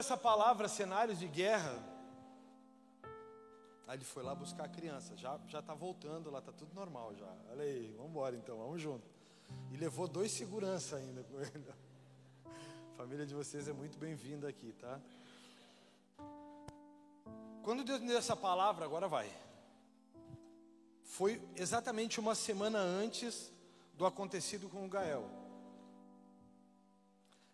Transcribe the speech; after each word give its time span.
essa 0.00 0.16
palavra 0.16 0.68
cenários 0.68 1.18
de 1.18 1.26
guerra, 1.26 1.74
aí 3.84 3.96
ele 3.96 4.04
foi 4.04 4.22
lá 4.22 4.32
buscar 4.32 4.66
a 4.66 4.68
criança, 4.68 5.16
já 5.16 5.40
já 5.48 5.58
está 5.58 5.74
voltando 5.74 6.30
lá, 6.30 6.38
está 6.38 6.52
tudo 6.52 6.72
normal 6.72 7.16
já. 7.16 7.26
Olha 7.50 7.64
aí, 7.64 7.92
vamos 7.96 8.12
embora 8.12 8.36
então, 8.36 8.58
vamos 8.58 8.80
junto. 8.80 9.04
E 9.72 9.76
levou 9.76 10.06
dois 10.06 10.30
segurança 10.30 10.94
ainda 10.94 11.24
com 11.24 11.40
ele. 11.40 11.74
A 12.46 12.96
família 12.96 13.26
de 13.26 13.34
vocês 13.34 13.66
é 13.66 13.72
muito 13.72 13.98
bem-vinda 13.98 14.48
aqui, 14.48 14.72
tá? 14.74 15.00
Quando 17.64 17.82
Deus 17.82 18.00
me 18.00 18.06
deu 18.06 18.18
essa 18.18 18.36
palavra, 18.36 18.84
agora 18.84 19.08
vai. 19.08 19.28
Foi 21.02 21.42
exatamente 21.56 22.20
uma 22.20 22.36
semana 22.36 22.78
antes 22.78 23.52
do 23.94 24.06
acontecido 24.06 24.68
com 24.68 24.86
o 24.86 24.88
Gael. 24.88 25.37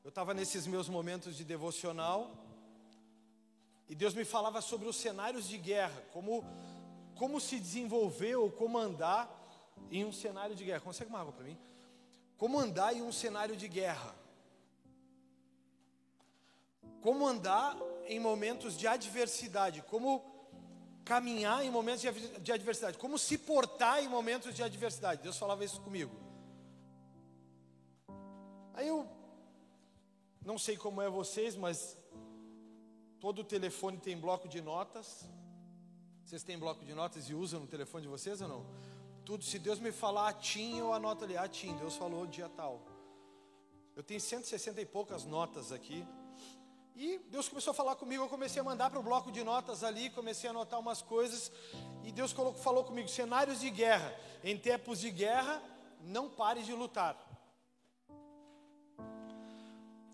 Eu 0.05 0.11
estava 0.11 0.35
nesses 0.35 0.67
meus 0.67 0.87
momentos 0.87 1.35
de 1.35 1.45
devocional 1.45 2.31
e 3.89 3.95
Deus 3.95 4.13
me 4.13 4.23
falava 4.23 4.61
sobre 4.61 4.87
os 4.87 4.97
cenários 4.97 5.49
de 5.49 5.57
guerra, 5.57 5.99
como, 6.13 6.45
como 7.17 7.41
se 7.41 7.59
desenvolver 7.59 8.37
ou 8.37 8.53
como 8.53 8.77
andar 8.77 9.31
em 9.91 10.05
um 10.05 10.13
cenário 10.13 10.55
de 10.55 10.63
guerra. 10.63 10.81
Consegue 10.81 11.09
uma 11.09 11.21
água 11.21 11.33
para 11.33 11.47
mim? 11.47 11.59
Como 12.37 12.61
andar 12.61 12.95
em 12.95 13.01
um 13.01 13.11
cenário 13.11 13.57
de 13.57 13.67
guerra. 13.67 14.15
Como 17.01 17.27
andar 17.27 17.75
em 18.07 18.21
momentos 18.21 18.77
de 18.77 18.87
adversidade. 18.87 19.81
Como 19.89 20.23
caminhar 21.03 21.65
em 21.65 21.71
momentos 21.71 22.03
de 22.43 22.53
adversidade. 22.53 22.99
Como 22.99 23.19
se 23.19 23.39
portar 23.39 24.05
em 24.05 24.09
momentos 24.09 24.55
de 24.55 24.63
adversidade. 24.63 25.23
Deus 25.23 25.39
falava 25.39 25.65
isso 25.65 25.81
comigo. 25.81 26.15
Aí 28.75 28.87
eu 28.87 29.24
não 30.45 30.59
sei 30.59 30.77
como 30.77 31.01
é 31.01 31.09
vocês, 31.09 31.57
mas 31.57 31.97
todo 33.19 33.43
telefone 33.43 33.97
tem 33.97 34.17
bloco 34.17 34.47
de 34.47 34.61
notas. 34.61 35.27
Vocês 36.23 36.43
têm 36.43 36.59
bloco 36.59 36.85
de 36.85 36.95
notas 36.95 37.31
e 37.31 37.35
usam 37.35 37.61
no 37.61 37.67
telefone 37.67 38.03
de 38.03 38.09
vocês 38.09 38.41
ou 38.43 38.49
não? 38.49 38.67
Tudo, 39.25 39.43
se 39.43 39.59
Deus 39.59 39.79
me 39.79 39.91
falar 39.91 40.29
atim, 40.29 40.79
eu 40.79 40.93
anoto 40.93 41.25
ali, 41.25 41.37
atim, 41.37 41.75
Deus 41.77 41.97
falou 41.97 42.27
dia 42.27 42.49
tal. 42.51 42.83
Eu 43.97 44.03
tenho 44.03 44.21
160 44.21 44.81
e 44.83 44.87
poucas 44.87 45.25
notas 45.25 45.73
aqui. 45.73 46.07
E 46.95 47.19
Deus 47.31 47.49
começou 47.49 47.71
a 47.71 47.75
falar 47.75 47.97
comigo, 47.97 48.23
eu 48.23 48.29
comecei 48.29 48.61
a 48.61 48.65
mandar 48.65 48.91
para 48.91 49.01
o 49.01 49.03
bloco 49.03 49.33
de 49.33 49.43
notas 49.43 49.83
ali, 49.83 50.11
comecei 50.11 50.49
a 50.49 50.53
anotar 50.53 50.79
umas 50.79 51.01
coisas. 51.01 51.51
E 52.05 52.13
Deus 52.13 52.33
falou 52.33 52.85
comigo: 52.85 53.09
cenários 53.09 53.61
de 53.61 53.71
guerra. 53.71 54.15
Em 54.45 54.59
tempos 54.59 55.01
de 55.01 55.11
guerra, 55.11 55.63
não 56.03 56.29
pare 56.29 56.63
de 56.63 56.73
lutar. 56.73 57.34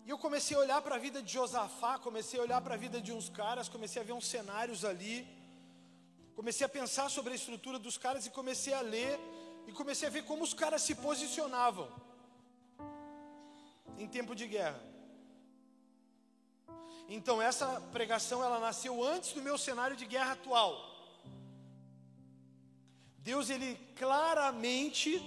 E 0.05 0.09
eu 0.09 0.17
comecei 0.17 0.55
a 0.57 0.59
olhar 0.59 0.81
para 0.81 0.95
a 0.95 0.99
vida 0.99 1.21
de 1.21 1.31
Josafá, 1.31 1.99
comecei 1.99 2.39
a 2.39 2.43
olhar 2.43 2.61
para 2.61 2.73
a 2.73 2.77
vida 2.77 2.99
de 2.99 3.11
uns 3.11 3.29
caras, 3.29 3.69
comecei 3.69 4.01
a 4.01 4.05
ver 4.05 4.13
uns 4.13 4.27
cenários 4.27 4.83
ali. 4.83 5.27
Comecei 6.35 6.65
a 6.65 6.69
pensar 6.69 7.09
sobre 7.09 7.33
a 7.33 7.35
estrutura 7.35 7.77
dos 7.77 7.97
caras 7.97 8.25
e 8.25 8.31
comecei 8.31 8.73
a 8.73 8.81
ler 8.81 9.19
e 9.67 9.71
comecei 9.71 10.07
a 10.07 10.11
ver 10.11 10.23
como 10.23 10.43
os 10.43 10.53
caras 10.53 10.81
se 10.81 10.95
posicionavam 10.95 11.87
em 13.97 14.07
tempo 14.07 14.33
de 14.35 14.47
guerra. 14.47 14.81
Então 17.07 17.41
essa 17.41 17.67
pregação 17.91 18.43
ela 18.43 18.59
nasceu 18.59 19.03
antes 19.03 19.33
do 19.33 19.41
meu 19.41 19.57
cenário 19.57 19.95
de 19.95 20.05
guerra 20.05 20.31
atual. 20.31 20.73
Deus 23.19 23.49
ele 23.49 23.75
claramente 23.95 25.21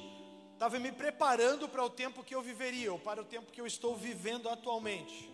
estava 0.55 0.79
me 0.79 0.91
preparando 0.91 1.69
para 1.69 1.85
o 1.85 1.91
tempo 1.91 2.25
que 2.25 2.35
eu 2.35 2.41
viveria, 2.41 2.93
ou 2.93 2.99
para 2.99 3.21
o 3.21 3.25
tempo 3.25 3.53
que 3.53 3.61
eu 3.61 3.67
estou 3.67 3.95
vivendo 3.95 4.49
atualmente. 4.49 5.31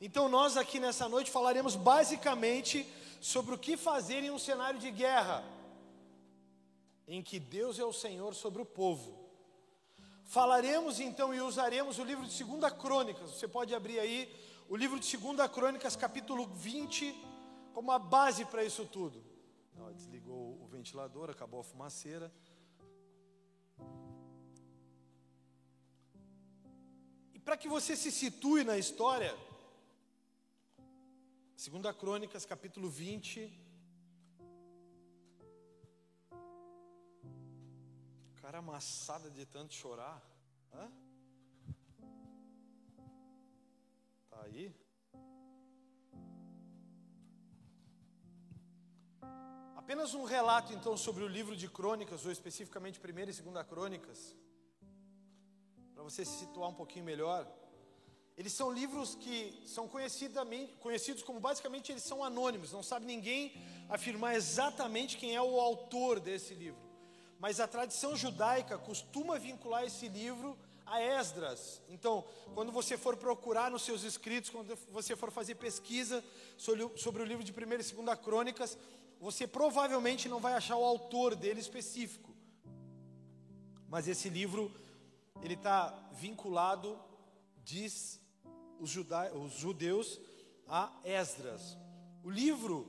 Então, 0.00 0.28
nós 0.28 0.56
aqui 0.56 0.78
nessa 0.78 1.08
noite 1.08 1.30
falaremos 1.30 1.74
basicamente 1.74 2.86
sobre 3.20 3.54
o 3.54 3.58
que 3.58 3.76
fazer 3.76 4.22
em 4.22 4.30
um 4.30 4.38
cenário 4.38 4.78
de 4.78 4.90
guerra, 4.90 5.44
em 7.06 7.22
que 7.22 7.38
Deus 7.38 7.78
é 7.78 7.84
o 7.84 7.92
Senhor 7.92 8.34
sobre 8.34 8.62
o 8.62 8.64
povo. 8.64 9.18
Falaremos 10.24 11.00
então 11.00 11.34
e 11.34 11.40
usaremos 11.40 11.98
o 11.98 12.04
livro 12.04 12.24
de 12.24 12.44
2 12.44 12.72
Crônicas, 12.74 13.32
você 13.32 13.48
pode 13.48 13.74
abrir 13.74 13.98
aí 13.98 14.32
o 14.68 14.76
livro 14.76 15.00
de 15.00 15.16
2 15.16 15.50
Crônicas, 15.50 15.96
capítulo 15.96 16.46
20, 16.46 17.12
como 17.74 17.90
a 17.90 17.98
base 17.98 18.44
para 18.44 18.62
isso 18.64 18.86
tudo. 18.86 19.22
desligou 19.92 20.56
o 20.62 20.68
ventilador, 20.70 21.30
acabou 21.30 21.60
a 21.60 21.64
fumaceira. 21.64 22.32
Para 27.44 27.56
que 27.56 27.68
você 27.68 27.96
se 27.96 28.10
situe 28.12 28.64
na 28.64 28.76
história, 28.76 29.36
2 31.56 31.96
Crônicas, 31.96 32.44
capítulo 32.44 32.88
20. 32.88 33.52
Cara 38.40 38.58
amassada 38.58 39.30
de 39.30 39.44
tanto 39.46 39.74
chorar. 39.74 40.22
Hã? 40.72 40.90
Tá 44.30 44.42
aí? 44.44 44.74
Apenas 49.76 50.14
um 50.14 50.24
relato 50.24 50.72
então 50.72 50.96
sobre 50.96 51.24
o 51.24 51.28
livro 51.28 51.56
de 51.56 51.68
Crônicas, 51.68 52.24
ou 52.24 52.32
especificamente 52.32 53.00
1 53.00 53.18
e 53.18 53.42
2 53.42 53.66
Crônicas 53.68 54.36
você 56.10 56.24
se 56.24 56.38
situar 56.40 56.68
um 56.68 56.74
pouquinho 56.74 57.04
melhor. 57.04 57.46
Eles 58.36 58.52
são 58.52 58.70
livros 58.72 59.14
que 59.14 59.62
são 59.66 59.86
conhecidos 59.86 61.22
como 61.22 61.38
basicamente 61.38 61.92
eles 61.92 62.02
são 62.02 62.24
anônimos, 62.24 62.72
não 62.72 62.82
sabe 62.82 63.06
ninguém 63.06 63.52
afirmar 63.88 64.34
exatamente 64.34 65.18
quem 65.18 65.34
é 65.36 65.42
o 65.42 65.60
autor 65.60 66.18
desse 66.18 66.54
livro. 66.54 66.80
Mas 67.38 67.60
a 67.60 67.68
tradição 67.68 68.16
judaica 68.16 68.78
costuma 68.78 69.38
vincular 69.38 69.84
esse 69.84 70.08
livro 70.08 70.58
a 70.86 71.00
Esdras. 71.00 71.80
Então, 71.88 72.24
quando 72.54 72.72
você 72.72 72.96
for 72.96 73.16
procurar 73.16 73.70
nos 73.70 73.82
seus 73.82 74.02
escritos, 74.02 74.50
quando 74.50 74.76
você 74.90 75.14
for 75.14 75.30
fazer 75.30 75.54
pesquisa 75.54 76.24
sobre, 76.56 76.98
sobre 76.98 77.22
o 77.22 77.24
livro 77.24 77.44
de 77.44 77.52
1 77.52 77.54
e 77.54 78.04
2 78.04 78.18
Crônicas, 78.20 78.76
você 79.20 79.46
provavelmente 79.46 80.28
não 80.28 80.40
vai 80.40 80.54
achar 80.54 80.76
o 80.76 80.84
autor 80.84 81.36
dele 81.36 81.60
específico. 81.60 82.34
Mas 83.88 84.08
esse 84.08 84.28
livro 84.28 84.72
ele 85.42 85.54
está 85.54 85.90
vinculado, 86.12 86.98
diz 87.64 88.20
os, 88.78 88.94
os 89.34 89.52
judeus, 89.52 90.20
a 90.66 90.92
Esdras. 91.04 91.76
O 92.22 92.30
livro, 92.30 92.88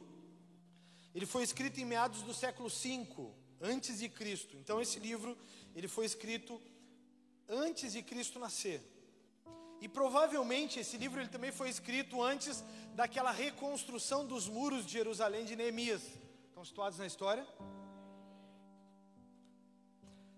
ele 1.14 1.26
foi 1.26 1.44
escrito 1.44 1.80
em 1.80 1.86
meados 1.86 2.22
do 2.22 2.34
século 2.34 2.70
V, 2.70 3.08
antes 3.60 4.00
de 4.00 4.10
Cristo. 4.10 4.58
Então 4.58 4.82
esse 4.82 5.00
livro, 5.00 5.38
ele 5.76 5.88
foi 5.88 6.06
escrito 6.06 6.62
antes 7.48 7.94
de 7.94 8.02
Cristo 8.02 8.40
nascer. 8.40 8.82
E 9.80 9.88
provavelmente 9.88 10.80
esse 10.80 10.96
livro 10.98 11.20
ele 11.20 11.30
também 11.30 11.52
foi 11.52 11.70
escrito 11.70 12.22
antes 12.22 12.64
daquela 12.94 13.32
reconstrução 13.32 14.26
dos 14.26 14.48
muros 14.48 14.86
de 14.86 14.94
Jerusalém 14.94 15.44
de 15.44 15.56
Neemias. 15.56 16.04
Estão 16.50 16.64
situados 16.64 17.00
na 17.00 17.08
história? 17.08 17.48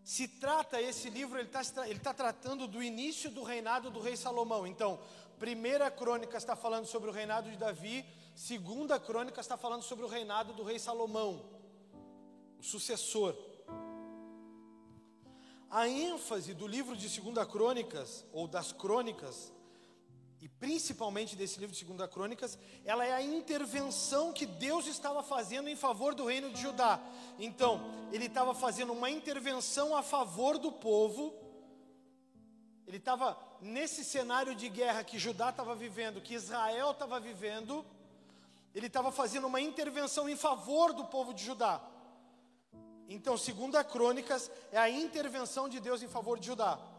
Se 0.03 0.27
trata 0.27 0.81
esse 0.81 1.09
livro, 1.09 1.39
ele 1.39 1.47
está 1.47 1.87
ele 1.87 1.99
tá 1.99 2.13
tratando 2.13 2.67
do 2.67 2.83
início 2.83 3.31
do 3.31 3.41
reinado 3.41 3.89
do 3.89 4.01
rei 4.01 4.17
Salomão. 4.17 4.67
Então, 4.67 4.99
primeira 5.39 5.89
crônica 5.89 6.37
está 6.37 6.55
falando 6.55 6.85
sobre 6.85 7.09
o 7.09 7.13
reinado 7.13 7.49
de 7.49 7.57
Davi, 7.57 8.05
segunda 8.35 8.99
crônica 8.99 9.39
está 9.39 9.55
falando 9.55 9.81
sobre 9.81 10.03
o 10.03 10.07
reinado 10.07 10.53
do 10.53 10.63
rei 10.63 10.77
Salomão, 10.77 11.45
o 12.59 12.63
sucessor. 12.63 13.35
A 15.69 15.87
ênfase 15.87 16.53
do 16.53 16.67
livro 16.67 16.95
de 16.95 17.09
segunda 17.09 17.45
crônicas, 17.45 18.25
ou 18.31 18.47
das 18.47 18.71
crônicas, 18.71 19.51
e 20.43 20.49
principalmente 20.49 21.37
desse 21.37 21.57
livro 21.57 21.71
de 21.71 21.79
Segunda 21.79 22.05
Crônicas, 22.05 22.59
ela 22.83 23.05
é 23.05 23.13
a 23.13 23.21
intervenção 23.21 24.33
que 24.33 24.45
Deus 24.45 24.87
estava 24.87 25.23
fazendo 25.23 25.69
em 25.69 25.75
favor 25.77 26.13
do 26.13 26.25
reino 26.25 26.51
de 26.51 26.61
Judá. 26.61 26.99
Então, 27.39 27.79
ele 28.11 28.25
estava 28.25 28.53
fazendo 28.53 28.91
uma 28.91 29.09
intervenção 29.09 29.95
a 29.95 30.03
favor 30.03 30.57
do 30.57 30.69
povo. 30.69 31.33
Ele 32.85 32.97
estava 32.97 33.37
nesse 33.61 34.03
cenário 34.03 34.53
de 34.53 34.67
guerra 34.67 35.01
que 35.01 35.17
Judá 35.17 35.49
estava 35.49 35.73
vivendo, 35.73 36.19
que 36.19 36.33
Israel 36.33 36.91
estava 36.91 37.21
vivendo, 37.21 37.85
ele 38.75 38.87
estava 38.87 39.13
fazendo 39.13 39.47
uma 39.47 39.61
intervenção 39.61 40.27
em 40.27 40.35
favor 40.35 40.91
do 40.91 41.05
povo 41.05 41.33
de 41.33 41.41
Judá. 41.41 41.81
Então, 43.07 43.37
Segunda 43.37 43.81
Crônicas 43.81 44.51
é 44.73 44.77
a 44.77 44.89
intervenção 44.89 45.69
de 45.69 45.79
Deus 45.79 46.03
em 46.03 46.09
favor 46.09 46.37
de 46.37 46.47
Judá. 46.47 46.92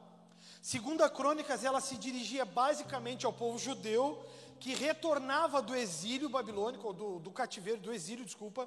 Segunda 0.64 1.11
Crônicas, 1.11 1.62
ela 1.62 1.78
se 1.78 1.94
dirigia 1.94 2.43
basicamente 2.46 3.26
ao 3.26 3.32
povo 3.34 3.58
judeu 3.58 4.25
que 4.58 4.75
retornava 4.75 5.61
do 5.61 5.76
exílio 5.76 6.31
babilônico, 6.31 6.90
do, 6.90 7.19
do 7.19 7.31
cativeiro, 7.31 7.82
do 7.82 7.93
exílio, 7.93 8.25
desculpa, 8.25 8.66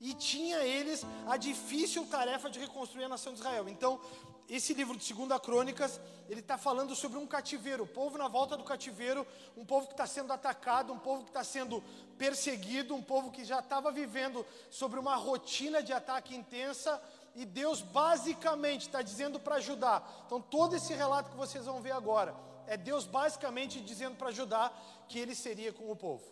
e 0.00 0.14
tinha 0.14 0.60
eles 0.60 1.04
a 1.26 1.36
difícil 1.36 2.06
tarefa 2.06 2.48
de 2.48 2.58
reconstruir 2.58 3.04
a 3.04 3.10
nação 3.10 3.34
de 3.34 3.40
Israel. 3.40 3.68
Então, 3.68 4.00
esse 4.48 4.72
livro 4.72 4.96
de 4.96 5.04
Segunda 5.04 5.38
Crônicas, 5.38 6.00
ele 6.30 6.40
está 6.40 6.56
falando 6.56 6.96
sobre 6.96 7.18
um 7.18 7.26
cativeiro, 7.26 7.84
o 7.84 7.86
povo 7.86 8.16
na 8.16 8.26
volta 8.26 8.56
do 8.56 8.64
cativeiro, 8.64 9.26
um 9.54 9.66
povo 9.66 9.86
que 9.86 9.92
está 9.92 10.06
sendo 10.06 10.32
atacado, 10.32 10.94
um 10.94 10.98
povo 10.98 11.24
que 11.24 11.28
está 11.30 11.44
sendo 11.44 11.84
perseguido, 12.16 12.94
um 12.94 13.02
povo 13.02 13.30
que 13.30 13.44
já 13.44 13.58
estava 13.58 13.92
vivendo 13.92 14.46
sobre 14.70 14.98
uma 14.98 15.14
rotina 15.14 15.82
de 15.82 15.92
ataque 15.92 16.34
intensa, 16.34 16.98
e 17.38 17.44
Deus 17.44 17.80
basicamente 17.80 18.82
está 18.88 19.00
dizendo 19.00 19.38
para 19.38 19.60
Judá. 19.60 20.02
Então, 20.26 20.40
todo 20.40 20.74
esse 20.74 20.92
relato 20.92 21.30
que 21.30 21.36
vocês 21.36 21.66
vão 21.66 21.80
ver 21.80 21.92
agora, 21.92 22.34
é 22.66 22.76
Deus 22.76 23.06
basicamente 23.06 23.80
dizendo 23.80 24.16
para 24.16 24.32
Judá 24.32 24.72
que 25.08 25.20
ele 25.20 25.36
seria 25.36 25.72
com 25.72 25.88
o 25.88 25.94
povo. 25.94 26.24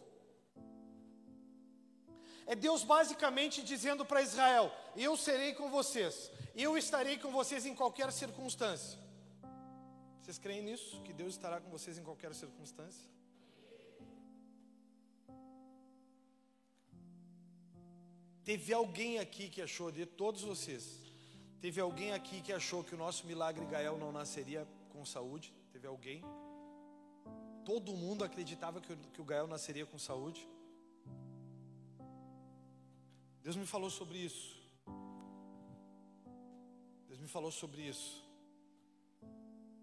É 2.45 2.57
Deus 2.57 2.83
basicamente 2.83 3.63
dizendo 3.63 4.05
para 4.05 4.21
Israel: 4.21 4.73
Eu 4.97 5.17
serei 5.17 5.55
com 5.55 5.71
vocês, 5.71 6.29
eu 6.57 6.77
estarei 6.77 7.17
com 7.19 7.31
vocês 7.31 7.65
em 7.65 7.75
qualquer 7.75 8.11
circunstância. 8.13 8.99
Vocês 10.21 10.39
creem 10.39 10.63
nisso? 10.63 11.01
Que 11.03 11.13
Deus 11.13 11.35
estará 11.35 11.61
com 11.61 11.71
vocês 11.71 11.97
em 11.99 12.03
qualquer 12.03 12.35
circunstância? 12.35 13.09
Teve 18.47 18.73
alguém 18.73 19.19
aqui 19.19 19.49
que 19.49 19.61
achou, 19.61 19.91
de 19.91 20.07
todos 20.07 20.43
vocês, 20.43 21.01
teve 21.61 21.81
alguém 21.81 22.13
aqui 22.13 22.41
que 22.41 22.53
achou 22.53 22.85
que 22.85 22.95
o 22.95 22.97
nosso 22.97 23.27
milagre 23.27 23.67
Gael 23.67 23.99
não 23.99 24.13
nasceria 24.13 24.65
com 24.91 25.05
saúde? 25.05 25.53
Teve 25.73 25.89
alguém? 25.89 26.23
Todo 27.65 27.97
mundo 27.97 28.23
acreditava 28.23 28.81
que 28.81 29.21
o, 29.21 29.25
Gael 29.25 29.49
nasceria 29.49 29.85
com 29.85 29.99
saúde? 29.99 30.49
Deus 33.43 33.57
me 33.57 33.67
falou 33.67 33.91
sobre 33.91 34.19
isso. 34.19 34.57
Deus 37.09 37.19
me 37.19 37.27
falou 37.27 37.51
sobre 37.51 37.83
isso. 37.83 38.25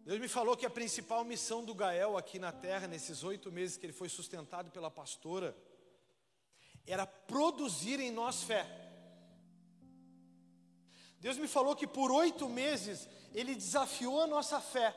Deus 0.05 0.19
me 0.21 0.29
falou 0.29 0.55
que 0.55 0.65
a 0.65 0.69
principal 0.69 1.25
missão 1.25 1.65
do 1.65 1.75
Gael 1.75 2.15
aqui 2.15 2.39
na 2.39 2.53
terra, 2.53 2.87
nesses 2.87 3.25
oito 3.25 3.51
meses 3.51 3.75
que 3.75 3.85
ele 3.85 3.91
foi 3.91 4.07
sustentado 4.07 4.71
pela 4.71 4.89
pastora, 4.89 5.53
era 6.85 7.05
produzir 7.05 7.99
em 7.99 8.11
nós 8.11 8.43
fé. 8.43 8.65
Deus 11.19 11.37
me 11.37 11.47
falou 11.47 11.75
que 11.75 11.87
por 11.87 12.11
oito 12.11 12.49
meses 12.49 13.07
ele 13.33 13.55
desafiou 13.55 14.21
a 14.21 14.27
nossa 14.27 14.59
fé, 14.59 14.93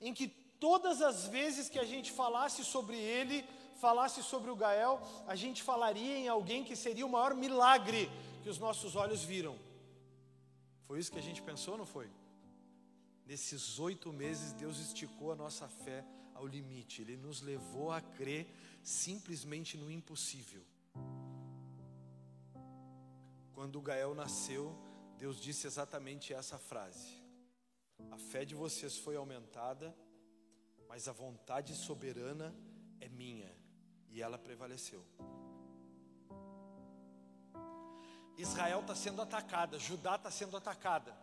em 0.00 0.12
que 0.12 0.28
todas 0.28 1.00
as 1.00 1.26
vezes 1.26 1.68
que 1.68 1.78
a 1.78 1.84
gente 1.84 2.12
falasse 2.12 2.64
sobre 2.64 2.96
ele, 2.96 3.44
falasse 3.80 4.22
sobre 4.22 4.50
o 4.50 4.56
Gael, 4.56 5.00
a 5.26 5.34
gente 5.34 5.62
falaria 5.62 6.16
em 6.16 6.28
alguém 6.28 6.62
que 6.62 6.76
seria 6.76 7.06
o 7.06 7.08
maior 7.08 7.34
milagre 7.34 8.10
que 8.42 8.48
os 8.48 8.58
nossos 8.58 8.94
olhos 8.94 9.24
viram. 9.24 9.58
Foi 10.86 10.98
isso 10.98 11.10
que 11.10 11.18
a 11.18 11.22
gente 11.22 11.40
pensou, 11.40 11.76
não 11.76 11.86
foi? 11.86 12.10
Nesses 13.24 13.78
oito 13.78 14.12
meses, 14.12 14.52
Deus 14.52 14.78
esticou 14.78 15.32
a 15.32 15.34
nossa 15.34 15.66
fé 15.66 16.04
ao 16.34 16.46
limite, 16.46 17.02
Ele 17.02 17.16
nos 17.16 17.40
levou 17.40 17.90
a 17.90 18.00
crer 18.00 18.46
simplesmente 18.82 19.76
no 19.76 19.90
impossível. 19.90 20.64
Quando 23.52 23.80
Gael 23.80 24.14
nasceu, 24.14 24.76
Deus 25.18 25.40
disse 25.40 25.66
exatamente 25.66 26.34
essa 26.34 26.58
frase: 26.58 27.16
A 28.10 28.18
fé 28.18 28.44
de 28.44 28.54
vocês 28.54 28.98
foi 28.98 29.16
aumentada, 29.16 29.96
mas 30.88 31.06
a 31.06 31.12
vontade 31.12 31.74
soberana 31.74 32.54
é 33.00 33.08
minha, 33.08 33.56
e 34.08 34.20
ela 34.20 34.38
prevaleceu. 34.38 35.06
Israel 38.36 38.80
está 38.80 38.94
sendo 38.94 39.22
atacada, 39.22 39.78
Judá 39.78 40.16
está 40.16 40.30
sendo 40.30 40.56
atacada. 40.56 41.16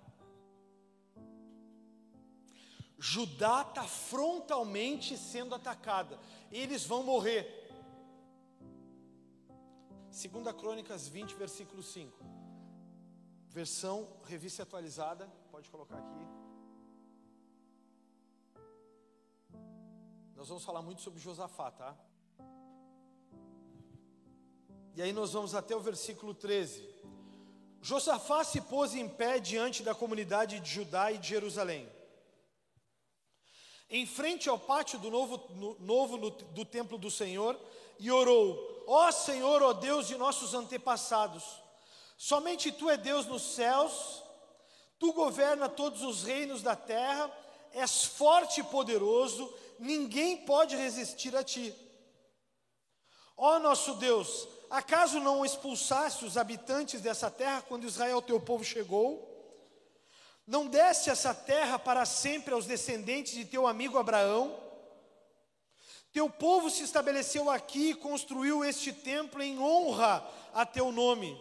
Judá 2.99 3.65
está 3.67 3.83
frontalmente 3.83 5.17
sendo 5.17 5.55
atacada. 5.55 6.19
Eles 6.51 6.85
vão 6.85 7.01
morrer. 7.01 7.47
Segunda 10.11 10.53
Crônicas 10.53 11.07
20, 11.07 11.33
versículo 11.35 11.81
5. 11.81 12.19
Versão 13.47 14.07
revista 14.25 14.63
atualizada, 14.63 15.31
pode 15.49 15.69
colocar 15.69 15.97
aqui. 15.97 16.27
Nós 20.35 20.49
vamos 20.49 20.65
falar 20.65 20.81
muito 20.81 21.01
sobre 21.01 21.19
Josafá, 21.19 21.71
tá? 21.71 21.97
E 24.95 25.01
aí 25.01 25.13
nós 25.13 25.31
vamos 25.31 25.55
até 25.55 25.73
o 25.73 25.79
versículo 25.79 26.33
13. 26.33 26.87
Josafá 27.81 28.43
se 28.43 28.59
pôs 28.59 28.93
em 28.93 29.07
pé 29.07 29.39
diante 29.39 29.83
da 29.83 29.95
comunidade 29.95 30.59
de 30.59 30.69
Judá 30.69 31.11
e 31.11 31.17
de 31.17 31.29
Jerusalém. 31.29 31.89
Em 33.89 34.06
frente 34.06 34.47
ao 34.47 34.59
pátio 34.59 35.00
do 35.00 35.09
novo, 35.09 35.41
no, 35.50 35.75
novo 35.80 36.18
no, 36.18 36.30
do 36.30 36.63
templo 36.63 36.97
do 36.97 37.09
Senhor, 37.09 37.59
e 37.97 38.12
orou: 38.12 38.83
Ó 38.86 39.07
oh 39.07 39.12
Senhor, 39.12 39.63
ó 39.63 39.69
oh 39.69 39.74
Deus 39.74 40.07
de 40.07 40.15
nossos 40.15 40.53
antepassados, 40.53 41.44
somente 42.15 42.71
tu 42.71 42.89
é 42.89 42.97
Deus 42.97 43.25
nos 43.25 43.41
céus, 43.41 44.24
tu 45.00 45.12
governa 45.13 45.68
todos 45.68 46.03
os 46.03 46.24
reinos 46.24 46.62
da 46.62 46.75
terra, 46.75 47.31
és 47.74 48.03
forte 48.03 48.62
e 48.62 48.63
poderoso, 48.63 49.51
ninguém 49.80 50.38
pode 50.45 50.75
resistir 50.75 51.35
a 51.35 51.44
ti. 51.44 51.74
Ó 53.35 53.56
oh 53.56 53.59
nosso 53.59 53.95
Deus, 53.95 54.47
acaso 54.69 55.19
não 55.19 55.44
expulsaste 55.44 56.25
os 56.25 56.38
habitantes 56.38 57.01
dessa 57.01 57.31
terra 57.31 57.63
quando 57.68 57.88
Israel, 57.88 58.21
teu 58.21 58.39
povo, 58.39 58.63
chegou? 58.63 59.28
Não 60.49 60.65
desse 60.65 61.11
essa 61.11 61.31
terra 61.31 61.77
para 61.77 62.05
sempre 62.05 62.55
aos 62.55 62.65
descendentes 62.65 63.33
de 63.33 63.45
teu 63.45 63.67
amigo 63.67 63.99
Abraão? 63.99 64.59
Teu 66.11 66.27
povo 66.27 66.71
se 66.71 66.81
estabeleceu 66.81 67.51
aqui 67.51 67.91
e 67.91 67.93
construiu 67.93 68.65
este 68.65 68.91
templo 68.91 69.43
em 69.43 69.59
honra 69.59 70.27
a 70.51 70.65
teu 70.65 70.91
nome. 70.91 71.39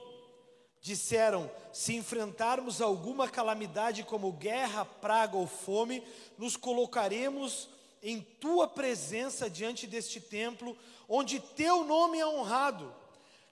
Disseram: 0.82 1.50
se 1.72 1.94
enfrentarmos 1.96 2.82
alguma 2.82 3.26
calamidade 3.26 4.02
como 4.02 4.31
guerra, 4.31 4.84
praga 4.84 5.38
ou 5.38 5.46
fome, 5.46 6.06
nos 6.37 6.55
colocaremos 6.55 7.70
em 8.02 8.20
tua 8.20 8.69
presença 8.69 9.49
diante 9.49 9.87
deste 9.87 10.20
templo, 10.20 10.76
onde 11.08 11.40
teu 11.40 11.82
nome 11.82 12.19
é 12.19 12.26
honrado 12.26 12.94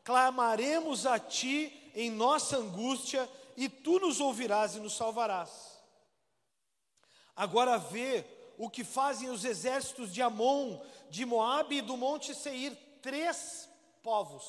clamaremos 0.07 1.05
a 1.05 1.19
ti 1.19 1.91
em 1.93 2.13
nossa 2.13 2.59
angústia, 2.59 3.29
e 3.57 3.69
tu 3.69 3.99
nos 3.99 4.21
ouvirás 4.21 4.75
e 4.75 4.81
nos 4.81 4.97
salvarás. 4.97 5.51
Agora 7.35 7.79
vê 7.79 8.25
o 8.59 8.71
que 8.71 8.85
fazem 8.85 9.29
os 9.29 9.45
exércitos 9.45 10.13
de 10.13 10.23
Amon, 10.23 10.81
de 11.11 11.25
Moabe 11.25 11.77
e 11.77 11.83
do 11.83 11.97
monte 11.97 12.35
Seir, 12.35 12.77
três 13.03 13.69
povos. 14.03 14.45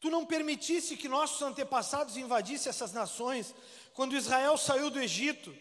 Tu 0.00 0.10
não 0.10 0.26
permitisse 0.26 0.96
que 0.96 1.08
nossos 1.08 1.40
antepassados 1.42 2.16
invadissem 2.16 2.70
essas 2.70 2.92
nações 2.92 3.54
quando 3.94 4.16
Israel 4.16 4.58
saiu 4.58 4.90
do 4.90 5.00
Egito. 5.00 5.54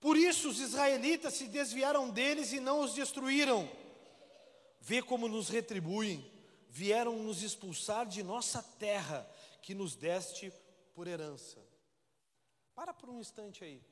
Por 0.00 0.16
isso 0.16 0.48
os 0.48 0.60
israelitas 0.60 1.34
se 1.34 1.46
desviaram 1.46 2.08
deles 2.08 2.52
e 2.52 2.60
não 2.60 2.80
os 2.80 2.94
destruíram. 2.94 3.68
Vê 4.80 5.02
como 5.02 5.28
nos 5.28 5.48
retribuem 5.48 6.32
vieram 6.72 7.18
nos 7.18 7.42
expulsar 7.42 8.06
de 8.06 8.22
nossa 8.22 8.62
terra 8.62 9.28
que 9.62 9.74
nos 9.74 9.94
deste 9.94 10.52
por 10.92 11.06
herança. 11.06 11.58
Para 12.74 12.92
por 12.92 13.08
um 13.08 13.18
instante 13.18 13.64
aí. 13.64 13.82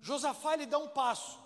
Josafá 0.00 0.54
lhe 0.54 0.66
dá 0.66 0.78
um 0.78 0.88
passo. 0.88 1.40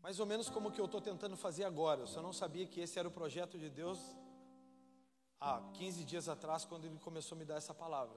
Mais 0.00 0.18
ou 0.18 0.24
menos 0.24 0.48
como 0.48 0.72
que 0.72 0.80
eu 0.80 0.86
estou 0.86 1.00
tentando 1.00 1.36
fazer 1.36 1.64
agora. 1.64 2.00
Eu 2.00 2.06
só 2.06 2.22
não 2.22 2.32
sabia 2.32 2.66
que 2.66 2.80
esse 2.80 2.98
era 2.98 3.06
o 3.06 3.12
projeto 3.12 3.58
de 3.58 3.68
Deus 3.68 3.98
há 5.38 5.60
15 5.74 6.04
dias 6.04 6.28
atrás, 6.28 6.64
quando 6.64 6.86
ele 6.86 6.98
começou 6.98 7.36
a 7.36 7.38
me 7.38 7.44
dar 7.44 7.56
essa 7.56 7.74
palavra. 7.74 8.16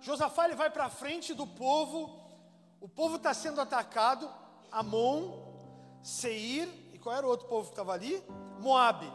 Josafá 0.00 0.46
ele 0.46 0.54
vai 0.54 0.70
para 0.70 0.88
frente 0.88 1.34
do 1.34 1.46
povo, 1.46 2.18
o 2.80 2.88
povo 2.88 3.16
está 3.16 3.34
sendo 3.34 3.60
atacado, 3.60 4.30
Amon, 4.70 5.50
Seir, 6.02 6.68
e 6.92 6.98
qual 6.98 7.16
era 7.16 7.26
o 7.26 7.30
outro 7.30 7.48
povo 7.48 7.66
que 7.66 7.72
estava 7.72 7.92
ali? 7.92 8.22
Moabe. 8.60 9.10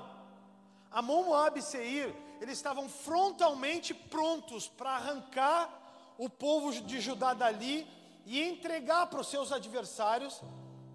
Amon, 0.91 1.23
Moabe 1.23 1.59
e 1.59 1.63
Seir, 1.63 2.15
eles 2.41 2.57
estavam 2.57 2.87
frontalmente 2.89 3.93
prontos 3.93 4.67
para 4.67 4.91
arrancar 4.91 6.15
o 6.17 6.29
povo 6.29 6.71
de 6.71 6.99
Judá 6.99 7.33
dali 7.33 7.87
e 8.25 8.41
entregar 8.41 9.07
para 9.07 9.21
os 9.21 9.27
seus 9.27 9.51
adversários 9.51 10.41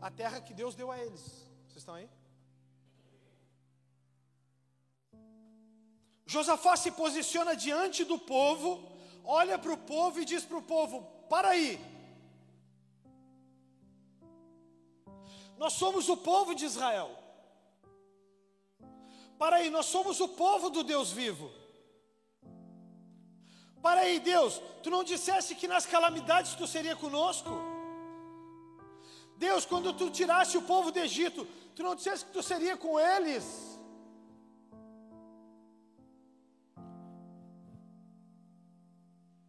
a 0.00 0.10
terra 0.10 0.40
que 0.40 0.54
Deus 0.54 0.74
deu 0.74 0.90
a 0.90 0.98
eles. 0.98 1.20
Vocês 1.66 1.78
estão 1.78 1.94
aí? 1.94 2.08
Josafá 6.26 6.76
se 6.76 6.92
posiciona 6.92 7.56
diante 7.56 8.04
do 8.04 8.18
povo, 8.18 8.88
olha 9.24 9.58
para 9.58 9.72
o 9.72 9.78
povo 9.78 10.20
e 10.20 10.24
diz 10.24 10.44
para 10.44 10.58
o 10.58 10.62
povo: 10.62 11.02
para 11.28 11.48
aí, 11.48 11.78
Nós 15.60 15.74
somos 15.74 16.08
o 16.08 16.16
povo 16.16 16.54
de 16.54 16.64
Israel. 16.64 17.19
Para 19.40 19.56
aí, 19.56 19.70
nós 19.70 19.86
somos 19.86 20.20
o 20.20 20.28
povo 20.28 20.68
do 20.68 20.82
Deus 20.84 21.10
vivo. 21.10 21.50
Para 23.80 24.02
aí, 24.02 24.20
Deus, 24.20 24.60
tu 24.82 24.90
não 24.90 25.02
disseste 25.02 25.54
que 25.54 25.66
nas 25.66 25.86
calamidades 25.86 26.54
tu 26.54 26.66
seria 26.66 26.94
conosco? 26.94 27.50
Deus, 29.38 29.64
quando 29.64 29.94
tu 29.94 30.10
tiraste 30.10 30.58
o 30.58 30.66
povo 30.72 30.92
do 30.92 30.98
Egito, 30.98 31.46
tu 31.74 31.82
não 31.82 31.94
disseste 31.94 32.26
que 32.26 32.32
tu 32.34 32.42
seria 32.42 32.76
com 32.76 33.00
eles? 33.00 33.46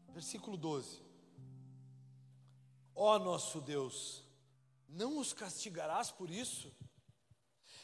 Versículo 0.07 0.55
12. 0.55 1.01
Ó 2.95 3.15
oh, 3.15 3.19
nosso 3.19 3.59
Deus, 3.59 4.23
não 4.87 5.17
os 5.17 5.33
castigarás 5.33 6.09
por 6.09 6.29
isso? 6.29 6.73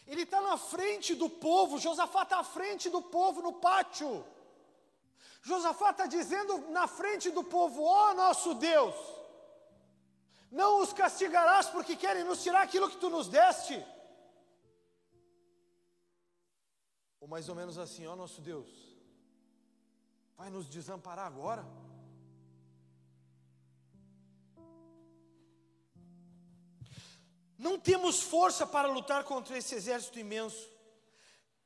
Ele 0.07 0.21
está 0.21 0.39
na 0.41 0.57
frente 0.57 1.13
do 1.13 1.29
povo, 1.29 1.77
Josafá 1.77 2.23
está 2.23 2.39
à 2.39 2.43
frente 2.43 2.89
do 2.89 3.01
povo 3.01 3.41
no 3.41 3.53
pátio. 3.53 4.25
Josafá 5.41 5.91
está 5.91 6.05
dizendo 6.05 6.69
na 6.71 6.87
frente 6.87 7.29
do 7.29 7.43
povo: 7.43 7.83
Ó 7.83 8.11
oh, 8.11 8.13
nosso 8.13 8.53
Deus, 8.53 8.95
não 10.49 10.81
os 10.81 10.93
castigarás 10.93 11.67
porque 11.67 11.95
querem 11.95 12.23
nos 12.23 12.41
tirar 12.41 12.61
aquilo 12.61 12.89
que 12.89 12.97
tu 12.97 13.09
nos 13.09 13.27
deste. 13.27 13.85
Ou 17.19 17.27
mais 17.27 17.49
ou 17.49 17.55
menos 17.55 17.77
assim: 17.77 18.07
Ó 18.07 18.13
oh, 18.13 18.15
nosso 18.15 18.39
Deus, 18.41 18.69
vai 20.37 20.49
nos 20.49 20.69
desamparar 20.69 21.27
agora? 21.27 21.65
Não 27.57 27.79
temos 27.79 28.21
força 28.21 28.67
para 28.67 28.87
lutar 28.87 29.23
contra 29.23 29.57
esse 29.57 29.73
exército 29.73 30.19
imenso 30.19 30.69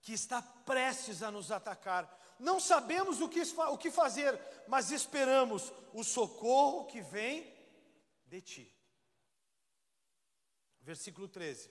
que 0.02 0.14
está 0.14 0.42
prestes 0.42 1.22
a 1.22 1.30
nos 1.30 1.52
atacar. 1.52 2.20
Não 2.40 2.60
sabemos 2.60 3.22
o 3.22 3.30
que, 3.30 3.42
o 3.42 3.78
que 3.78 3.92
fazer, 3.92 4.40
mas 4.68 4.92
esperamos 4.92 5.72
o 5.94 6.04
socorro 6.04 6.86
que 6.86 7.02
vem 7.02 7.54
de 8.26 8.42
ti. 8.42 8.76
Versículo 10.82 11.28
13. 11.28 11.70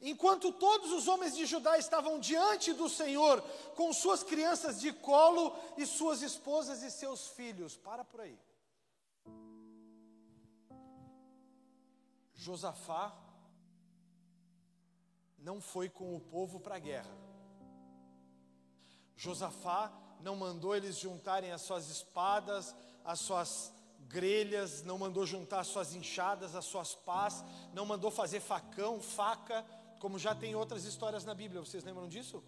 Enquanto 0.00 0.52
todos 0.52 0.90
os 0.90 1.06
homens 1.06 1.34
de 1.36 1.46
Judá 1.46 1.78
estavam 1.78 2.18
diante 2.18 2.72
do 2.72 2.88
Senhor, 2.88 3.40
com 3.76 3.92
suas 3.92 4.24
crianças 4.24 4.80
de 4.80 4.92
colo 4.92 5.56
e 5.78 5.86
suas 5.86 6.22
esposas 6.22 6.82
e 6.82 6.90
seus 6.90 7.28
filhos. 7.28 7.76
Para 7.76 8.04
por 8.04 8.20
aí. 8.20 8.38
Josafá 12.34 13.16
não 15.42 15.60
foi 15.60 15.88
com 15.88 16.16
o 16.16 16.20
povo 16.20 16.60
para 16.60 16.76
a 16.76 16.78
guerra. 16.78 17.10
Josafá 19.16 19.92
não 20.20 20.36
mandou 20.36 20.74
eles 20.74 20.98
juntarem 20.98 21.52
as 21.52 21.62
suas 21.62 21.88
espadas, 21.90 22.74
as 23.04 23.20
suas 23.20 23.72
grelhas, 24.08 24.82
não 24.82 24.98
mandou 24.98 25.26
juntar 25.26 25.60
as 25.60 25.68
suas 25.68 25.94
enxadas, 25.94 26.54
as 26.54 26.64
suas 26.64 26.94
pás, 26.94 27.44
não 27.72 27.84
mandou 27.84 28.10
fazer 28.10 28.40
facão, 28.40 29.00
faca, 29.00 29.64
como 29.98 30.18
já 30.18 30.34
tem 30.34 30.54
outras 30.54 30.84
histórias 30.84 31.24
na 31.24 31.34
Bíblia. 31.34 31.60
Vocês 31.60 31.84
lembram 31.84 32.08
disso? 32.08 32.42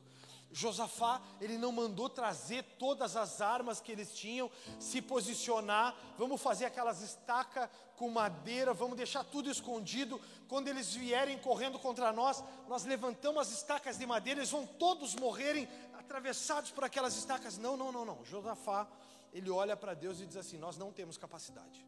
Josafá, 0.55 1.21
ele 1.41 1.59
não 1.59 1.73
mandou 1.73 2.09
trazer 2.09 2.63
todas 2.79 3.17
as 3.17 3.41
armas 3.41 3.81
que 3.81 3.91
eles 3.91 4.15
tinham, 4.15 4.49
se 4.79 5.03
posicionar, 5.03 5.97
vamos 6.17 6.41
fazer 6.41 6.65
aquelas 6.65 7.03
estacas 7.03 7.69
com 7.97 8.09
madeira, 8.09 8.73
vamos 8.73 8.97
deixar 8.97 9.25
tudo 9.25 9.51
escondido. 9.51 10.21
Quando 10.47 10.69
eles 10.69 10.95
vierem 10.95 11.37
correndo 11.39 11.77
contra 11.77 12.13
nós, 12.13 12.43
nós 12.69 12.85
levantamos 12.85 13.41
as 13.43 13.53
estacas 13.53 13.99
de 13.99 14.07
madeira, 14.07 14.39
eles 14.39 14.51
vão 14.51 14.65
todos 14.65 15.17
morrerem 15.17 15.69
atravessados 15.99 16.71
por 16.71 16.85
aquelas 16.85 17.17
estacas. 17.17 17.59
Não, 17.59 17.77
não, 17.77 17.91
não, 17.91 18.05
não. 18.05 18.25
Josafá, 18.25 18.87
ele 19.33 19.51
olha 19.51 19.77
para 19.77 19.93
Deus 19.93 20.21
e 20.21 20.27
diz 20.27 20.37
assim: 20.37 20.57
Nós 20.57 20.77
não 20.77 20.93
temos 20.93 21.19
capacidade. 21.19 21.85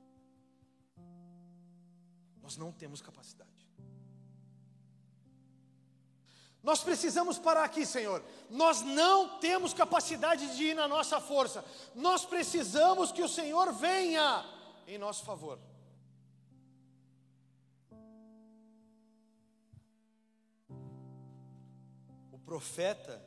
Nós 2.43 2.57
não 2.57 2.73
temos 2.73 3.01
capacidade. 3.01 3.56
Nós 6.67 6.83
precisamos 6.83 7.39
parar 7.39 7.63
aqui, 7.63 7.87
Senhor. 7.87 8.21
Nós 8.51 8.83
não 8.83 9.39
temos 9.39 9.73
capacidade 9.73 10.57
de 10.57 10.65
ir 10.65 10.75
na 10.75 10.89
nossa 10.89 11.21
força. 11.21 11.65
Nós 11.95 12.25
precisamos 12.25 13.13
que 13.13 13.23
o 13.23 13.29
Senhor 13.29 13.73
venha 13.73 14.45
em 14.85 14.99
nosso 14.99 15.25
favor. 15.25 15.61
O 22.33 22.39
profeta 22.45 23.25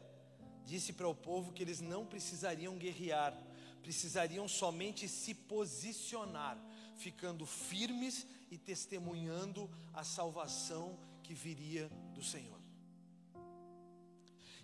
disse 0.66 0.92
para 0.92 1.08
o 1.08 1.16
povo 1.16 1.54
que 1.54 1.64
eles 1.64 1.80
não 1.80 2.06
precisariam 2.06 2.78
guerrear, 2.78 3.34
precisariam 3.82 4.50
somente 4.50 5.08
se 5.08 5.34
posicionar, 5.34 6.58
ficando 6.98 7.46
firmes 7.46 8.28
e 8.52 8.58
testemunhando 8.58 9.70
a 9.94 10.04
salvação 10.04 11.00
que 11.24 11.34
viria 11.34 11.90
do 12.14 12.22
Senhor. 12.22 12.59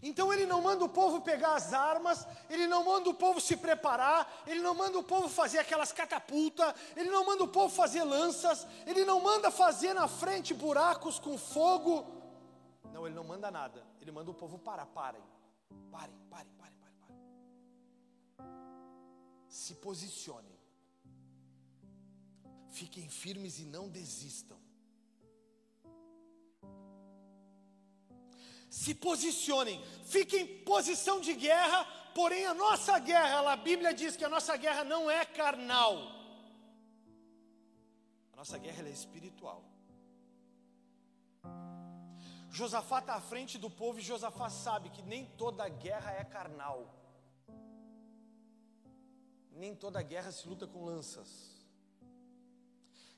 Então 0.06 0.32
ele 0.32 0.46
não 0.46 0.62
manda 0.62 0.86
o 0.86 0.90
povo 0.90 1.20
pegar 1.20 1.56
as 1.56 1.74
armas, 1.74 2.28
ele 2.48 2.68
não 2.68 2.86
manda 2.86 3.10
o 3.10 3.14
povo 3.14 3.42
se 3.42 3.58
preparar, 3.58 4.32
ele 4.46 4.62
não 4.62 4.76
manda 4.76 5.00
o 5.00 5.04
povo 5.04 5.28
fazer 5.28 5.58
aquelas 5.58 5.92
catapultas, 5.92 6.76
ele 6.96 7.10
não 7.10 7.26
manda 7.26 7.44
o 7.44 7.48
povo 7.48 7.74
fazer 7.74 8.04
lanças, 8.04 8.68
ele 8.86 9.04
não 9.04 9.20
manda 9.20 9.50
fazer 9.50 9.96
na 9.96 10.08
frente 10.08 10.54
buracos 10.54 11.18
com 11.18 11.40
fogo. 11.40 12.06
Não, 12.94 13.08
ele 13.08 13.16
não 13.16 13.24
manda 13.24 13.50
nada. 13.50 13.84
Ele 14.00 14.12
manda 14.12 14.30
o 14.30 14.34
povo 14.36 14.60
parar, 14.60 14.86
parem. 14.86 15.24
Parem, 15.92 16.16
parem, 16.30 16.54
parem, 16.54 16.78
parem, 16.78 16.98
parem. 17.00 17.18
Se 19.50 19.74
posicionem. 19.74 20.56
Fiquem 22.70 23.10
firmes 23.10 23.58
e 23.58 23.66
não 23.66 23.90
desistam. 23.90 24.65
Se 28.86 28.94
posicionem, 28.94 29.84
fiquem 30.04 30.42
em 30.42 30.64
posição 30.64 31.20
de 31.20 31.34
guerra, 31.34 31.86
porém 32.14 32.46
a 32.46 32.54
nossa 32.54 33.00
guerra, 33.00 33.52
a 33.52 33.56
Bíblia 33.56 33.92
diz 34.02 34.16
que 34.16 34.24
a 34.24 34.30
nossa 34.30 34.56
guerra 34.56 34.84
não 34.84 35.10
é 35.10 35.26
carnal, 35.26 35.96
a 38.32 38.36
nossa 38.36 38.60
guerra 38.60 38.88
é 38.88 38.92
espiritual. 38.92 39.64
Josafá 42.52 43.00
está 43.00 43.16
à 43.16 43.22
frente 43.22 43.58
do 43.58 43.70
povo 43.70 43.98
e 44.00 44.04
Josafá 44.04 44.50
sabe 44.50 44.92
que 44.92 45.02
nem 45.02 45.26
toda 45.26 45.68
guerra 45.68 46.12
é 46.12 46.24
carnal, 46.24 46.94
nem 49.52 49.76
toda 49.76 50.04
guerra 50.04 50.32
se 50.32 50.48
luta 50.48 50.68
com 50.68 50.86
lanças. 50.86 51.30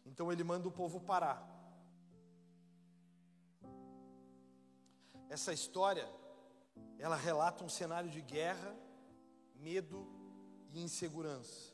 Então 0.06 0.32
ele 0.32 0.46
manda 0.46 0.66
o 0.66 0.72
povo 0.72 1.02
parar. 1.02 1.57
Essa 5.30 5.52
história, 5.54 6.08
ela 6.98 7.16
relata 7.16 7.64
um 7.64 7.70
cenário 7.70 8.10
de 8.10 8.22
guerra, 8.22 8.76
medo 9.56 10.08
e 10.72 10.82
insegurança. 10.82 11.74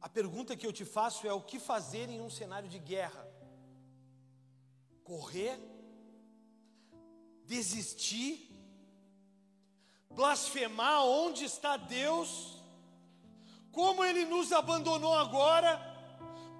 A 0.00 0.08
pergunta 0.08 0.56
que 0.56 0.66
eu 0.66 0.72
te 0.72 0.84
faço 0.84 1.26
é: 1.26 1.32
o 1.32 1.40
que 1.40 1.58
fazer 1.58 2.08
em 2.08 2.20
um 2.20 2.30
cenário 2.30 2.68
de 2.68 2.78
guerra? 2.78 3.26
Correr? 5.02 5.58
Desistir? 7.44 8.48
Blasfemar 10.10 11.04
onde 11.04 11.44
está 11.44 11.76
Deus? 11.76 12.62
Como 13.72 14.04
Ele 14.04 14.24
nos 14.24 14.52
abandonou 14.52 15.14
agora? 15.14 15.80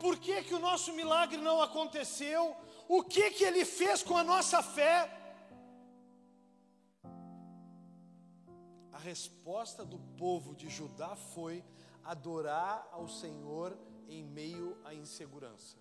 Por 0.00 0.16
que, 0.18 0.42
que 0.44 0.54
o 0.54 0.58
nosso 0.58 0.92
milagre 0.92 1.38
não 1.38 1.60
aconteceu? 1.60 2.56
O 2.88 3.02
que 3.02 3.30
que 3.30 3.44
ele 3.44 3.64
fez 3.64 4.02
com 4.02 4.16
a 4.16 4.24
nossa 4.24 4.62
fé? 4.62 5.14
A 8.90 8.98
resposta 8.98 9.84
do 9.84 9.98
povo 10.16 10.56
de 10.56 10.68
Judá 10.68 11.14
foi 11.14 11.62
adorar 12.02 12.88
ao 12.90 13.06
Senhor 13.06 13.78
em 14.08 14.24
meio 14.24 14.76
à 14.84 14.94
insegurança. 14.94 15.76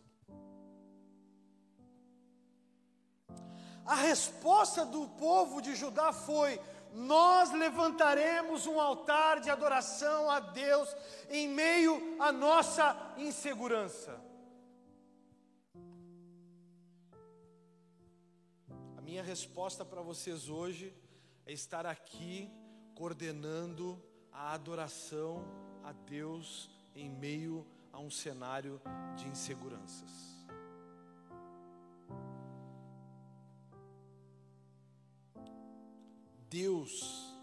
A 3.86 3.96
resposta 3.96 4.86
do 4.86 5.08
povo 5.08 5.62
de 5.62 5.74
Judá 5.74 6.12
foi: 6.12 6.60
Nós 6.94 7.52
levantaremos 7.52 8.68
um 8.68 8.82
altar 8.82 9.40
de 9.40 9.50
adoração 9.50 10.30
a 10.30 10.42
Deus 10.42 10.94
em 11.30 11.48
meio 11.48 12.18
à 12.20 12.34
nossa 12.34 13.14
insegurança. 13.18 14.27
Minha 19.08 19.24
resposta 19.24 19.86
para 19.86 20.02
vocês 20.02 20.50
hoje 20.50 20.94
é 21.46 21.54
estar 21.54 21.86
aqui 21.86 22.52
coordenando 22.94 23.98
a 24.34 24.52
adoração 24.52 25.46
a 25.82 25.94
Deus 25.94 26.70
em 26.94 27.10
meio 27.10 27.66
a 27.94 28.00
um 28.00 28.12
cenário 28.12 28.82
de 29.16 29.26
inseguranças. 29.30 30.12
Deus 36.50 37.34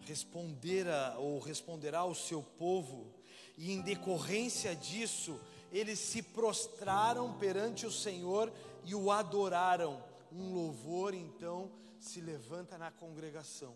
respondera 0.00 1.14
ou 1.18 1.40
responderá 1.40 1.98
ao 1.98 2.14
seu 2.14 2.42
povo, 2.42 3.12
e 3.54 3.70
em 3.70 3.82
decorrência 3.82 4.74
disso, 4.74 5.38
eles 5.70 5.98
se 5.98 6.22
prostraram 6.22 7.38
perante 7.38 7.84
o 7.84 7.92
Senhor 7.92 8.50
e 8.84 8.94
o 8.94 9.10
adoraram. 9.10 10.02
Um 10.32 10.54
louvor 10.54 11.14
então 11.14 11.70
se 11.98 12.20
levanta 12.20 12.78
na 12.78 12.90
congregação. 12.90 13.74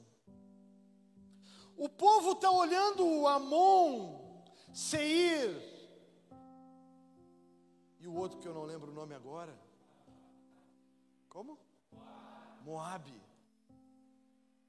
O 1.76 1.88
povo 1.88 2.32
está 2.32 2.50
olhando 2.50 3.04
o 3.04 3.26
Amon, 3.26 4.42
Seir, 4.72 5.60
e 7.98 8.06
o 8.06 8.14
outro 8.14 8.38
que 8.38 8.46
eu 8.46 8.54
não 8.54 8.64
lembro 8.64 8.92
o 8.92 8.94
nome 8.94 9.14
agora. 9.14 9.58
Como? 11.28 11.58
Moabe. 12.62 13.20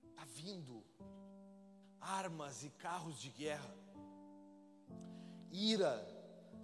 Está 0.10 0.26
vindo 0.26 0.84
armas 2.00 2.64
e 2.64 2.70
carros 2.70 3.20
de 3.20 3.30
guerra, 3.30 3.76
ira, 5.52 6.06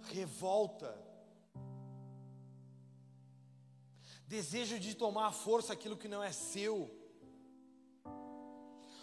revolta, 0.02 0.96
desejo 4.32 4.78
de 4.84 4.94
tomar 4.94 5.26
à 5.26 5.32
força 5.46 5.74
aquilo 5.74 6.00
que 6.02 6.08
não 6.08 6.22
é 6.22 6.32
seu. 6.32 6.76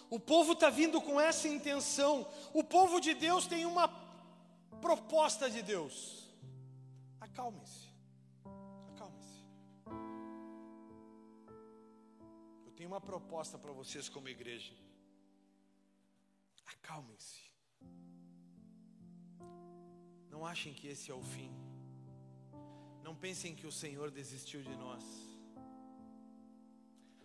O 0.10 0.20
povo 0.20 0.54
está 0.54 0.70
vindo 0.72 1.00
com 1.00 1.22
essa 1.22 1.48
intenção. 1.48 2.28
O 2.52 2.64
povo 2.64 3.00
de 3.00 3.14
Deus 3.14 3.46
tem 3.46 3.64
uma 3.74 3.88
proposta 4.82 5.48
de 5.48 5.62
Deus. 5.62 5.96
Acalmem-se. 7.22 7.86
Acalmem-se. 8.92 9.40
Eu 12.66 12.72
tenho 12.72 12.90
uma 12.90 13.02
proposta 13.12 13.56
para 13.60 13.72
vocês 13.72 14.10
como 14.10 14.28
igreja. 14.30 14.74
Acalmem-se. 16.74 17.42
Não 20.32 20.44
achem 20.44 20.74
que 20.74 20.88
esse 20.88 21.12
é 21.12 21.14
o 21.14 21.22
fim. 21.22 21.69
Não 23.10 23.16
pensem 23.16 23.56
que 23.56 23.66
o 23.66 23.72
Senhor 23.72 24.12
desistiu 24.12 24.62
de 24.62 24.76
nós. 24.76 25.04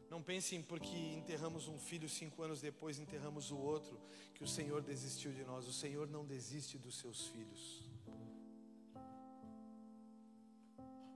Não 0.09 0.23
pensem 0.23 0.63
porque 0.63 0.97
enterramos 0.97 1.69
um 1.69 1.79
filho 1.79 2.09
cinco 2.09 2.43
anos 2.43 2.59
depois, 2.59 2.99
enterramos 2.99 3.51
o 3.51 3.59
outro, 3.59 4.01
que 4.35 4.43
o 4.43 4.49
Senhor 4.49 4.81
desistiu 4.81 5.31
de 5.31 5.45
nós. 5.45 5.69
O 5.69 5.75
Senhor 5.75 6.09
não 6.09 6.25
desiste 6.25 6.79
dos 6.79 6.97
seus 6.97 7.27
filhos. 7.27 7.83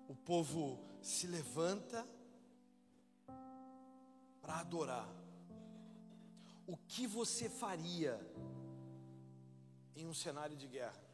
O 0.06 0.14
povo 0.14 0.78
se 1.00 1.26
levanta 1.26 2.06
para 4.42 4.60
adorar. 4.60 5.08
O 6.66 6.76
que 6.76 7.06
você 7.06 7.48
faria 7.48 8.20
em 9.96 10.06
um 10.06 10.12
cenário 10.12 10.58
de 10.58 10.68
guerra? 10.68 11.07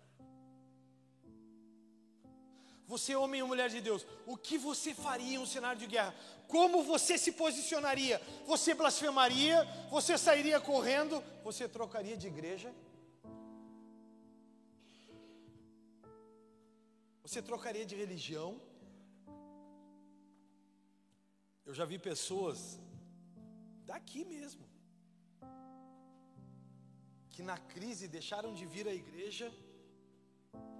Você, 2.87 3.17
homem 3.17 3.41
ou 3.43 3.49
mulher 3.49 3.71
de 3.71 3.81
Deus, 3.81 4.07
o 4.27 4.37
que 4.37 4.59
você 4.59 4.95
faria 4.95 5.35
em 5.35 5.39
um 5.39 5.47
cenário 5.47 5.79
de 5.79 5.87
guerra? 5.87 6.15
Como 6.47 6.83
você 6.83 7.17
se 7.17 7.33
posicionaria? 7.33 8.21
Você 8.47 8.75
blasfemaria? 8.75 9.65
Você 9.91 10.19
sairia 10.19 10.61
correndo? 10.61 11.23
Você 11.43 11.67
trocaria 11.67 12.17
de 12.17 12.27
igreja? 12.27 12.75
Você 17.23 17.41
trocaria 17.41 17.87
de 17.87 17.97
religião? 17.97 18.61
Eu 21.65 21.73
já 21.73 21.87
vi 21.87 21.99
pessoas 21.99 22.79
daqui 23.87 24.25
mesmo 24.27 24.65
que 27.31 27.43
na 27.43 27.57
crise 27.59 28.07
deixaram 28.07 28.53
de 28.59 28.65
vir 28.65 28.87
à 28.87 28.95
igreja 28.95 29.53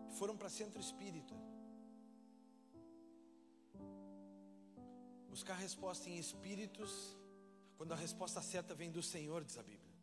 e 0.09 0.13
foram 0.19 0.37
para 0.37 0.49
centro 0.49 0.81
espírita. 0.81 1.35
Buscar 5.35 5.55
resposta 5.55 6.09
em 6.09 6.17
espíritos, 6.17 6.93
quando 7.77 7.93
a 7.93 7.97
resposta 7.97 8.41
certa 8.41 8.73
vem 8.73 8.89
do 8.97 9.03
Senhor, 9.03 9.43
diz 9.43 9.59
a 9.59 9.65
Bíblia. 9.65 9.95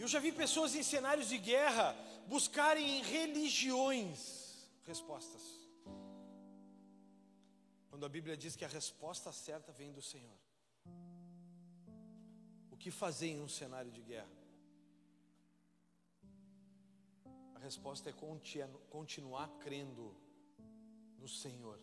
Eu 0.00 0.08
já 0.08 0.18
vi 0.18 0.32
pessoas 0.32 0.74
em 0.74 0.82
cenários 0.82 1.28
de 1.28 1.38
guerra 1.38 1.96
buscarem 2.26 2.98
em 2.98 3.02
religiões 3.04 4.66
respostas. 4.84 5.44
Quando 7.88 8.04
a 8.04 8.08
Bíblia 8.08 8.36
diz 8.36 8.56
que 8.56 8.64
a 8.64 8.68
resposta 8.80 9.30
certa 9.30 9.70
vem 9.70 9.92
do 9.92 10.02
Senhor. 10.02 10.40
O 12.68 12.76
que 12.76 12.90
fazer 12.90 13.28
em 13.28 13.40
um 13.40 13.48
cenário 13.48 13.92
de 13.92 14.02
guerra? 14.02 14.36
A 17.54 17.60
resposta 17.60 18.10
é 18.10 18.14
continuar 18.88 19.48
crendo 19.60 20.16
no 21.20 21.28
Senhor. 21.28 21.78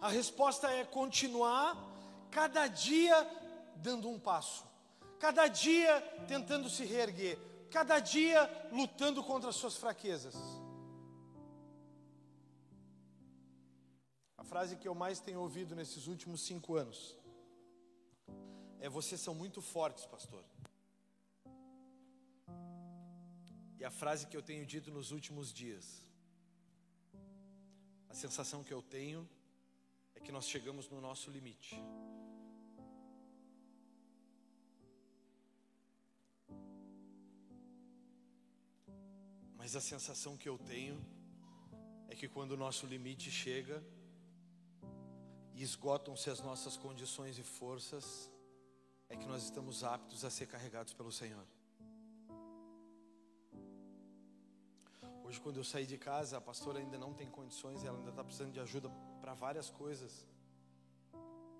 A 0.00 0.08
resposta 0.08 0.70
é 0.70 0.84
continuar 0.84 1.76
cada 2.30 2.68
dia 2.68 3.14
dando 3.76 4.08
um 4.08 4.18
passo, 4.18 4.64
cada 5.18 5.48
dia 5.48 6.00
tentando 6.28 6.70
se 6.70 6.84
reerguer, 6.84 7.38
cada 7.70 7.98
dia 7.98 8.48
lutando 8.72 9.22
contra 9.24 9.50
as 9.50 9.56
suas 9.56 9.76
fraquezas. 9.76 10.34
A 14.38 14.44
frase 14.44 14.76
que 14.76 14.86
eu 14.86 14.94
mais 14.94 15.18
tenho 15.18 15.40
ouvido 15.40 15.74
nesses 15.74 16.06
últimos 16.06 16.42
cinco 16.42 16.76
anos 16.76 17.16
é: 18.78 18.88
Vocês 18.88 19.20
são 19.20 19.34
muito 19.34 19.60
fortes, 19.60 20.06
pastor. 20.06 20.44
E 23.78 23.84
a 23.84 23.90
frase 23.90 24.26
que 24.26 24.36
eu 24.36 24.42
tenho 24.42 24.64
dito 24.64 24.90
nos 24.90 25.10
últimos 25.10 25.52
dias 25.52 26.05
sensação 28.16 28.64
que 28.64 28.72
eu 28.72 28.80
tenho 28.80 29.28
é 30.14 30.20
que 30.20 30.32
nós 30.32 30.48
chegamos 30.48 30.88
no 30.88 31.00
nosso 31.00 31.30
limite. 31.30 31.76
Mas 39.54 39.76
a 39.76 39.82
sensação 39.82 40.34
que 40.36 40.48
eu 40.48 40.56
tenho 40.56 40.96
é 42.08 42.14
que 42.14 42.26
quando 42.26 42.52
o 42.52 42.56
nosso 42.56 42.86
limite 42.86 43.30
chega 43.30 43.84
e 45.52 45.62
esgotam-se 45.62 46.30
as 46.30 46.40
nossas 46.40 46.76
condições 46.76 47.38
e 47.38 47.42
forças, 47.42 48.30
é 49.10 49.16
que 49.16 49.26
nós 49.26 49.42
estamos 49.42 49.84
aptos 49.84 50.24
a 50.24 50.30
ser 50.30 50.46
carregados 50.46 50.94
pelo 50.94 51.12
Senhor. 51.12 51.46
Hoje, 55.26 55.40
quando 55.40 55.56
eu 55.56 55.64
saí 55.64 55.84
de 55.84 55.98
casa, 55.98 56.36
a 56.36 56.40
pastora 56.40 56.78
ainda 56.78 56.96
não 56.96 57.12
tem 57.12 57.28
condições, 57.28 57.82
ela 57.82 57.98
ainda 57.98 58.10
está 58.10 58.22
precisando 58.22 58.52
de 58.52 58.60
ajuda 58.60 58.88
para 59.20 59.34
várias 59.34 59.68
coisas. 59.68 60.24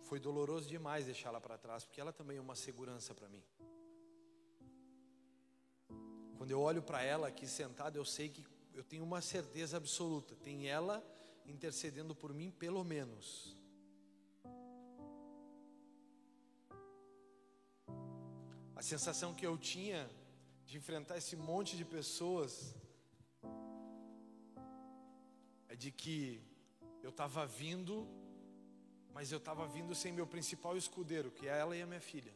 Foi 0.03 0.21
doloroso 0.21 0.69
demais 0.69 1.07
deixá-la 1.07 1.41
para 1.41 1.59
trás, 1.59 1.85
porque 1.85 2.01
ela 2.01 2.13
também 2.13 2.37
é 2.37 2.41
uma 2.41 2.55
segurança 2.55 3.13
para 3.13 3.29
mim. 3.29 3.43
Quando 6.39 6.53
eu 6.53 6.61
olho 6.61 6.81
para 6.81 7.03
ela 7.03 7.27
aqui 7.27 7.45
sentada, 7.49 7.99
eu 7.99 8.05
sei 8.05 8.29
que 8.29 8.47
eu 8.73 8.85
tenho 8.85 9.03
uma 9.03 9.21
certeza 9.21 9.77
absoluta: 9.77 10.37
tem 10.37 10.69
ela 10.69 11.05
intercedendo 11.45 12.15
por 12.15 12.33
mim, 12.33 12.53
pelo 12.53 12.85
menos. 12.85 13.57
A 18.77 18.83
sensação 18.83 19.35
que 19.35 19.45
eu 19.45 19.59
tinha 19.59 20.09
de 20.65 20.77
enfrentar 20.77 21.17
esse 21.17 21.35
monte 21.35 21.77
de 21.77 21.85
pessoas 21.85 22.77
de 25.77 25.91
que 25.91 26.41
eu 27.03 27.11
estava 27.11 27.47
vindo, 27.47 28.09
mas 29.13 29.31
eu 29.31 29.39
estava 29.39 29.67
vindo 29.67 29.95
sem 29.95 30.13
meu 30.13 30.27
principal 30.27 30.77
escudeiro, 30.77 31.31
que 31.31 31.47
é 31.47 31.59
ela 31.59 31.77
e 31.77 31.83
a 31.83 31.87
minha 31.87 32.01
filha. 32.01 32.35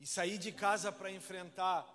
E 0.00 0.06
sair 0.06 0.38
de 0.38 0.52
casa 0.52 0.90
para 0.90 1.10
enfrentar 1.10 1.86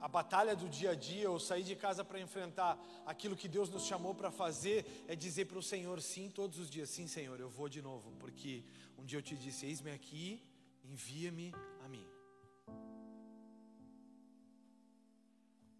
a 0.00 0.08
batalha 0.08 0.54
do 0.54 0.68
dia 0.68 0.90
a 0.90 0.94
dia, 0.94 1.30
ou 1.30 1.38
sair 1.38 1.62
de 1.62 1.76
casa 1.76 2.04
para 2.04 2.20
enfrentar 2.20 2.78
aquilo 3.06 3.36
que 3.36 3.48
Deus 3.48 3.68
nos 3.68 3.84
chamou 3.84 4.14
para 4.14 4.30
fazer, 4.30 5.04
é 5.08 5.16
dizer 5.16 5.46
para 5.46 5.58
o 5.58 5.62
Senhor 5.62 6.00
sim 6.00 6.30
todos 6.30 6.58
os 6.58 6.70
dias: 6.70 6.90
sim, 6.90 7.06
Senhor, 7.06 7.38
eu 7.40 7.48
vou 7.48 7.68
de 7.68 7.82
novo, 7.82 8.12
porque 8.18 8.64
um 8.98 9.04
dia 9.04 9.18
eu 9.18 9.22
te 9.22 9.36
disse: 9.36 9.66
eis-me 9.66 9.90
aqui, 9.90 10.42
envia-me 10.84 11.52
a 11.84 11.88
mim. 11.88 12.06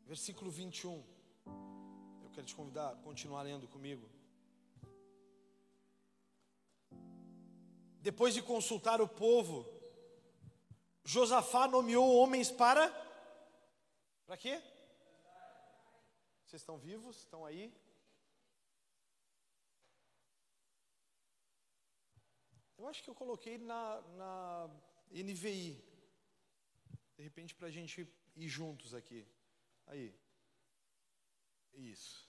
Versículo 0.07 0.51
21 0.51 1.13
quero 2.35 2.47
te 2.47 2.55
convidar 2.55 2.90
a 2.90 2.97
continuar 2.97 3.42
lendo 3.42 3.68
comigo. 3.68 4.11
Depois 8.01 8.35
de 8.35 8.42
consultar 8.42 9.01
o 9.01 9.09
povo, 9.09 9.64
Josafá 11.05 11.68
nomeou 11.68 12.16
homens 12.16 12.51
para. 12.51 12.88
Para 14.27 14.37
quê? 14.37 14.61
Vocês 16.44 16.61
estão 16.61 16.77
vivos? 16.77 17.18
Estão 17.18 17.47
aí? 17.47 17.73
Eu 22.77 22.88
acho 22.88 23.03
que 23.03 23.09
eu 23.09 23.14
coloquei 23.14 23.59
na, 23.59 24.01
na 24.16 24.70
NVI. 25.12 25.83
De 27.16 27.23
repente, 27.23 27.55
para 27.55 27.68
a 27.68 27.70
gente 27.70 28.07
ir 28.35 28.49
juntos 28.49 28.92
aqui. 28.92 29.25
Aí. 29.87 30.24
Isso. 31.77 32.25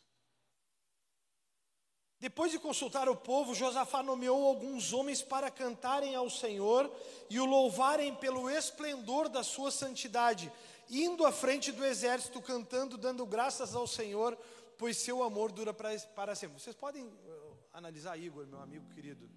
Depois 2.20 2.52
de 2.52 2.58
consultar 2.58 3.08
o 3.10 3.16
povo, 3.16 3.54
Josafá 3.54 4.02
nomeou 4.02 4.48
alguns 4.48 4.94
homens 4.94 5.22
para 5.22 5.52
cantarem 5.52 6.16
ao 6.16 6.30
Senhor 6.30 6.92
e 7.30 7.40
o 7.40 7.46
louvarem 7.46 8.16
pelo 8.16 8.50
esplendor 8.50 9.30
da 9.30 9.44
sua 9.44 9.70
santidade, 9.70 10.52
indo 10.90 11.26
à 11.26 11.32
frente 11.32 11.72
do 11.72 11.86
exército, 11.86 12.42
cantando, 12.42 12.98
dando 12.98 13.26
graças 13.26 13.76
ao 13.76 13.86
Senhor, 13.86 14.38
pois 14.78 14.98
seu 14.98 15.22
amor 15.22 15.52
dura 15.52 15.74
para 15.74 16.36
sempre. 16.36 16.60
Vocês 16.60 16.76
podem 16.76 17.04
uh, 17.04 17.58
analisar, 17.74 18.18
Igor, 18.18 18.48
meu 18.48 18.60
amigo 18.60 18.90
querido? 18.90 19.30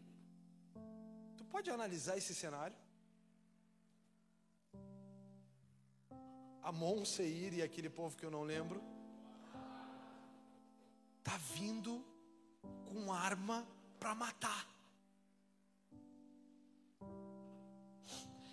Tu 1.37 1.45
pode 1.45 1.71
analisar 1.71 2.17
esse 2.17 2.35
cenário? 2.35 2.77
Amon, 6.63 7.05
Seir 7.05 7.55
e 7.55 7.63
aquele 7.63 7.91
povo 7.91 8.17
que 8.17 8.25
eu 8.25 8.31
não 8.31 8.43
lembro, 8.43 8.83
está 11.29 11.37
vindo 11.53 12.03
com 12.87 13.13
arma 13.13 13.69
para 14.01 14.15
matar. 14.15 14.67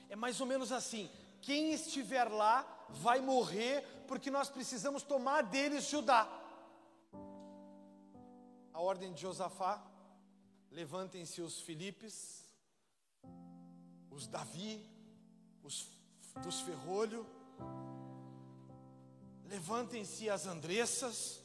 É 0.10 0.16
mais 0.16 0.42
ou 0.42 0.46
menos 0.46 0.74
assim: 0.74 1.10
quem 1.42 1.72
estiver 1.72 2.26
lá 2.26 2.68
vai 2.90 3.22
morrer, 3.22 3.82
porque 4.10 4.30
nós 4.30 4.50
precisamos 4.50 5.04
tomar 5.04 5.44
deles 5.44 5.86
Judá. 5.86 6.28
A 8.74 8.82
ordem 8.82 9.14
de 9.14 9.22
Josafá: 9.22 9.82
levantem-se 10.70 11.42
os 11.42 11.62
Filipes, 11.62 12.44
os 14.12 14.28
Davi, 14.28 14.86
os 15.64 15.88
dos 16.44 16.60
Ferrolho, 16.60 17.26
levantem-se 19.46 20.30
as 20.30 20.46
Andressas, 20.46 21.45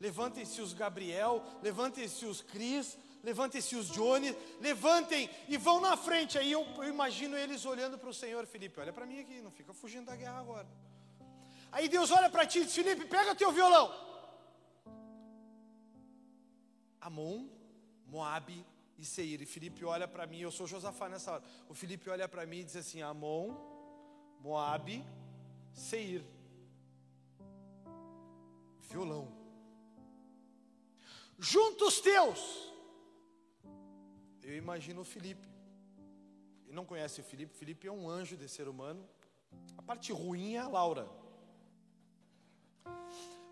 Levantem-se 0.00 0.60
os 0.60 0.72
Gabriel, 0.72 1.44
levantem-se 1.60 2.24
os 2.24 2.40
Cris, 2.40 2.96
levantem-se 3.22 3.74
os 3.74 3.88
Johnny, 3.90 4.36
levantem 4.60 5.28
e 5.48 5.56
vão 5.56 5.80
na 5.80 5.96
frente. 5.96 6.38
Aí 6.38 6.52
eu, 6.52 6.64
eu 6.76 6.88
imagino 6.88 7.36
eles 7.36 7.64
olhando 7.64 7.98
para 7.98 8.08
o 8.08 8.14
Senhor, 8.14 8.46
Felipe, 8.46 8.78
olha 8.78 8.92
para 8.92 9.06
mim 9.06 9.18
aqui, 9.18 9.40
não 9.40 9.50
fica 9.50 9.72
fugindo 9.74 10.06
da 10.06 10.14
guerra 10.14 10.38
agora. 10.38 10.68
Aí 11.72 11.88
Deus 11.88 12.10
olha 12.10 12.30
para 12.30 12.46
ti 12.46 12.60
e 12.60 12.64
diz: 12.64 12.74
Felipe, 12.74 13.06
pega 13.06 13.34
teu 13.34 13.50
violão. 13.50 13.92
Amon, 17.00 17.48
Moabe 18.06 18.64
e 18.96 19.04
Seir. 19.04 19.42
E 19.42 19.46
Felipe 19.46 19.84
olha 19.84 20.06
para 20.06 20.26
mim, 20.26 20.38
eu 20.38 20.50
sou 20.50 20.66
Josafá 20.66 21.08
nessa 21.08 21.32
hora. 21.32 21.44
O 21.68 21.74
Felipe 21.74 22.08
olha 22.08 22.28
para 22.28 22.46
mim 22.46 22.60
e 22.60 22.64
diz 22.64 22.76
assim: 22.76 23.02
Amon, 23.02 23.54
Moabe, 24.40 25.04
Seir. 25.72 26.24
Violão 28.90 29.37
junto 31.38 31.86
os 31.86 32.00
teus. 32.00 32.72
Eu 34.42 34.56
imagino 34.56 35.02
o 35.02 35.04
Felipe. 35.04 35.48
Ele 36.64 36.74
não 36.74 36.84
conhece 36.84 37.20
o 37.20 37.24
Felipe, 37.24 37.56
Felipe 37.56 37.86
é 37.86 37.92
um 37.92 38.08
anjo 38.08 38.36
de 38.36 38.48
ser 38.48 38.68
humano. 38.68 39.08
A 39.76 39.82
parte 39.82 40.12
ruim 40.12 40.54
é 40.54 40.58
a 40.58 40.68
Laura. 40.68 41.08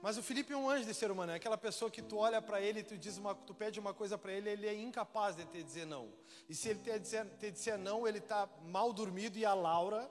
Mas 0.03 0.19
o 0.19 0.23
Felipe 0.23 0.53
é 0.53 0.57
um 0.57 0.69
anjo 0.69 0.85
de 0.85 0.95
ser 0.95 1.11
humano, 1.11 1.33
é 1.33 1.35
aquela 1.35 1.59
pessoa 1.59 1.91
que 1.91 2.03
tu 2.03 2.19
olha 2.19 2.41
para 2.41 2.61
ele, 2.61 2.83
tu 2.83 2.97
diz 2.97 3.17
uma, 3.17 3.35
tu 3.35 3.55
pede 3.55 3.81
uma 3.81 3.93
coisa 3.93 4.17
para 4.17 4.33
ele, 4.33 4.51
ele 4.51 4.67
é 4.67 4.75
incapaz 4.75 5.35
de 5.35 5.45
te 5.47 5.63
dizer 5.63 5.87
não. 5.87 6.13
E 6.49 6.55
se 6.55 6.69
ele 6.69 6.79
te 6.79 6.99
dizer, 6.99 7.27
te 7.39 7.51
dizer 7.51 7.79
não, 7.79 8.07
ele 8.07 8.19
está 8.19 8.49
mal 8.63 8.93
dormido 8.93 9.39
e 9.39 9.45
a 9.45 9.55
Laura 9.55 10.09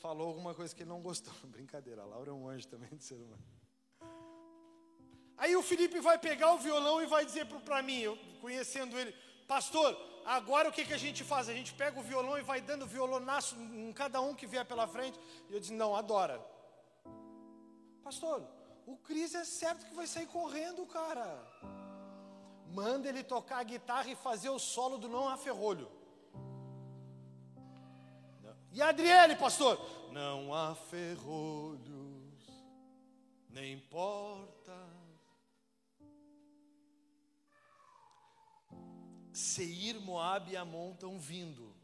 falou 0.00 0.28
alguma 0.28 0.54
coisa 0.54 0.74
que 0.74 0.82
ele 0.82 0.90
não 0.90 1.02
gostou. 1.02 1.34
Brincadeira, 1.48 2.02
a 2.02 2.04
Laura 2.04 2.30
é 2.30 2.34
um 2.34 2.46
anjo 2.46 2.68
também 2.68 2.90
de 2.90 3.02
ser 3.02 3.16
humano. 3.16 3.42
Aí 5.38 5.54
o 5.54 5.62
Felipe 5.62 6.00
vai 6.00 6.18
pegar 6.18 6.52
o 6.54 6.58
violão 6.58 7.02
e 7.02 7.06
vai 7.06 7.24
dizer 7.24 7.46
para 7.46 7.82
mim, 7.82 7.98
eu, 7.98 8.18
conhecendo 8.40 8.98
ele, 8.98 9.14
pastor, 9.46 9.96
agora 10.24 10.68
o 10.68 10.72
que, 10.72 10.84
que 10.84 10.94
a 10.94 10.98
gente 10.98 11.22
faz? 11.22 11.48
A 11.48 11.52
gente 11.52 11.74
pega 11.74 12.00
o 12.00 12.02
violão 12.02 12.38
e 12.38 12.42
vai 12.42 12.60
dando 12.60 12.86
violonaço 12.86 13.54
em 13.56 13.92
cada 13.92 14.20
um 14.20 14.34
que 14.34 14.46
vier 14.46 14.64
pela 14.64 14.86
frente. 14.86 15.20
E 15.48 15.52
eu 15.52 15.60
disse, 15.60 15.74
não, 15.74 15.94
adora. 15.94 16.40
Pastor, 18.02 18.42
o 18.86 18.96
Cris 18.96 19.34
é 19.34 19.44
certo 19.44 19.84
que 19.86 19.94
vai 19.94 20.06
sair 20.06 20.26
correndo, 20.26 20.86
cara. 20.86 21.44
Manda 22.72 23.08
ele 23.08 23.22
tocar 23.22 23.58
a 23.58 23.62
guitarra 23.62 24.08
e 24.10 24.16
fazer 24.16 24.48
o 24.48 24.58
solo 24.58 24.96
do 24.96 25.08
não 25.08 25.28
a 25.28 25.36
ferrolho. 25.36 25.90
E 28.72 28.80
Adriele, 28.80 29.36
pastor? 29.36 29.78
Não 30.12 30.52
há 30.52 30.74
ferrolhos, 30.74 32.46
nem 33.48 33.78
porta 33.78 34.85
Seir, 39.36 40.00
Moab 40.00 40.50
e 40.50 40.56
Amon 40.56 40.92
estão 40.92 41.18
vindo. 41.18 41.74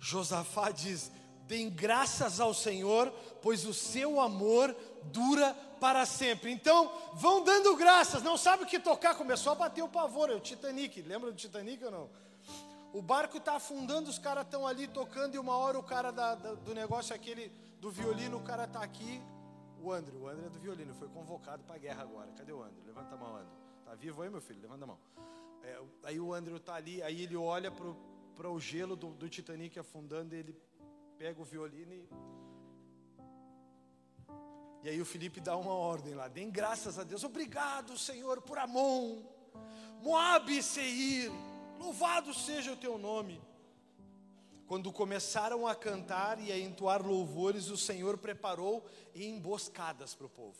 Josafá 0.00 0.70
diz: 0.70 1.12
Deem 1.46 1.70
graças 1.70 2.40
ao 2.40 2.52
Senhor, 2.52 3.10
pois 3.40 3.64
o 3.64 3.72
seu 3.72 4.20
amor 4.20 4.74
dura 5.04 5.54
para 5.80 6.04
sempre. 6.04 6.50
Então, 6.50 6.92
vão 7.14 7.44
dando 7.44 7.76
graças. 7.76 8.20
Não 8.22 8.36
sabe 8.36 8.64
o 8.64 8.66
que 8.66 8.80
tocar, 8.80 9.14
começou 9.14 9.52
a 9.52 9.54
bater 9.54 9.82
o 9.82 9.88
pavor. 9.88 10.28
É 10.28 10.34
o 10.34 10.40
Titanic, 10.40 11.02
lembra 11.02 11.30
do 11.30 11.36
Titanic 11.36 11.84
ou 11.84 11.90
não? 11.92 12.10
O 12.92 13.00
barco 13.00 13.38
está 13.38 13.54
afundando, 13.54 14.10
os 14.10 14.18
caras 14.18 14.44
estão 14.44 14.66
ali 14.66 14.88
tocando, 14.88 15.36
e 15.36 15.38
uma 15.38 15.56
hora 15.56 15.78
o 15.78 15.82
cara 15.82 16.10
da, 16.10 16.34
da, 16.34 16.54
do 16.54 16.74
negócio, 16.74 17.14
aquele 17.14 17.48
do 17.80 17.90
violino, 17.90 18.38
o 18.38 18.42
cara 18.42 18.64
está 18.64 18.80
aqui. 18.80 19.22
O 19.80 19.92
André, 19.92 20.16
o 20.16 20.26
André 20.26 20.46
é 20.46 20.50
do 20.50 20.58
violino, 20.58 20.94
foi 20.94 21.08
convocado 21.08 21.62
para 21.62 21.76
a 21.76 21.78
guerra 21.78 22.02
agora. 22.02 22.32
Cadê 22.36 22.52
o 22.52 22.60
André? 22.60 22.82
Levanta 22.84 23.14
a 23.14 23.18
mão, 23.18 23.36
André. 23.36 23.52
Está 23.80 23.94
vivo 23.94 24.22
aí, 24.22 24.30
meu 24.30 24.40
filho? 24.40 24.60
Levanta 24.60 24.82
a 24.82 24.86
mão. 24.88 24.98
É, 25.62 25.80
aí 26.04 26.20
o 26.20 26.32
Andrew 26.32 26.56
está 26.56 26.74
ali, 26.74 27.02
aí 27.02 27.22
ele 27.22 27.36
olha 27.36 27.70
para 27.70 28.50
o 28.50 28.60
gelo 28.60 28.96
do, 28.96 29.12
do 29.12 29.28
Titanic 29.28 29.78
afundando, 29.78 30.34
e 30.34 30.38
ele 30.38 30.56
pega 31.18 31.40
o 31.40 31.44
violino 31.44 31.92
e. 31.92 32.08
E 34.82 34.88
aí 34.88 35.00
o 35.00 35.04
Felipe 35.04 35.40
dá 35.40 35.56
uma 35.56 35.72
ordem 35.72 36.14
lá, 36.14 36.28
deem 36.28 36.48
graças 36.48 36.96
a 36.96 37.02
Deus, 37.02 37.24
obrigado 37.24 37.98
Senhor 37.98 38.40
por 38.40 38.56
Amon, 38.56 39.20
Moab 40.00 40.62
Seir, 40.62 41.32
louvado 41.76 42.32
seja 42.32 42.72
o 42.72 42.76
teu 42.76 42.96
nome. 42.96 43.40
Quando 44.66 44.92
começaram 44.92 45.66
a 45.66 45.74
cantar 45.74 46.40
e 46.40 46.52
a 46.52 46.58
entoar 46.58 47.04
louvores, 47.04 47.68
o 47.68 47.76
Senhor 47.76 48.18
preparou 48.18 48.84
emboscadas 49.14 50.14
para 50.14 50.26
o 50.26 50.30
povo. 50.30 50.58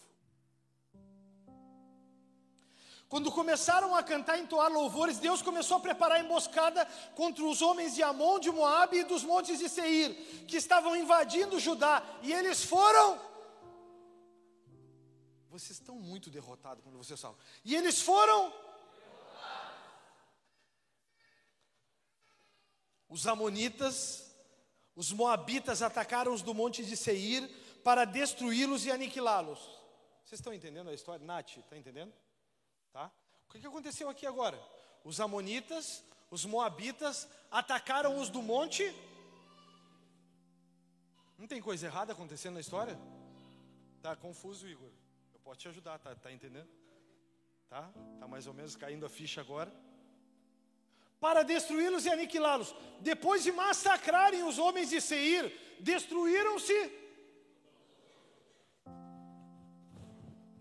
Quando 3.09 3.31
começaram 3.31 3.95
a 3.95 4.03
cantar 4.03 4.37
e 4.37 4.43
entoar 4.43 4.71
louvores, 4.71 5.19
Deus 5.19 5.41
começou 5.41 5.77
a 5.77 5.81
preparar 5.81 6.25
emboscada 6.25 6.85
contra 7.15 7.45
os 7.45 7.63
homens 7.63 7.95
de 7.95 8.03
Amon, 8.03 8.41
de 8.41 8.51
Moabe 8.51 8.99
e 8.99 9.05
dos 9.05 9.23
montes 9.23 9.61
de 9.61 9.69
Seir, 9.69 10.13
que 10.47 10.57
estavam 10.57 10.97
invadindo 10.97 11.61
Judá, 11.61 12.03
e 12.23 12.33
eles 12.33 12.65
foram. 12.65 13.21
Vocês 15.49 15.79
estão 15.79 15.95
muito 15.95 16.31
derrotados 16.31 16.83
quando 16.83 16.99
vocês 16.99 17.21
falam. 17.21 17.39
E 17.65 17.77
eles 17.77 18.03
foram. 18.03 18.53
Os 23.09 23.25
amonitas, 23.29 24.35
os 24.97 25.13
moabitas 25.13 25.81
atacaram 25.81 26.35
os 26.35 26.43
do 26.43 26.53
monte 26.53 26.85
de 26.85 26.97
Seir 26.97 27.49
para 27.85 28.05
destruí-los 28.05 28.85
e 28.85 28.91
aniquilá-los. 28.91 29.61
Vocês 30.25 30.41
estão 30.41 30.53
entendendo 30.53 30.91
a 30.91 30.95
história? 30.95 31.25
Nath, 31.25 31.57
está 31.59 31.77
entendendo? 31.77 32.13
Tá? 32.97 33.13
O 33.47 33.59
que, 33.59 33.67
aconteceu 33.67 34.09
aqui 34.09 34.27
agora? 34.27 34.59
Os 35.05 35.21
amonitas, 35.21 36.03
os 36.31 36.47
moabitas 36.47 37.29
atacaram 37.51 38.19
os 38.19 38.31
do 38.31 38.41
monte. 38.41 38.85
Não 41.37 41.47
tem 41.47 41.61
coisa 41.61 41.85
errada 41.85 42.15
acontecendo 42.15 42.55
na 42.55 42.61
história? 42.61 42.99
Tá 44.01 44.17
confuso, 44.17 44.67
Igor. 44.67 44.89
Eu 45.35 45.41
posso 45.41 45.61
te 45.61 45.69
ajudar, 45.69 45.99
tá, 45.99 46.15
tá 46.15 46.33
entendendo? 46.33 46.71
Tá? 47.69 47.83
Tá 48.19 48.27
mais 48.27 48.47
ou 48.47 48.55
menos 48.55 48.75
caindo 48.77 49.05
a 49.05 49.11
ficha 49.11 49.43
agora. 49.43 49.71
Para 51.21 51.43
destruí-los 51.43 52.07
e 52.07 52.09
aniquilá-los. 52.09 52.75
Depois 53.01 53.45
de 53.45 53.53
massacrarem 53.53 54.43
os 54.43 54.59
homens 54.59 54.89
de 54.89 55.03
Seir, 55.03 55.53
destruíram-se. 55.81 56.79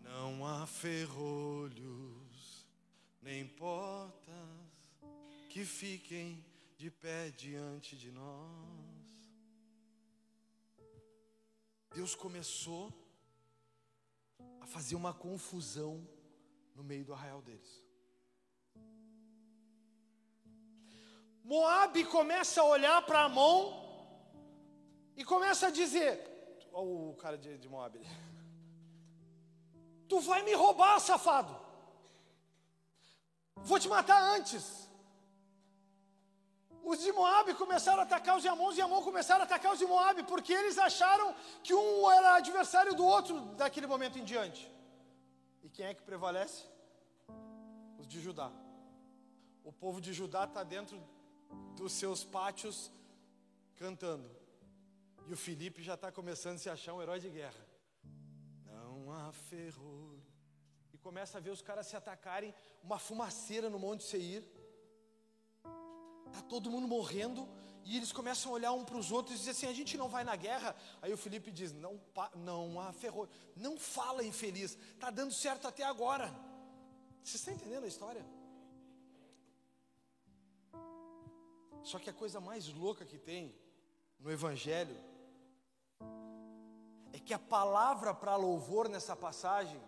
Não 0.03 0.45
há 0.45 0.67
ferrolho 0.67 2.04
nem 3.25 3.47
portas 3.47 4.29
que 5.49 5.65
fiquem 5.65 6.45
de 6.77 6.91
pé 6.91 7.31
diante 7.31 7.97
de 7.97 8.11
nós. 8.11 8.45
Deus 11.91 12.13
começou 12.13 12.93
a 14.61 14.67
fazer 14.67 14.95
uma 14.95 15.11
confusão 15.11 16.07
no 16.75 16.83
meio 16.83 17.03
do 17.03 17.13
arraial 17.13 17.41
deles. 17.41 17.83
Moabe 21.43 22.05
começa 22.05 22.61
a 22.61 22.65
olhar 22.65 23.03
para 23.07 23.23
Amon 23.23 23.73
e 25.17 25.25
começa 25.25 25.67
a 25.67 25.71
dizer: 25.71 26.19
Olha 26.71 26.87
o 26.87 27.15
cara 27.15 27.39
de, 27.39 27.57
de 27.57 27.67
Moab. 27.67 27.97
Tu 30.07 30.19
vai 30.19 30.43
me 30.43 30.53
roubar, 30.53 30.99
safado. 30.99 31.64
Vou 33.63 33.79
te 33.79 33.87
matar 33.87 34.21
antes. 34.35 34.89
Os 36.83 36.99
de 36.99 37.11
Moab 37.11 37.51
começaram 37.55 38.01
a 38.01 38.03
atacar 38.03 38.35
os 38.37 38.43
de 38.43 38.47
Amon, 38.47 38.67
os 38.69 38.75
de 38.75 38.81
Amon 38.81 39.01
começaram 39.01 39.41
a 39.41 39.45
atacar 39.45 39.73
os 39.73 39.79
de 39.79 39.87
Moab, 39.87 40.21
porque 40.23 40.53
eles 40.53 40.77
acharam 40.77 41.33
que 41.63 41.73
um 41.73 42.11
era 42.11 42.35
adversário 42.35 42.93
do 42.93 43.03
outro 43.03 43.41
daquele 43.55 43.87
momento 43.87 44.19
em 44.19 44.23
diante. 44.23 44.71
E 45.63 45.69
quem 45.69 45.87
é 45.87 45.93
que 45.95 46.03
prevalece? 46.03 46.63
Os 47.97 48.07
de 48.07 48.21
Judá. 48.21 48.51
O 49.63 49.71
povo 49.73 49.99
de 49.99 50.13
Judá 50.13 50.43
está 50.43 50.63
dentro 50.63 51.03
dos 51.75 51.91
seus 51.93 52.23
pátios 52.23 52.91
cantando. 53.75 54.29
E 55.25 55.33
o 55.33 55.37
Felipe 55.37 55.81
já 55.81 55.95
está 55.95 56.11
começando 56.11 56.55
a 56.55 56.59
se 56.59 56.69
achar 56.69 56.93
um 56.93 57.01
herói 57.01 57.19
de 57.19 57.29
guerra. 57.29 57.65
Não 58.63 59.11
há. 59.11 59.33
Começa 61.05 61.37
a 61.37 61.41
ver 61.41 61.51
os 61.51 61.61
caras 61.61 61.85
se 61.85 61.95
atacarem, 61.95 62.51
uma 62.83 62.97
fumaceira 62.97 63.69
no 63.69 63.77
Monte 63.77 64.03
Seir. 64.03 64.43
Está 66.25 66.41
todo 66.41 66.71
mundo 66.71 66.87
morrendo. 66.87 67.47
E 67.83 67.95
eles 67.95 68.11
começam 68.11 68.51
a 68.51 68.55
olhar 68.55 68.71
um 68.71 68.83
para 68.83 68.97
os 68.97 69.11
outros 69.11 69.35
e 69.35 69.37
dizem 69.37 69.51
assim: 69.51 69.67
a 69.67 69.73
gente 69.73 69.95
não 69.97 70.09
vai 70.09 70.23
na 70.23 70.35
guerra. 70.35 70.75
Aí 71.03 71.13
o 71.13 71.17
Felipe 71.25 71.51
diz: 71.51 71.71
não, 71.71 72.01
não 72.33 72.81
há 72.81 72.91
ferrolho. 72.91 73.29
Não 73.55 73.77
fala 73.77 74.23
infeliz. 74.23 74.75
Está 74.95 75.11
dando 75.11 75.31
certo 75.31 75.67
até 75.67 75.83
agora. 75.83 76.27
Você 77.23 77.37
está 77.37 77.51
entendendo 77.51 77.83
a 77.83 77.87
história? 77.87 78.25
Só 81.83 81.99
que 81.99 82.09
a 82.09 82.13
coisa 82.13 82.39
mais 82.39 82.67
louca 82.67 83.05
que 83.05 83.19
tem 83.19 83.55
no 84.19 84.31
Evangelho 84.31 84.97
é 87.13 87.19
que 87.19 87.31
a 87.31 87.37
palavra 87.37 88.11
para 88.11 88.35
louvor 88.35 88.89
nessa 88.89 89.15
passagem 89.15 89.79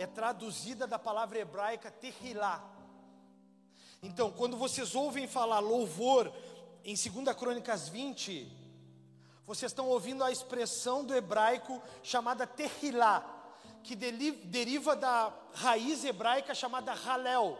é 0.00 0.06
traduzida 0.06 0.86
da 0.86 0.98
palavra 0.98 1.38
hebraica 1.38 1.90
terrilá. 1.90 2.64
Então, 4.02 4.32
quando 4.32 4.56
vocês 4.56 4.94
ouvem 4.94 5.28
falar 5.28 5.58
louvor 5.58 6.32
em 6.82 6.94
2 6.94 7.36
Crônicas 7.36 7.90
20, 7.90 8.50
vocês 9.46 9.70
estão 9.70 9.88
ouvindo 9.88 10.24
a 10.24 10.32
expressão 10.32 11.04
do 11.04 11.14
hebraico 11.14 11.82
chamada 12.02 12.46
terrilá, 12.46 13.22
que 13.82 13.94
deriva 13.94 14.96
da 14.96 15.34
raiz 15.52 16.02
hebraica 16.02 16.54
chamada 16.54 16.94
halel. 16.94 17.58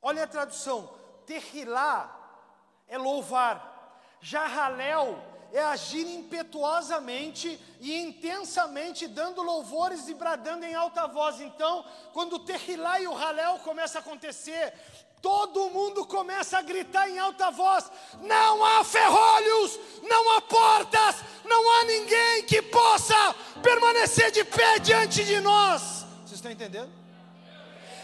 Olha 0.00 0.24
a 0.24 0.26
tradução: 0.26 0.88
terrilá 1.26 2.40
é 2.86 2.96
louvar, 2.96 4.00
já 4.22 4.46
halel 4.46 5.22
é 5.52 5.60
agir 5.60 6.06
impetuosamente 6.06 7.58
e 7.80 7.96
intensamente, 7.96 9.06
dando 9.06 9.42
louvores 9.42 10.08
e 10.08 10.14
bradando 10.14 10.64
em 10.64 10.74
alta 10.74 11.06
voz. 11.06 11.40
Então, 11.40 11.84
quando 12.12 12.34
o 12.34 12.38
Terrilá 12.38 13.00
e 13.00 13.06
o 13.06 13.16
Halel 13.16 13.58
começa 13.60 13.98
a 13.98 14.00
acontecer, 14.00 14.74
todo 15.22 15.70
mundo 15.70 16.04
começa 16.06 16.58
a 16.58 16.62
gritar 16.62 17.08
em 17.08 17.18
alta 17.18 17.50
voz: 17.50 17.90
não 18.20 18.64
há 18.64 18.84
ferrolhos, 18.84 19.78
não 20.02 20.36
há 20.36 20.40
portas, 20.42 21.16
não 21.44 21.70
há 21.72 21.84
ninguém 21.84 22.44
que 22.44 22.60
possa 22.62 23.34
permanecer 23.62 24.30
de 24.30 24.44
pé 24.44 24.78
diante 24.78 25.24
de 25.24 25.40
nós. 25.40 26.04
Vocês 26.20 26.32
estão 26.32 26.52
entendendo? 26.52 26.92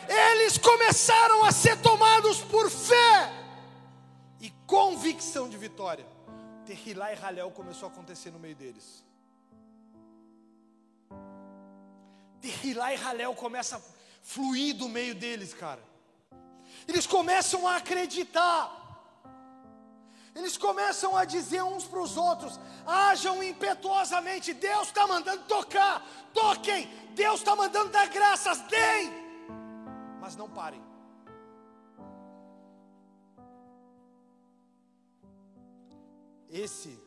Eles 0.08 0.58
começaram 0.58 1.44
a 1.44 1.52
ser 1.52 1.80
tomados 1.80 2.38
por 2.40 2.70
fé 2.70 3.32
e 4.40 4.50
convicção 4.66 5.48
de 5.48 5.56
vitória. 5.56 6.13
Terrilá 6.64 7.12
e 7.12 7.16
Halel 7.16 7.50
começou 7.50 7.88
a 7.88 7.92
acontecer 7.92 8.30
no 8.30 8.38
meio 8.38 8.56
deles. 8.56 9.04
Terrilá 12.40 12.92
e 12.94 12.96
Halel 12.96 13.34
começa 13.34 13.76
a 13.76 13.80
fluir 14.22 14.76
do 14.76 14.88
meio 14.88 15.14
deles, 15.14 15.52
cara. 15.54 15.82
Eles 16.88 17.06
começam 17.06 17.66
a 17.66 17.76
acreditar. 17.76 18.80
Eles 20.34 20.56
começam 20.56 21.16
a 21.16 21.24
dizer 21.24 21.62
uns 21.62 21.84
para 21.84 22.00
os 22.00 22.16
outros: 22.16 22.58
ajam 22.86 23.42
impetuosamente. 23.42 24.52
Deus 24.52 24.88
está 24.88 25.06
mandando 25.06 25.44
tocar, 25.44 26.04
toquem. 26.32 26.88
Deus 27.14 27.40
está 27.40 27.54
mandando 27.54 27.90
dar 27.90 28.08
graças, 28.08 28.60
deem. 28.62 29.12
Mas 30.20 30.34
não 30.34 30.48
parem. 30.50 30.82
Esse 36.54 37.02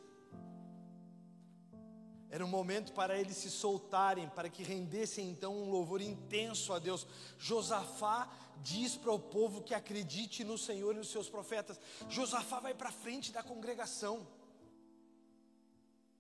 era 2.30 2.46
um 2.46 2.50
momento 2.50 2.92
para 2.92 3.18
eles 3.18 3.38
se 3.38 3.50
soltarem, 3.50 4.28
para 4.28 4.50
que 4.50 4.62
rendessem 4.62 5.30
então 5.30 5.56
um 5.56 5.70
louvor 5.70 6.02
intenso 6.02 6.74
a 6.74 6.80
Deus. 6.80 7.08
Josafá 7.38 8.30
diz 8.62 8.98
para 8.98 9.14
o 9.14 9.20
povo 9.20 9.64
que 9.64 9.74
acredite 9.74 10.44
no 10.44 10.58
Senhor 10.58 10.94
e 10.94 10.98
nos 10.98 11.10
seus 11.10 11.30
profetas. 11.30 11.80
Josafá 12.10 12.60
vai 12.60 12.74
para 12.74 12.92
frente 12.92 13.32
da 13.32 13.42
congregação. 13.42 14.28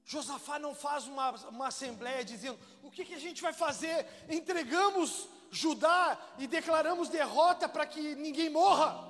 Josafá 0.05 0.57
não 0.57 0.73
faz 0.73 1.05
uma, 1.05 1.31
uma 1.49 1.67
assembleia 1.67 2.23
dizendo: 2.23 2.57
o 2.81 2.89
que, 2.89 3.03
que 3.03 3.15
a 3.15 3.19
gente 3.19 3.41
vai 3.41 3.51
fazer? 3.51 4.07
Entregamos 4.29 5.27
Judá 5.51 6.17
e 6.37 6.47
declaramos 6.47 7.09
derrota 7.09 7.67
para 7.67 7.85
que 7.85 8.15
ninguém 8.15 8.49
morra. 8.49 9.05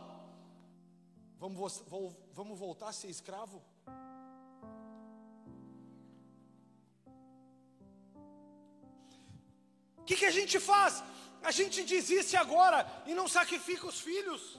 Vamos, 1.37 1.83
vamos 2.33 2.57
voltar 2.57 2.87
a 2.87 2.93
ser 2.93 3.09
escravo? 3.09 3.61
Que, 10.07 10.15
que 10.15 10.25
a 10.25 10.31
gente 10.31 10.57
faz? 10.59 11.03
A 11.43 11.51
gente 11.51 11.83
desiste 11.83 12.35
agora 12.37 12.79
e 13.05 13.13
não 13.13 13.27
sacrifica 13.27 13.85
os 13.85 13.99
filhos. 13.99 14.57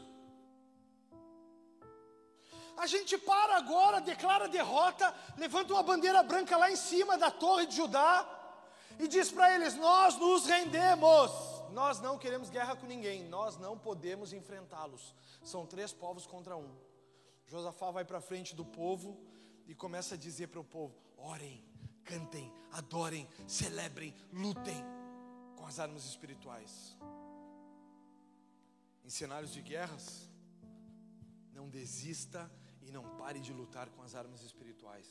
A 2.76 2.87
gente 2.87 3.16
para 3.18 3.56
agora, 3.56 4.00
declara 4.00 4.46
derrota, 4.46 5.12
levanta 5.37 5.72
uma 5.72 5.82
bandeira 5.82 6.22
branca 6.22 6.56
lá 6.56 6.70
em 6.70 6.76
cima 6.76 7.16
da 7.18 7.30
torre 7.30 7.66
de 7.66 7.74
Judá 7.74 8.12
e 8.98 9.08
diz 9.08 9.30
para 9.30 9.52
eles: 9.54 9.74
Nós 9.74 10.16
nos 10.16 10.46
rendemos. 10.46 11.32
Nós 11.72 12.00
não 12.00 12.18
queremos 12.18 12.50
guerra 12.50 12.76
com 12.76 12.87
ninguém, 12.87 13.24
nós 13.24 13.56
não 13.58 13.78
podemos 13.78 14.32
enfrentá-los. 14.32 15.14
São 15.42 15.66
três 15.66 15.92
povos 15.92 16.26
contra 16.26 16.56
um. 16.56 16.70
Josafá 17.46 17.90
vai 17.90 18.04
para 18.04 18.20
frente 18.20 18.54
do 18.54 18.64
povo 18.64 19.18
e 19.66 19.74
começa 19.74 20.14
a 20.14 20.18
dizer 20.18 20.48
para 20.48 20.61
o 20.61 20.64
povo: 20.64 20.94
orem, 21.16 21.64
cantem, 22.04 22.52
adorem, 22.70 23.28
celebrem, 23.46 24.14
lutem 24.32 24.97
as 25.66 25.79
armas 25.79 26.05
espirituais. 26.05 26.97
Em 29.05 29.11
cenários 29.11 29.53
de 29.53 29.62
guerras, 29.62 30.29
não 31.53 31.68
desista 31.68 32.51
e 32.83 32.90
não 32.90 33.05
pare 33.16 33.40
de 33.40 33.53
lutar 33.53 33.88
com 33.90 34.03
as 34.03 34.14
armas 34.14 34.42
espirituais. 34.42 35.09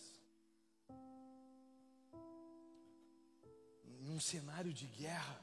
Em 3.83 4.09
um 4.09 4.19
cenário 4.19 4.73
de 4.73 4.87
guerra, 4.87 5.41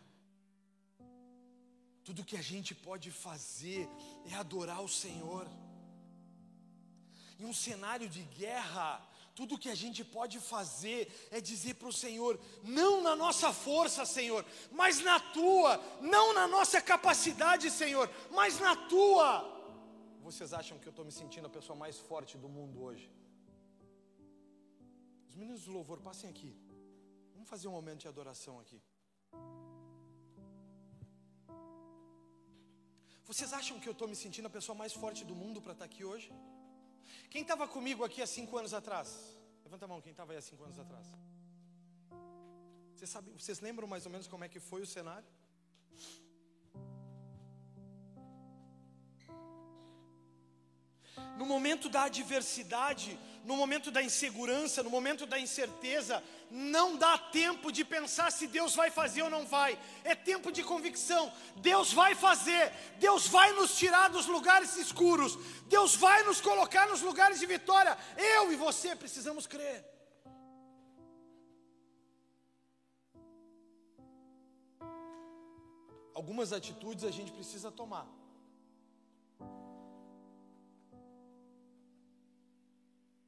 tudo 2.05 2.25
que 2.25 2.37
a 2.37 2.43
gente 2.43 2.75
pode 2.75 3.11
fazer 3.11 3.89
é 4.31 4.35
adorar 4.35 4.83
o 4.83 4.89
Senhor. 4.89 5.47
Em 7.39 7.45
um 7.45 7.53
cenário 7.53 8.09
de 8.09 8.23
guerra, 8.23 8.89
tudo 9.35 9.59
que 9.59 9.69
a 9.69 9.75
gente 9.75 10.03
pode 10.05 10.39
fazer 10.39 11.01
é 11.31 11.41
dizer 11.41 11.75
para 11.75 11.89
o 11.89 11.99
Senhor, 12.05 12.39
não 12.63 13.03
na 13.03 13.15
nossa 13.17 13.53
força, 13.53 14.07
Senhor, 14.07 14.45
mas 14.71 15.01
na 15.09 15.19
tua, 15.19 15.73
não 16.01 16.33
na 16.39 16.47
nossa 16.47 16.81
capacidade, 16.81 17.71
Senhor, 17.71 18.09
mas 18.31 18.61
na 18.61 18.75
tua. 18.93 19.27
Vocês 20.23 20.53
acham 20.61 20.79
que 20.79 20.87
eu 20.87 20.95
estou 20.95 21.05
me 21.05 21.13
sentindo 21.21 21.47
a 21.49 21.57
pessoa 21.59 21.77
mais 21.85 21.99
forte 21.99 22.39
do 22.39 22.49
mundo 22.49 22.83
hoje? 22.83 23.11
Os 25.29 25.35
meninos 25.35 25.65
do 25.65 25.73
louvor, 25.73 25.99
passem 26.01 26.31
aqui. 26.31 26.57
Vamos 27.35 27.49
fazer 27.49 27.67
um 27.69 27.73
momento 27.73 28.03
de 28.03 28.09
adoração 28.09 28.61
aqui. 28.61 28.81
Vocês 33.31 33.53
acham 33.53 33.81
que 33.81 33.89
eu 33.89 33.93
estou 33.93 34.07
me 34.07 34.15
sentindo 34.15 34.47
a 34.47 34.57
pessoa 34.59 34.77
mais 34.83 34.93
forte 34.93 35.25
do 35.25 35.35
mundo 35.35 35.61
para 35.61 35.73
estar 35.73 35.87
tá 35.87 35.91
aqui 35.91 36.05
hoje? 36.05 36.31
Quem 37.31 37.43
estava 37.43 37.67
comigo 37.67 38.05
aqui 38.05 38.23
há 38.23 38.27
cinco 38.27 38.57
anos 38.57 38.75
atrás? 38.75 39.37
Levanta 39.65 39.85
a 39.85 39.89
mão, 39.89 40.01
quem 40.01 40.13
estava 40.13 40.33
aí 40.33 40.39
há 40.39 40.43
cinco 40.43 40.65
anos 40.65 40.79
atrás? 40.79 41.07
Vocês, 42.95 43.11
sabem, 43.11 43.37
vocês 43.37 43.61
lembram 43.61 43.89
mais 43.89 44.07
ou 44.07 44.13
menos 44.13 44.27
como 44.27 44.45
é 44.45 44.49
que 44.49 44.61
foi 44.61 44.83
o 44.83 44.87
cenário? 44.87 45.29
No 51.37 51.47
momento 51.47 51.89
da 51.89 52.05
adversidade, 52.05 53.19
no 53.45 53.57
momento 53.57 53.91
da 53.91 54.03
insegurança, 54.03 54.83
no 54.83 54.89
momento 54.89 55.27
da 55.27 55.39
incerteza, 55.39 56.23
não 56.51 56.97
dá 56.97 57.19
tempo 57.19 57.71
de 57.71 57.85
pensar 57.85 58.33
se 58.33 58.47
Deus 58.47 58.75
vai 58.75 58.91
fazer 58.91 59.23
ou 59.23 59.31
não 59.31 59.45
vai. 59.45 59.79
É 60.03 60.15
tempo 60.15 60.51
de 60.51 60.63
convicção. 60.63 61.31
Deus 61.57 61.93
vai 61.93 62.15
fazer. 62.15 62.73
Deus 62.99 63.27
vai 63.27 63.53
nos 63.53 63.77
tirar 63.77 64.09
dos 64.09 64.27
lugares 64.27 64.77
escuros. 64.77 65.39
Deus 65.67 65.95
vai 65.95 66.23
nos 66.23 66.41
colocar 66.41 66.89
nos 66.89 67.03
lugares 67.03 67.39
de 67.39 67.47
vitória. 67.47 67.97
Eu 68.17 68.51
e 68.51 68.57
você 68.57 68.97
precisamos 68.97 69.47
crer. 69.47 69.85
Algumas 76.15 76.53
atitudes 76.53 77.05
a 77.05 77.11
gente 77.11 77.33
precisa 77.33 77.71
tomar. 77.71 78.07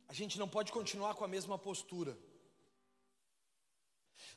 A 0.09 0.13
gente 0.13 0.39
não 0.39 0.49
pode 0.49 0.71
continuar 0.73 1.15
com 1.15 1.25
a 1.25 1.29
mesma 1.29 1.59
postura. 1.59 2.17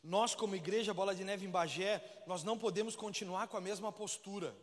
Nós, 0.03 0.33
como 0.33 0.55
igreja 0.55 0.93
Bola 0.93 1.13
de 1.13 1.23
Neve 1.23 1.45
em 1.45 1.49
Bagé, 1.49 2.01
nós 2.25 2.43
não 2.43 2.57
podemos 2.57 2.95
continuar 2.95 3.47
com 3.47 3.57
a 3.57 3.61
mesma 3.61 3.91
postura. 3.91 4.55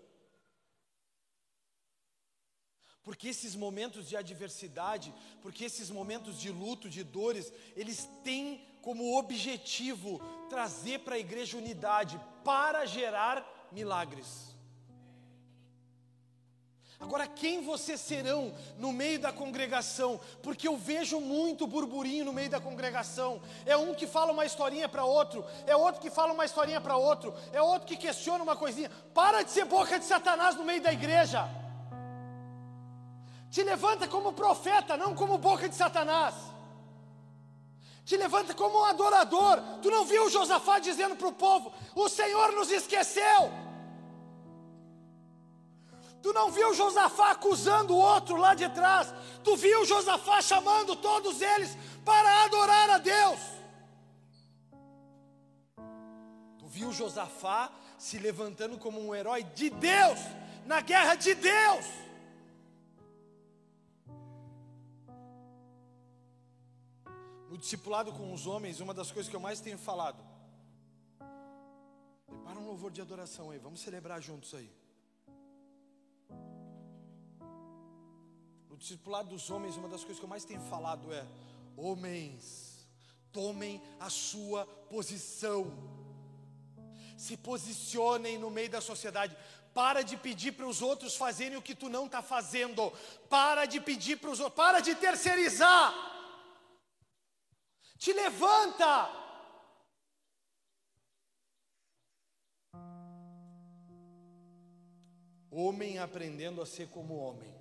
Porque 3.03 3.29
esses 3.29 3.55
momentos 3.55 4.09
de 4.09 4.17
adversidade, 4.17 5.15
porque 5.41 5.65
esses 5.65 5.91
momentos 5.91 6.41
de 6.41 6.51
luto, 6.51 6.89
de 6.89 7.05
dores, 7.05 7.53
eles 7.77 8.09
têm 8.25 8.67
como 8.83 9.17
objetivo 9.17 10.21
trazer 10.49 11.01
para 11.01 11.15
a 11.15 11.19
igreja 11.19 11.57
unidade, 11.57 12.21
para 12.45 12.85
gerar 12.85 13.69
milagres. 13.71 14.56
Agora, 16.99 17.27
quem 17.27 17.63
vocês 17.63 18.01
serão 18.01 18.55
no 18.79 18.91
meio 18.91 19.19
da 19.19 19.31
congregação? 19.31 20.19
Porque 20.43 20.67
eu 20.67 20.77
vejo 20.79 21.21
muito 21.21 21.67
burburinho 21.67 22.25
no 22.25 22.33
meio 22.33 22.49
da 22.49 22.59
congregação. 22.59 23.41
É 23.67 23.77
um 23.77 23.95
que 23.95 24.07
fala 24.07 24.33
uma 24.33 24.47
historinha 24.47 24.89
para 24.89 25.05
outro, 25.05 25.45
é 25.67 25.77
outro 25.77 26.01
que 26.01 26.09
fala 26.09 26.33
uma 26.33 26.45
historinha 26.45 26.81
para 26.81 26.97
outro, 26.97 27.35
é 27.53 27.61
outro 27.61 27.87
que 27.87 27.97
questiona 27.97 28.43
uma 28.43 28.57
coisinha. 28.57 28.91
Para 29.13 29.43
de 29.43 29.51
ser 29.51 29.67
boca 29.67 29.99
de 29.99 30.07
Satanás 30.07 30.57
no 30.57 30.65
meio 30.65 30.81
da 30.81 30.93
igreja. 30.93 31.47
Te 33.51 33.63
levanta 33.63 34.09
como 34.09 34.33
profeta, 34.33 34.97
não 34.97 35.15
como 35.15 35.37
boca 35.37 35.69
de 35.69 35.75
Satanás. 35.75 36.35
Te 38.07 38.17
levanta 38.17 38.55
como 38.55 38.79
um 38.81 38.85
adorador. 38.85 39.61
Tu 39.83 39.91
não 39.91 40.07
viu 40.07 40.31
Josafá 40.31 40.79
dizendo 40.79 41.15
para 41.15 41.29
o 41.29 41.33
povo: 41.33 41.73
O 41.95 42.09
Senhor 42.09 42.53
nos 42.53 42.71
esqueceu. 42.71 43.66
Tu 46.27 46.33
não 46.33 46.51
viu 46.51 46.75
Josafá 46.75 47.31
acusando 47.31 47.95
o 47.95 47.99
outro 47.99 48.35
lá 48.35 48.53
de 48.53 48.69
trás. 48.71 49.15
Tu 49.45 49.55
viu 49.55 49.85
Josafá 49.85 50.43
chamando 50.43 50.97
todos 50.97 51.41
eles 51.41 51.71
para 52.05 52.43
adorar 52.43 52.91
a 52.91 52.99
Deus. 52.99 53.39
Tu 56.59 56.67
viu 56.67 56.93
Josafá 56.93 57.71
se 57.97 58.19
levantando 58.19 58.77
como 58.77 59.01
um 59.01 59.15
herói 59.15 59.45
de 59.45 59.71
Deus, 59.71 60.19
na 60.65 60.81
guerra 60.81 61.15
de 61.15 61.33
Deus. 61.33 61.87
No 67.49 67.57
discipulado 67.57 68.13
com 68.13 68.35
os 68.35 68.49
homens, 68.49 68.81
uma 68.81 68.93
das 68.93 69.13
coisas 69.13 69.31
que 69.31 69.37
eu 69.37 69.41
mais 69.49 69.61
tenho 69.61 69.79
falado. 69.79 70.21
Prepara 72.27 72.59
um 72.59 72.67
louvor 72.67 72.91
de 72.91 73.01
adoração 73.01 73.53
aí, 73.53 73.61
vamos 73.61 73.79
celebrar 73.79 74.21
juntos 74.21 74.53
aí. 74.55 74.86
No 78.77 78.81
discipulado 78.81 79.31
dos 79.31 79.49
homens, 79.49 79.75
uma 79.79 79.89
das 79.89 80.03
coisas 80.03 80.19
que 80.19 80.25
eu 80.27 80.29
mais 80.29 80.45
tenho 80.45 80.61
falado 80.61 81.11
é: 81.11 81.27
homens, 81.79 82.87
tomem 83.33 83.83
a 83.99 84.11
sua 84.11 84.67
posição, 84.67 85.73
se 87.17 87.39
posicionem 87.39 88.37
no 88.37 88.51
meio 88.51 88.69
da 88.69 88.83
sociedade. 88.83 89.35
Para 89.73 90.03
de 90.03 90.15
pedir 90.19 90.53
para 90.53 90.67
os 90.67 90.83
outros 90.83 91.17
fazerem 91.17 91.57
o 91.57 91.63
que 91.63 91.75
tu 91.75 91.89
não 91.89 92.05
está 92.05 92.21
fazendo. 92.21 92.93
Para 93.31 93.65
de 93.65 93.81
pedir 93.81 94.19
para 94.19 94.31
os 94.31 94.41
outros. 94.41 94.57
Para 94.57 94.81
de 94.81 94.95
terceirizar. 94.95 95.95
Te 97.97 98.13
levanta. 98.13 99.11
Homem 105.51 105.99
aprendendo 105.99 106.61
a 106.61 106.67
ser 106.67 106.91
como 106.91 107.17
homem. 107.17 107.56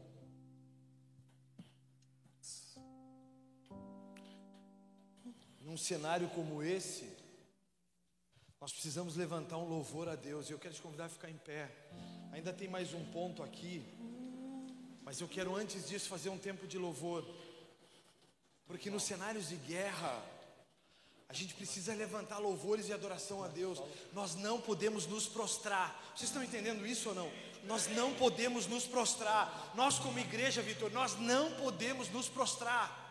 Num 5.75 5.77
cenário 5.77 6.29
como 6.29 6.63
esse, 6.63 7.05
nós 8.61 8.71
precisamos 8.71 9.17
levantar 9.17 9.57
um 9.57 9.67
louvor 9.67 10.07
a 10.07 10.15
Deus. 10.15 10.47
E 10.47 10.53
eu 10.53 10.57
quero 10.57 10.73
te 10.73 10.81
convidar 10.81 11.07
a 11.07 11.09
ficar 11.09 11.29
em 11.29 11.35
pé. 11.35 11.69
Ainda 12.31 12.53
tem 12.53 12.69
mais 12.69 12.93
um 12.93 13.03
ponto 13.11 13.43
aqui, 13.43 13.83
mas 15.03 15.19
eu 15.19 15.27
quero 15.27 15.53
antes 15.53 15.89
disso 15.89 16.07
fazer 16.07 16.29
um 16.29 16.37
tempo 16.37 16.65
de 16.65 16.77
louvor, 16.77 17.27
porque 18.65 18.89
nos 18.89 19.03
cenários 19.03 19.49
de 19.49 19.57
guerra, 19.57 20.23
a 21.27 21.33
gente 21.33 21.53
precisa 21.53 21.93
levantar 21.93 22.37
louvores 22.37 22.87
e 22.87 22.93
adoração 22.93 23.43
a 23.43 23.49
Deus. 23.49 23.81
Nós 24.13 24.33
não 24.33 24.61
podemos 24.61 25.05
nos 25.05 25.27
prostrar. 25.27 26.13
Vocês 26.15 26.29
estão 26.29 26.41
entendendo 26.41 26.87
isso 26.87 27.09
ou 27.09 27.15
não? 27.15 27.29
Nós 27.65 27.87
não 27.87 28.13
podemos 28.13 28.65
nos 28.65 28.87
prostrar. 28.87 29.73
Nós, 29.75 29.99
como 29.99 30.19
igreja, 30.19 30.61
Vitor, 30.61 30.89
nós 30.93 31.19
não 31.19 31.51
podemos 31.51 32.07
nos 32.11 32.29
prostrar. 32.29 33.04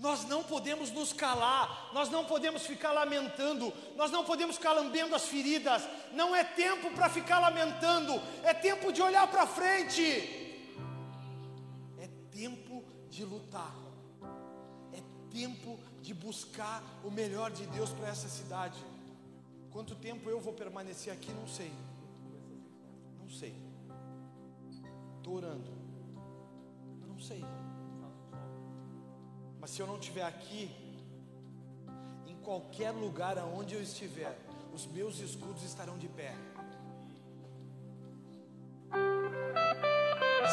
Nós 0.00 0.24
não 0.24 0.42
podemos 0.42 0.90
nos 0.90 1.12
calar, 1.12 1.90
nós 1.92 2.08
não 2.08 2.24
podemos 2.24 2.62
ficar 2.66 2.90
lamentando, 2.90 3.70
nós 3.96 4.10
não 4.10 4.24
podemos 4.24 4.56
ficar 4.56 4.72
lambendo 4.72 5.14
as 5.14 5.26
feridas. 5.26 5.86
Não 6.12 6.34
é 6.34 6.42
tempo 6.42 6.90
para 6.92 7.10
ficar 7.10 7.38
lamentando, 7.38 8.14
é 8.42 8.54
tempo 8.54 8.90
de 8.94 9.02
olhar 9.02 9.30
para 9.30 9.46
frente. 9.46 10.02
É 11.98 12.08
tempo 12.30 12.82
de 13.10 13.26
lutar, 13.26 13.74
é 14.94 15.02
tempo 15.30 15.78
de 16.00 16.14
buscar 16.14 16.82
o 17.04 17.10
melhor 17.10 17.50
de 17.50 17.66
Deus 17.66 17.90
para 17.90 18.08
essa 18.08 18.28
cidade. 18.28 18.82
Quanto 19.70 19.94
tempo 19.94 20.30
eu 20.30 20.40
vou 20.40 20.54
permanecer 20.54 21.12
aqui, 21.12 21.30
não 21.30 21.46
sei, 21.46 21.70
não 23.18 23.28
sei. 23.28 23.54
Estou 25.18 25.34
orando, 25.34 25.70
não 27.06 27.18
sei. 27.18 27.44
Mas 29.60 29.70
se 29.70 29.80
eu 29.80 29.86
não 29.86 29.98
estiver 29.98 30.24
aqui, 30.24 30.70
em 32.26 32.36
qualquer 32.36 32.90
lugar 32.92 33.38
aonde 33.38 33.74
eu 33.74 33.82
estiver, 33.82 34.36
os 34.72 34.86
meus 34.86 35.18
escudos 35.20 35.62
estarão 35.62 35.98
de 35.98 36.08
pé. 36.08 36.34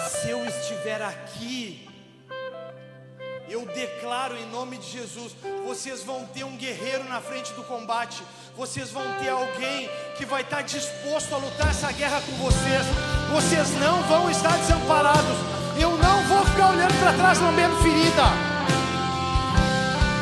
Se 0.10 0.30
eu 0.30 0.46
estiver 0.46 1.02
aqui, 1.02 1.88
eu 3.48 3.66
declaro 3.66 4.36
em 4.36 4.46
nome 4.50 4.78
de 4.78 4.90
Jesus: 4.90 5.34
vocês 5.66 6.04
vão 6.04 6.26
ter 6.26 6.44
um 6.44 6.58
guerreiro 6.58 7.06
na 7.06 7.22
frente 7.22 7.54
do 7.54 7.64
combate, 7.64 8.22
vocês 8.58 8.90
vão 8.90 9.06
ter 9.20 9.30
alguém 9.30 9.90
que 10.18 10.26
vai 10.26 10.42
estar 10.42 10.64
disposto 10.64 11.34
a 11.34 11.38
lutar 11.38 11.70
essa 11.70 11.92
guerra 11.94 12.22
com 12.22 12.34
vocês. 12.44 12.86
Vocês 13.32 13.70
não 13.80 14.04
vão 14.04 14.30
estar 14.30 14.58
desamparados. 14.58 15.38
Eu 15.80 15.92
não 15.98 16.24
vou 16.28 16.46
ficar 16.46 16.72
olhando 16.72 17.00
para 17.00 17.14
trás, 17.14 17.40
lambendo 17.40 17.76
ferida. 17.78 18.47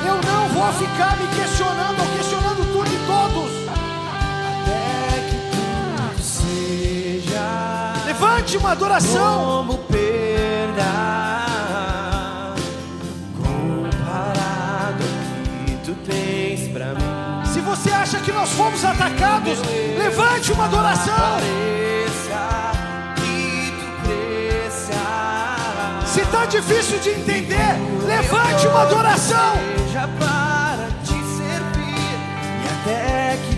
Eu 0.06 0.22
não 0.22 0.48
vou 0.50 0.72
ficar 0.74 1.18
me 1.18 1.28
questionando 1.36 2.00
ou 2.00 2.08
questionando 2.18 2.72
tudo 2.72 2.88
e 2.88 2.98
todos. 3.06 3.52
Até 4.62 5.20
que 5.30 5.38
tudo 5.52 6.22
seja. 6.22 7.46
Levante 8.06 8.58
uma 8.58 8.72
adoração. 8.72 9.66
Como 9.66 9.78
perda 9.80 10.84
comparado 13.38 15.04
ao 15.04 15.66
que 15.66 15.76
tu 15.84 15.94
tens 16.06 16.68
pra 16.70 16.94
mim. 16.94 17.46
Se 17.46 17.60
você 17.62 17.90
acha 17.92 18.20
que 18.20 18.32
nós 18.32 18.52
fomos 18.52 18.86
atacados, 18.86 19.60
levante 19.98 20.52
uma 20.52 20.66
adoração. 20.66 21.16
Pareça 21.16 22.55
difícil 26.56 27.00
de 27.00 27.10
entender, 27.10 27.76
levante 28.08 28.68
uma 28.68 28.84
adoração. 28.84 29.56
Para 30.20 30.88
te 31.04 31.14
servir 31.14 32.20
e 32.62 32.68
até 32.68 33.38
que 33.38 33.55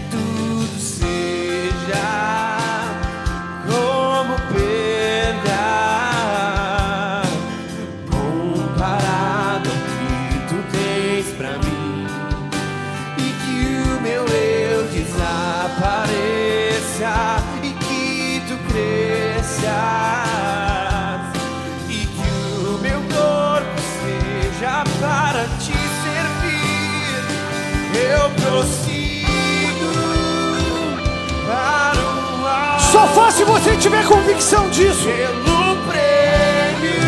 Só 32.92 33.08
faz 33.10 33.36
se 33.36 33.44
você 33.44 33.76
tiver 33.78 34.06
convicção 34.06 34.70
disso. 34.70 35.04
Pelo 35.04 35.76
prêmio 35.88 37.02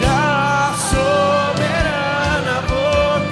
da 0.00 0.74
soberana. 0.90 2.64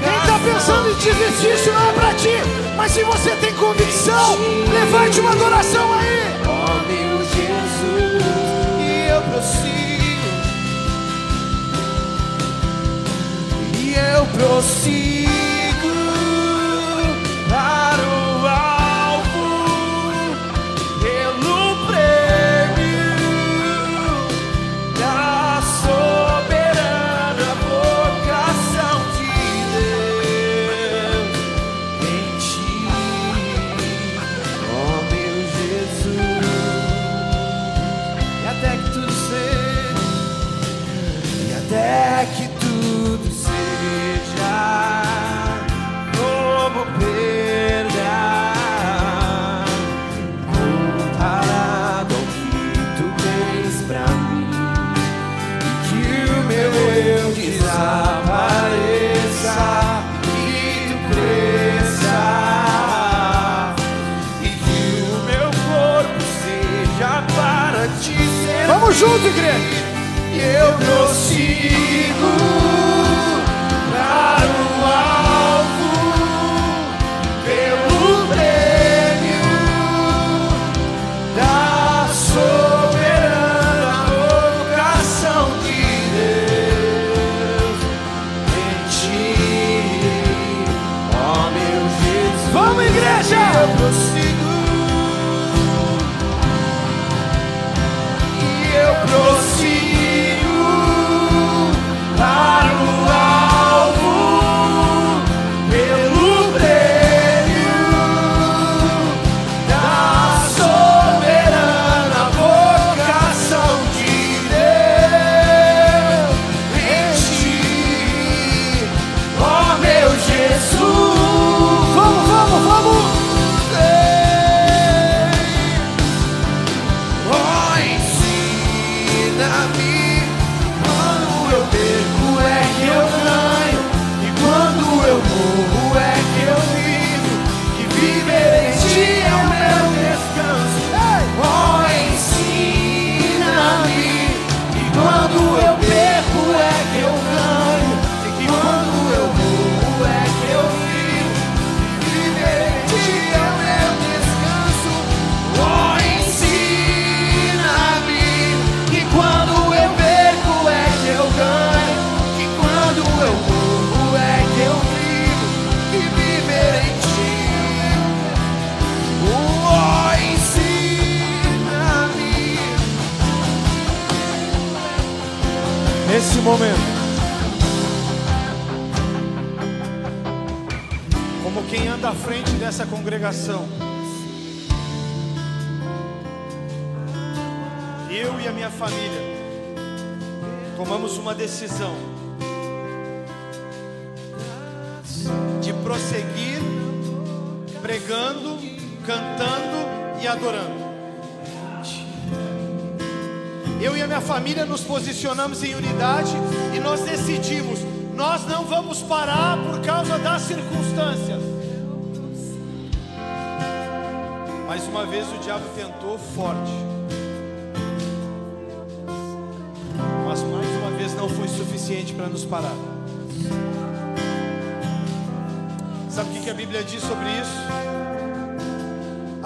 Quem 0.01 0.17
está 0.17 0.39
pensando 0.39 0.91
em 0.91 0.95
desistir, 0.95 1.55
isso 1.55 1.73
não 1.73 1.89
é 1.89 1.93
para 1.93 2.15
ti. 2.15 2.37
Mas 2.77 2.93
se 2.93 3.03
você 3.03 3.31
tem 3.37 3.53
convicção, 3.55 4.39
levante 4.73 5.21
uma 5.21 5.33
adoração 5.33 5.93
aí. 5.95 6.41
Ó 6.47 6.75
meu 6.87 7.19
Jesus, 7.25 8.23
e 8.79 9.09
eu 9.11 9.23
prossigo, 9.23 10.29
e 13.77 13.95
eu 13.95 14.27
prossigo 14.27 15.20
junto, 69.01 69.27
igreja. 69.29 69.57
e 70.35 70.41
eu 70.57 70.73
prossigo 70.75 71.90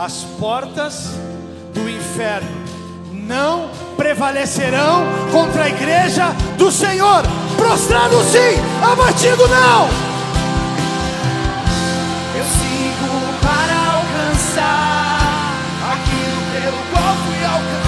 As 0.04 0.22
portas 0.38 1.12
do 1.72 1.88
inferno 1.88 2.46
não 3.10 3.70
prevalecerão 3.96 5.02
contra 5.32 5.64
a 5.64 5.68
igreja 5.70 6.26
do 6.58 6.70
Senhor. 6.70 7.22
Prostrado 7.56 8.22
sim, 8.24 8.60
abatido 8.82 9.48
não. 9.48 9.88
Eu 12.36 12.44
sigo 12.44 13.14
para 13.40 13.76
alcançar 13.96 15.54
aquilo 15.94 16.42
pelo 16.52 16.82
qual 16.92 17.14
fui 17.24 17.42
alcançado. 17.42 17.83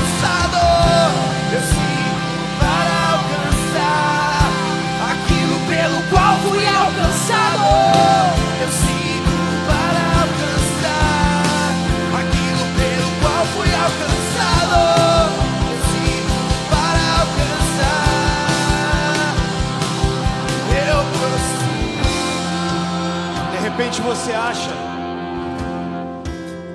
Você 24.06 24.32
acha 24.32 24.70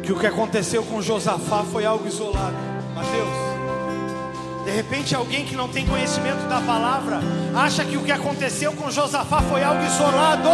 que 0.04 0.12
o 0.12 0.20
que 0.20 0.28
aconteceu 0.28 0.84
com 0.84 1.02
Josafá 1.02 1.64
foi 1.72 1.86
algo 1.86 2.06
isolado. 2.06 2.58
Mateus. 2.94 4.66
De 4.66 4.72
repente 4.72 5.16
alguém 5.16 5.46
que 5.46 5.56
não 5.56 5.70
tem 5.70 5.88
conhecimento 5.88 6.46
da 6.50 6.60
palavra 6.60 7.22
acha 7.56 7.86
que 7.86 7.96
o 7.96 8.04
que 8.04 8.12
aconteceu 8.12 8.74
com 8.74 8.92
Josafá 8.92 9.42
foi 9.44 9.64
algo 9.64 9.82
isolado. 9.82 10.50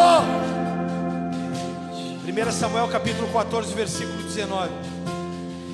1 2.27 2.51
Samuel 2.51 2.87
capítulo 2.89 3.27
14, 3.33 3.73
versículo 3.73 4.21
19. 4.21 4.69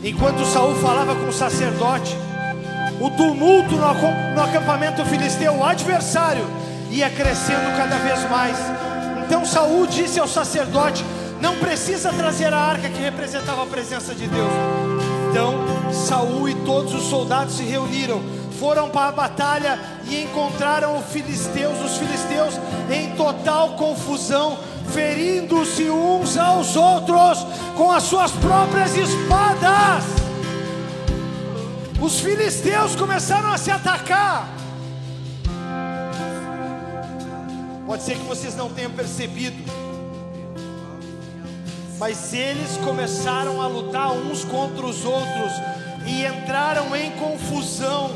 Enquanto 0.06 0.46
Saul 0.46 0.76
falava 0.76 1.16
com 1.16 1.28
o 1.28 1.34
sacerdote, 1.34 2.16
o 3.02 3.10
tumulto 3.10 3.76
no, 3.76 4.42
acampamento 4.42 5.04
filisteu, 5.06 5.54
o 5.54 5.66
adversário, 5.66 6.46
ia 6.90 7.10
crescendo 7.10 7.76
cada 7.76 7.98
vez 7.98 8.30
mais. 8.30 8.58
Então 9.26 9.46
Saul 9.46 9.88
disse 9.88 10.20
ao 10.20 10.28
sacerdote: 10.28 11.04
Não 11.40 11.58
precisa 11.58 12.12
trazer 12.12 12.54
a 12.54 12.60
arca 12.60 12.90
que 12.90 13.02
representava 13.02 13.64
a 13.64 13.66
presença 13.66 14.14
de 14.14 14.28
Deus. 14.28 14.52
Então 15.30 15.56
Saul 15.92 16.50
e 16.50 16.56
todos 16.56 16.94
os 16.94 17.04
soldados 17.04 17.56
se 17.56 17.64
reuniram, 17.64 18.22
foram 18.60 18.90
para 18.90 19.10
a 19.10 19.12
batalha 19.12 19.80
e 20.08 20.24
encontraram 20.24 20.98
os 20.98 21.06
filisteus, 21.06 21.80
os 21.84 21.98
filisteus 21.98 22.54
em 22.92 23.16
total 23.16 23.70
confusão, 23.70 24.58
ferindo-se 24.92 25.90
uns 25.90 26.38
aos 26.38 26.76
outros 26.76 27.46
com 27.76 27.92
as 27.92 28.04
suas 28.04 28.32
próprias 28.32 28.96
espadas. 28.96 30.04
Os 32.00 32.20
filisteus 32.20 32.96
começaram 32.96 33.52
a 33.52 33.58
se 33.58 33.72
atacar. 33.72 34.53
Pode 37.94 38.06
ser 38.06 38.18
que 38.18 38.24
vocês 38.24 38.56
não 38.56 38.72
tenham 38.72 38.90
percebido, 38.90 39.72
mas 42.00 42.34
eles 42.34 42.76
começaram 42.78 43.62
a 43.62 43.68
lutar 43.68 44.12
uns 44.14 44.44
contra 44.44 44.84
os 44.84 45.06
outros 45.06 45.54
e 46.04 46.26
entraram 46.26 46.96
em 46.96 47.12
confusão. 47.12 48.10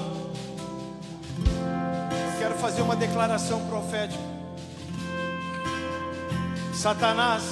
Eu 1.45 2.39
quero 2.39 2.55
fazer 2.55 2.81
uma 2.81 2.95
declaração 2.95 3.67
profética. 3.67 4.19
Satanás, 6.73 7.43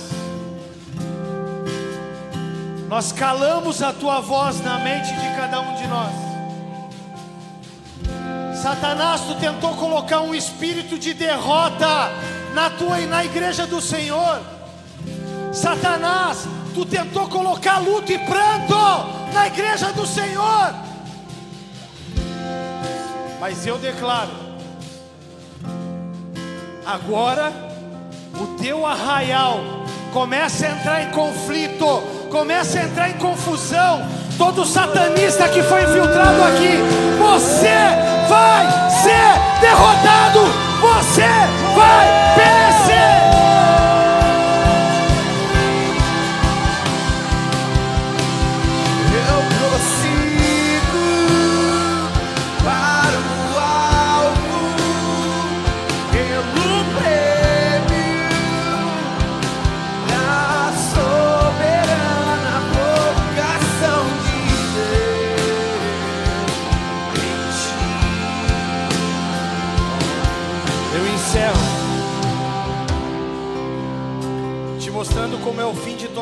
nós 2.90 3.12
calamos 3.12 3.84
a 3.84 3.94
tua 3.94 4.20
voz 4.20 4.60
na 4.62 4.80
mente 4.80 5.14
de 5.14 5.36
cada 5.36 5.62
um 5.62 5.76
de 5.76 5.86
nós. 5.86 6.25
Satanás, 8.66 9.22
tu 9.22 9.36
tentou 9.36 9.76
colocar 9.76 10.22
um 10.22 10.34
espírito 10.34 10.98
de 10.98 11.14
derrota 11.14 12.12
na 12.56 12.68
tua 12.68 13.00
e 13.00 13.06
na 13.06 13.24
igreja 13.24 13.68
do 13.68 13.80
Senhor. 13.80 14.42
Satanás, 15.54 16.48
tu 16.74 16.84
tentou 16.84 17.30
colocar 17.30 17.78
luto 17.78 18.12
e 18.12 18.18
pranto 18.18 18.76
na 19.32 19.46
igreja 19.46 19.92
do 19.92 20.08
Senhor. 20.08 20.74
Mas 23.40 23.68
eu 23.68 23.78
declaro, 23.78 24.32
agora 26.84 27.54
o 28.34 28.48
teu 28.60 28.84
arraial 28.84 29.60
começa 30.12 30.66
a 30.66 30.72
entrar 30.72 31.04
em 31.04 31.12
conflito, 31.12 32.02
começa 32.32 32.80
a 32.80 32.84
entrar 32.86 33.12
em 33.12 33.18
confusão. 33.20 34.25
Todo 34.38 34.66
satanista 34.66 35.48
que 35.48 35.64
foi 35.64 35.84
infiltrado 35.84 36.44
aqui, 36.44 36.78
você 37.18 37.78
vai 38.28 38.90
ser 38.90 39.62
derrotado, 39.62 40.42
você 40.82 41.28
vai 41.76 42.36
perecer. 42.36 42.65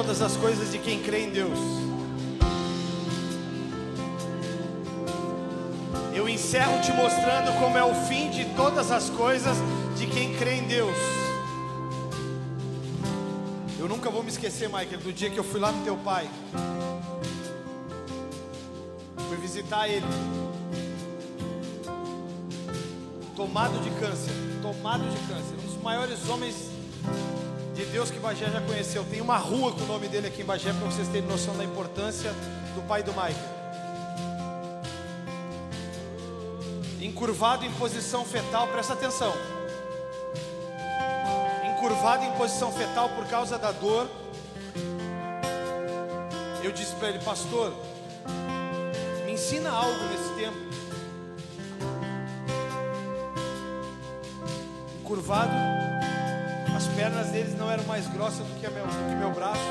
Todas 0.03 0.21
as 0.21 0.35
coisas 0.35 0.69
de 0.69 0.77
quem 0.79 1.01
crê 1.01 1.21
em 1.21 1.29
Deus. 1.29 1.57
Eu 6.13 6.27
encerro 6.27 6.81
te 6.81 6.91
mostrando 6.91 7.57
como 7.57 7.77
é 7.77 7.83
o 7.85 7.95
fim 7.95 8.29
de 8.29 8.43
todas 8.53 8.91
as 8.91 9.09
coisas 9.09 9.55
de 9.97 10.05
quem 10.07 10.35
crê 10.35 10.55
em 10.55 10.67
Deus. 10.67 10.95
Eu 13.79 13.87
nunca 13.87 14.09
vou 14.09 14.21
me 14.21 14.29
esquecer, 14.29 14.67
Michael, 14.67 14.99
do 14.99 15.13
dia 15.13 15.29
que 15.29 15.37
eu 15.37 15.43
fui 15.43 15.59
lá 15.59 15.71
no 15.71 15.83
teu 15.85 15.95
pai. 15.95 16.29
Fui 19.29 19.37
visitar 19.37 19.87
ele. 19.87 20.05
tomado 23.35 23.79
de 23.81 23.89
câncer, 23.99 24.31
tomado 24.61 25.03
de 25.09 25.17
câncer, 25.27 25.55
um 25.59 25.67
dos 25.67 25.81
maiores 25.81 26.29
homens 26.29 26.69
de 27.74 27.86
Deus 27.86 28.11
que 28.11 28.19
Bagé 28.19 28.49
já 28.49 28.61
conheceu. 28.61 29.03
Tem 29.05 29.19
uma 29.21 29.38
rua 29.38 29.71
com 29.74 29.82
o 29.82 29.88
nome 29.88 30.07
dele 30.07 30.28
aqui 30.28 30.41
em 30.41 30.45
Bagé 30.45 30.71
para 30.71 30.86
vocês 30.86 31.07
terem 31.07 31.28
noção 31.28 31.55
da 31.57 31.63
importância 31.63 32.32
do 32.76 32.82
pai 32.88 33.03
do 33.03 33.11
Michael. 33.11 33.53
Encurvado 37.01 37.65
em 37.65 37.71
posição 37.74 38.24
fetal, 38.24 38.67
presta 38.67 38.93
atenção. 38.93 39.34
Encurvado 41.76 42.24
em 42.24 42.32
posição 42.34 42.71
fetal 42.71 43.09
por 43.09 43.26
causa 43.28 43.57
da 43.57 43.71
dor. 43.71 44.07
Eu 46.63 46.71
disse 46.71 46.95
para 46.95 47.09
ele, 47.09 47.19
pastor, 47.19 47.74
me 49.26 49.34
ensina 49.34 49.69
algo 49.69 49.99
nesse 50.05 50.34
tempo. 50.36 50.74
curvado, 55.13 55.51
as 56.76 56.88
pernas 56.88 57.28
deles 57.28 57.57
não 57.57 57.69
eram 57.69 57.84
mais 57.86 58.07
grossas 58.07 58.45
do 58.45 58.59
que, 58.59 58.67
meu, 58.69 58.86
do 58.86 59.09
que 59.09 59.15
meu 59.15 59.32
braço. 59.32 59.61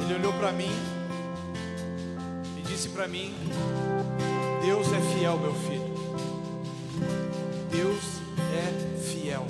Ele 0.00 0.14
olhou 0.14 0.32
para 0.34 0.52
mim 0.52 0.72
e 2.56 2.62
disse 2.62 2.88
para 2.88 3.06
mim: 3.06 3.34
Deus 4.64 4.88
é 4.92 5.00
fiel, 5.14 5.38
meu 5.38 5.54
filho. 5.54 5.92
Deus 7.70 8.02
é 8.54 8.98
fiel. 9.00 9.46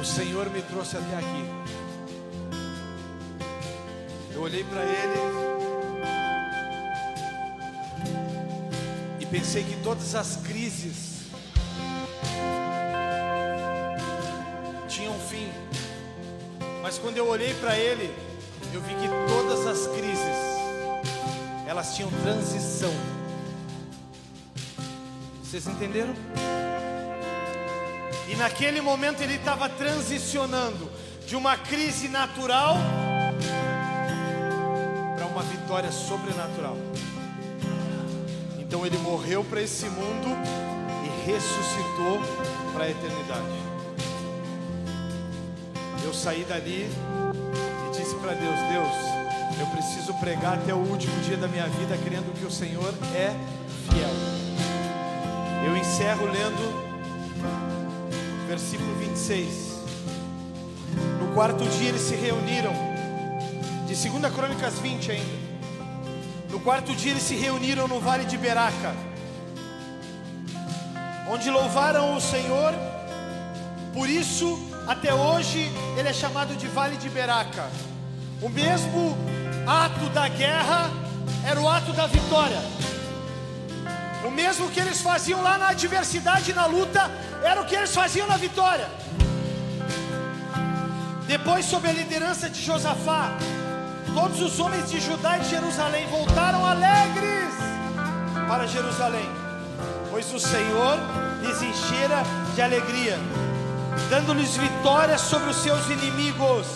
O 0.00 0.04
Senhor 0.04 0.48
me 0.50 0.62
trouxe 0.62 0.96
até 0.96 1.16
aqui. 1.16 1.44
Eu 4.32 4.42
olhei 4.42 4.62
para 4.64 4.82
ele. 4.82 5.57
Pensei 9.30 9.62
que 9.62 9.76
todas 9.82 10.14
as 10.14 10.36
crises 10.36 11.18
tinham 14.88 15.14
fim. 15.20 15.50
Mas 16.82 16.98
quando 16.98 17.16
eu 17.18 17.28
olhei 17.28 17.52
para 17.54 17.78
ele, 17.78 18.14
eu 18.72 18.80
vi 18.80 18.94
que 18.94 19.08
todas 19.28 19.66
as 19.66 19.86
crises 19.88 20.58
elas 21.66 21.94
tinham 21.94 22.10
transição. 22.22 22.92
Vocês 25.42 25.66
entenderam? 25.66 26.14
E 28.28 28.36
naquele 28.36 28.80
momento 28.80 29.22
ele 29.22 29.34
estava 29.34 29.68
transicionando 29.68 30.90
de 31.26 31.36
uma 31.36 31.56
crise 31.56 32.08
natural 32.08 32.76
para 35.16 35.26
uma 35.26 35.42
vitória 35.42 35.92
sobrenatural. 35.92 36.76
Então 38.78 38.86
ele 38.86 38.98
morreu 38.98 39.42
para 39.42 39.60
esse 39.60 39.86
mundo 39.86 40.28
e 41.04 41.28
ressuscitou 41.28 42.20
para 42.72 42.84
a 42.84 42.88
eternidade. 42.88 43.42
Eu 46.04 46.14
saí 46.14 46.44
dali 46.44 46.86
e 46.86 47.90
disse 47.90 48.14
para 48.14 48.34
Deus: 48.34 48.54
Deus, 48.70 49.58
eu 49.58 49.66
preciso 49.66 50.14
pregar 50.20 50.58
até 50.58 50.72
o 50.72 50.76
último 50.76 51.20
dia 51.22 51.36
da 51.36 51.48
minha 51.48 51.66
vida, 51.66 51.98
crendo 52.04 52.32
que 52.38 52.46
o 52.46 52.50
Senhor 52.52 52.94
é 53.16 53.34
fiel. 53.90 54.10
Eu 55.66 55.76
encerro 55.76 56.26
lendo 56.26 56.86
versículo 58.46 58.94
26. 58.94 59.76
No 61.20 61.34
quarto 61.34 61.64
dia 61.64 61.88
eles 61.88 62.02
se 62.02 62.14
reuniram, 62.14 62.72
de 63.88 64.08
2 64.08 64.32
Crônicas 64.32 64.78
20 64.78 65.10
ainda. 65.10 65.47
No 66.58 66.64
quarto 66.64 66.92
dia 66.92 67.12
eles 67.12 67.22
se 67.22 67.36
reuniram 67.36 67.86
no 67.86 68.00
vale 68.00 68.24
de 68.24 68.36
Beraca, 68.36 68.92
onde 71.30 71.48
louvaram 71.48 72.16
o 72.16 72.20
Senhor. 72.20 72.74
Por 73.94 74.10
isso, 74.10 74.58
até 74.84 75.14
hoje, 75.14 75.70
ele 75.96 76.08
é 76.08 76.12
chamado 76.12 76.56
de 76.56 76.66
Vale 76.66 76.96
de 76.96 77.08
Beraca. 77.08 77.70
O 78.42 78.48
mesmo 78.48 79.16
ato 79.68 80.08
da 80.08 80.26
guerra 80.26 80.90
era 81.46 81.60
o 81.60 81.68
ato 81.68 81.92
da 81.92 82.08
vitória. 82.08 82.60
O 84.24 84.30
mesmo 84.32 84.68
que 84.68 84.80
eles 84.80 85.00
faziam 85.00 85.40
lá 85.40 85.56
na 85.58 85.68
adversidade 85.68 86.52
na 86.52 86.66
luta, 86.66 87.08
era 87.40 87.60
o 87.60 87.66
que 87.66 87.76
eles 87.76 87.94
faziam 87.94 88.26
na 88.26 88.36
vitória. 88.36 88.88
Depois, 91.28 91.64
sob 91.66 91.88
a 91.88 91.92
liderança 91.92 92.50
de 92.50 92.60
Josafá, 92.60 93.38
todos 94.18 94.40
os 94.40 94.58
homens 94.58 94.90
de 94.90 94.98
Judá 95.00 95.38
e 95.38 95.42
de 95.42 95.50
Jerusalém 95.50 96.04
voltaram 96.08 96.66
alegres 96.66 97.54
para 98.48 98.66
Jerusalém, 98.66 99.30
pois 100.10 100.34
o 100.34 100.40
Senhor 100.40 100.98
lhes 101.40 101.62
enchera 101.62 102.24
de 102.52 102.60
alegria, 102.60 103.16
dando-lhes 104.10 104.56
vitória 104.56 105.16
sobre 105.16 105.50
os 105.50 105.56
seus 105.58 105.88
inimigos. 105.88 106.66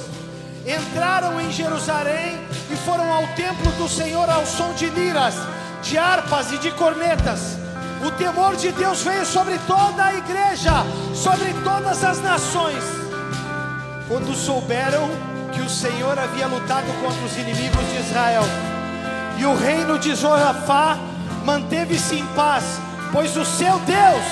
Entraram 0.65 1.41
em 1.41 1.51
Jerusalém 1.51 2.39
e 2.71 2.77
foram 2.77 3.13
ao 3.13 3.27
templo 3.35 3.73
do 3.73 3.89
Senhor 3.89 4.31
ao 4.31 4.47
som 4.47 4.73
de 4.75 4.89
liras, 4.91 5.35
de 5.83 5.99
harpas 5.99 6.53
e 6.53 6.59
de 6.59 6.71
cornetas. 6.71 7.59
O 8.07 8.11
temor 8.13 8.55
de 8.55 8.71
Deus 8.71 9.03
veio 9.03 9.27
sobre 9.27 9.59
toda 9.67 10.05
a 10.05 10.15
igreja, 10.15 10.85
sobre 11.13 11.53
todas 11.65 12.05
as 12.05 12.21
nações. 12.21 12.85
Quando 14.07 14.33
souberam 14.33 15.32
que 15.53 15.61
o 15.61 15.69
Senhor 15.69 16.19
havia 16.19 16.47
lutado 16.47 16.87
contra 17.03 17.25
os 17.25 17.37
inimigos 17.37 17.85
de 17.91 18.01
Israel, 18.01 18.45
e 19.39 19.45
o 19.45 19.57
reino 19.57 19.99
de 19.99 20.15
Josafá 20.15 20.97
manteve-se 21.45 22.17
em 22.17 22.27
paz, 22.29 22.81
pois 23.13 23.37
o 23.37 23.45
seu 23.45 23.79
Deus 23.81 24.25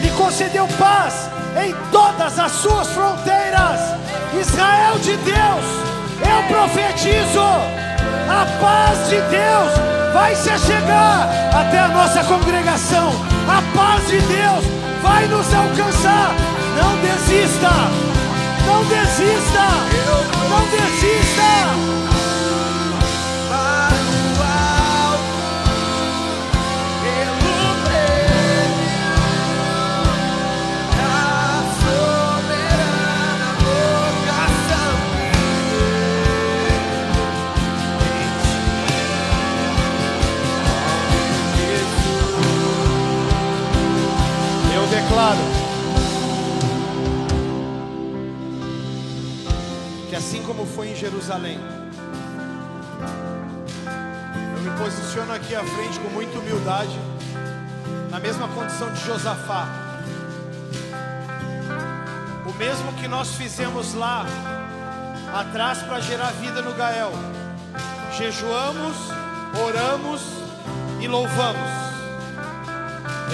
lhe 0.00 0.10
concedeu 0.10 0.66
paz 0.78 1.28
em 1.64 1.74
todas 1.90 2.38
as 2.38 2.52
suas 2.52 2.88
fronteiras. 2.88 3.80
Israel 4.38 4.98
de 4.98 5.16
Deus, 5.16 5.64
eu 6.20 6.56
profetizo, 6.56 7.40
a 8.28 8.46
paz 8.60 9.08
de 9.08 9.20
Deus 9.22 10.12
vai 10.12 10.34
se 10.34 10.56
chegar 10.58 11.28
até 11.54 11.78
a 11.78 11.88
nossa 11.88 12.22
congregação. 12.24 13.10
A 13.48 13.62
paz 13.76 14.06
de 14.08 14.18
Deus 14.20 14.64
vai 15.02 15.26
nos 15.26 15.52
alcançar. 15.54 16.34
Não 16.76 16.96
desista, 17.00 17.70
não 18.68 18.84
desista, 18.84 19.66
não 20.50 20.66
desista. 20.68 21.48
Para 45.18 45.47
como 50.48 50.64
foi 50.64 50.88
em 50.88 50.96
Jerusalém, 50.96 51.60
eu 54.56 54.62
me 54.62 54.78
posiciono 54.78 55.30
aqui 55.34 55.54
à 55.54 55.62
frente 55.62 56.00
com 56.00 56.08
muita 56.08 56.38
humildade, 56.38 56.98
na 58.10 58.18
mesma 58.18 58.48
condição 58.48 58.90
de 58.90 59.04
Josafá. 59.04 59.68
O 62.46 62.52
mesmo 62.54 62.94
que 62.94 63.06
nós 63.06 63.34
fizemos 63.34 63.92
lá 63.92 64.24
atrás 65.34 65.82
para 65.82 66.00
gerar 66.00 66.32
vida 66.32 66.62
no 66.62 66.72
Gael. 66.72 67.12
Jejuamos, 68.16 68.96
oramos 69.62 70.22
e 70.98 71.06
louvamos 71.06 71.88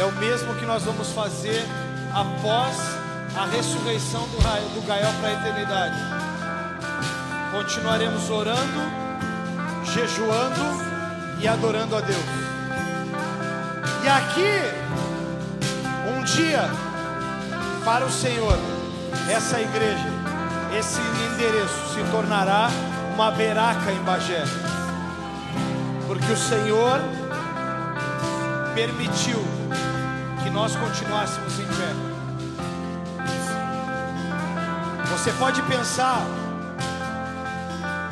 é 0.00 0.04
o 0.04 0.12
mesmo 0.12 0.52
que 0.56 0.66
nós 0.66 0.82
vamos 0.82 1.10
fazer 1.10 1.64
após 2.12 2.76
a 3.36 3.46
ressurreição 3.46 4.26
do, 4.28 4.86
Gael 4.86 5.12
para 5.20 5.28
a 5.28 5.32
eternidade. 5.32 6.23
Continuaremos 7.54 8.28
orando, 8.30 8.80
jejuando 9.84 10.60
e 11.38 11.46
adorando 11.46 11.94
a 11.94 12.00
Deus. 12.00 12.24
E 14.02 14.08
aqui, 14.08 14.58
um 16.18 16.24
dia, 16.24 16.68
para 17.84 18.04
o 18.04 18.10
Senhor, 18.10 18.58
essa 19.30 19.60
igreja, 19.60 20.08
esse 20.76 21.00
endereço 21.00 21.94
se 21.94 22.02
tornará 22.10 22.68
uma 23.14 23.30
beraca 23.30 23.92
em 23.92 24.02
Bagé. 24.02 24.42
Porque 26.08 26.32
o 26.32 26.36
Senhor 26.36 27.00
permitiu 28.74 29.38
que 30.42 30.50
nós 30.50 30.74
continuássemos 30.74 31.60
em 31.60 31.66
pé. 31.66 31.94
Você 35.12 35.30
pode 35.38 35.62
pensar 35.62 36.20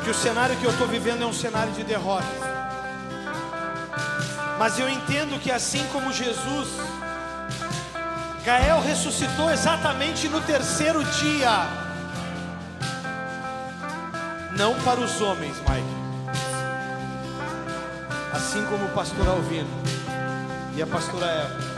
que 0.03 0.09
o 0.09 0.13
cenário 0.13 0.55
que 0.57 0.65
eu 0.65 0.71
estou 0.71 0.85
vivendo 0.87 1.23
é 1.23 1.25
um 1.25 1.33
cenário 1.33 1.71
de 1.71 1.83
derrota, 1.83 2.27
mas 4.59 4.77
eu 4.77 4.89
entendo 4.89 5.39
que 5.39 5.49
assim 5.49 5.85
como 5.93 6.11
Jesus, 6.11 6.69
Gael 8.43 8.81
ressuscitou 8.81 9.49
exatamente 9.49 10.27
no 10.27 10.41
terceiro 10.41 11.03
dia, 11.05 11.67
não 14.57 14.75
para 14.81 14.99
os 14.99 15.21
homens, 15.21 15.55
Mike, 15.59 16.03
assim 18.33 18.65
como 18.65 18.85
o 18.85 18.89
pastor 18.89 19.27
Alvino 19.27 19.69
e 20.75 20.81
a 20.81 20.87
pastora 20.87 21.25
Eva. 21.25 21.73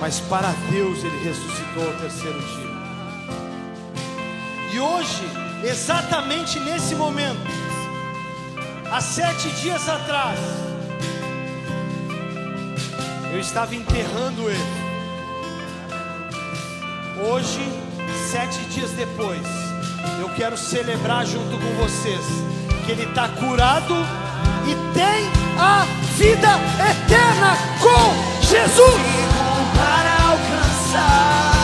Mas 0.00 0.20
para 0.20 0.48
Deus 0.70 1.04
ele 1.04 1.22
ressuscitou 1.24 1.86
ao 1.86 1.94
terceiro 1.94 2.38
dia. 2.40 2.76
E 4.72 4.80
hoje, 4.80 5.35
exatamente 5.64 6.58
nesse 6.60 6.94
momento, 6.94 7.50
há 8.90 9.00
sete 9.00 9.48
dias 9.50 9.88
atrás, 9.88 10.38
eu 13.32 13.40
estava 13.40 13.74
enterrando 13.74 14.48
ele. 14.48 14.86
Hoje, 17.28 17.60
sete 18.30 18.58
dias 18.66 18.90
depois, 18.92 19.42
eu 20.20 20.28
quero 20.30 20.56
celebrar 20.56 21.26
junto 21.26 21.56
com 21.58 21.74
vocês 21.82 22.24
que 22.84 22.92
ele 22.92 23.04
está 23.04 23.28
curado 23.28 23.94
e 24.66 24.74
tem 24.94 25.28
a 25.58 25.84
vida 26.16 26.48
eterna 26.90 27.56
com 27.80 28.46
Jesus. 28.46 29.26
para 29.74 30.30
alcançar 30.30 31.55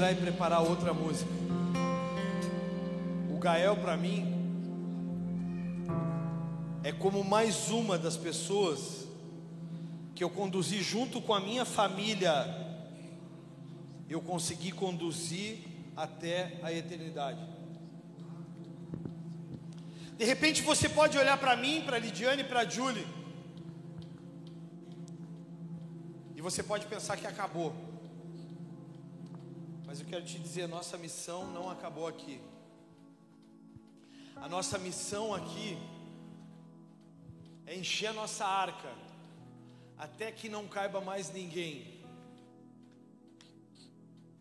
E 0.00 0.14
preparar 0.14 0.62
outra 0.62 0.94
música. 0.94 1.28
O 3.34 3.36
Gael 3.36 3.76
para 3.78 3.96
mim 3.96 4.32
é 6.84 6.92
como 6.92 7.24
mais 7.24 7.68
uma 7.68 7.98
das 7.98 8.16
pessoas 8.16 9.08
que 10.14 10.22
eu 10.22 10.30
conduzi 10.30 10.82
junto 10.82 11.20
com 11.20 11.34
a 11.34 11.40
minha 11.40 11.64
família. 11.64 12.32
Eu 14.08 14.20
consegui 14.20 14.70
conduzir 14.70 15.64
até 15.96 16.60
a 16.62 16.72
eternidade. 16.72 17.40
De 20.16 20.24
repente 20.24 20.62
você 20.62 20.88
pode 20.88 21.18
olhar 21.18 21.36
para 21.38 21.56
mim, 21.56 21.82
para 21.84 21.98
Lidiane, 21.98 22.44
para 22.44 22.64
Julie, 22.64 23.04
e 26.36 26.40
você 26.40 26.62
pode 26.62 26.86
pensar 26.86 27.16
que 27.16 27.26
acabou. 27.26 27.87
Mas 29.88 30.00
eu 30.00 30.06
quero 30.06 30.22
te 30.22 30.38
dizer, 30.38 30.68
nossa 30.68 30.98
missão 30.98 31.46
não 31.50 31.70
acabou 31.70 32.06
aqui. 32.06 32.38
A 34.36 34.46
nossa 34.46 34.76
missão 34.76 35.32
aqui 35.32 35.78
é 37.64 37.74
encher 37.74 38.08
a 38.08 38.12
nossa 38.12 38.44
arca 38.44 38.92
até 39.96 40.30
que 40.30 40.46
não 40.46 40.68
caiba 40.68 41.00
mais 41.00 41.32
ninguém. 41.32 42.04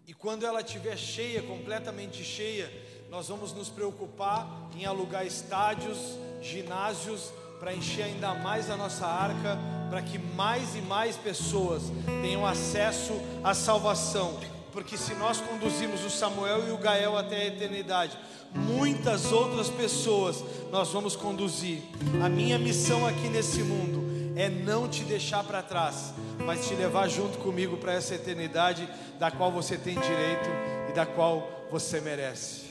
E 0.06 0.14
quando 0.14 0.46
ela 0.46 0.60
estiver 0.60 0.98
cheia, 0.98 1.42
completamente 1.42 2.26
cheia, 2.26 2.70
nós 3.10 3.30
vamos 3.30 3.54
nos 3.54 3.70
preocupar 3.70 4.70
em 4.76 4.86
alugar 4.86 5.26
estádios, 5.26 5.98
ginásios, 6.42 7.32
para 7.58 7.74
encher 7.74 8.04
ainda 8.04 8.34
mais 8.34 8.70
a 8.70 8.76
nossa 8.76 9.08
arca, 9.08 9.58
para 9.90 10.02
que 10.02 10.20
mais 10.20 10.76
e 10.76 10.82
mais 10.82 11.16
pessoas 11.16 11.84
tenham 12.22 12.46
acesso 12.46 13.14
à 13.42 13.54
salvação. 13.54 14.57
Porque 14.78 14.96
se 14.96 15.16
nós 15.16 15.42
conduzimos 15.42 16.06
o 16.06 16.10
Samuel 16.10 16.68
e 16.68 16.72
o 16.72 16.78
Gael 16.78 17.18
até 17.18 17.36
a 17.38 17.46
eternidade, 17.48 18.16
muitas 18.54 19.32
outras 19.32 19.72
pessoas 19.72 20.44
nós 20.72 20.90
vamos 20.90 21.16
conduzir. 21.16 21.82
A 22.24 22.30
minha 22.30 22.60
missão 22.60 23.04
aqui 23.04 23.28
nesse 23.28 23.64
mundo 23.64 24.04
é 24.36 24.48
não 24.48 24.88
te 24.88 25.04
deixar 25.04 25.44
para 25.44 25.64
trás, 25.64 26.14
mas 26.46 26.68
te 26.68 26.76
levar 26.76 27.08
junto 27.08 27.40
comigo 27.40 27.78
para 27.78 27.94
essa 27.94 28.14
eternidade 28.14 28.88
da 29.18 29.32
qual 29.32 29.52
você 29.52 29.78
tem 29.78 29.96
direito 29.96 30.48
e 30.92 30.94
da 30.94 31.08
qual 31.08 31.66
você 31.72 32.00
merece. 32.00 32.66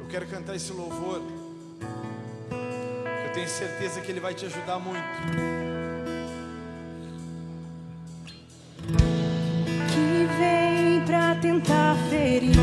Eu 0.00 0.08
quero 0.08 0.26
cantar 0.26 0.56
esse 0.56 0.72
louvor. 0.72 1.22
Eu 2.50 3.32
tenho 3.32 3.48
certeza 3.48 4.00
que 4.00 4.10
ele 4.10 4.18
vai 4.18 4.34
te 4.34 4.44
ajudar 4.44 4.80
muito. 4.80 5.69
Tentar 11.60 11.94
ferir 12.08 12.56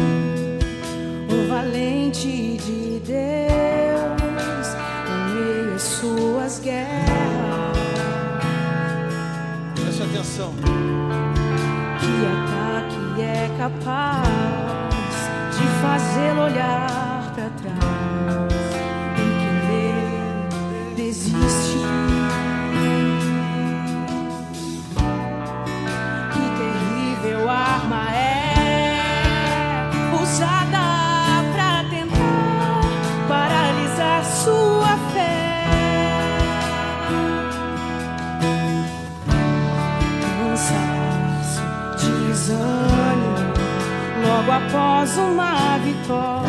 o 1.29 1.49
valente 1.49 2.57
de 2.57 2.99
Deus 3.05 4.67
em 5.07 5.35
meio 5.35 5.75
às 5.75 5.81
suas 5.83 6.59
guerras. 6.59 7.77
Preste 9.75 10.03
atenção. 10.03 10.53
Que 11.99 12.15
ataque 12.25 13.21
é 13.21 13.55
capaz 13.57 14.27
de 15.55 15.65
fazê-lo 15.81 16.41
olhar 16.41 16.96
logo 44.47 44.51
após 44.51 45.17
uma 45.17 45.77
vitória. 45.79 46.47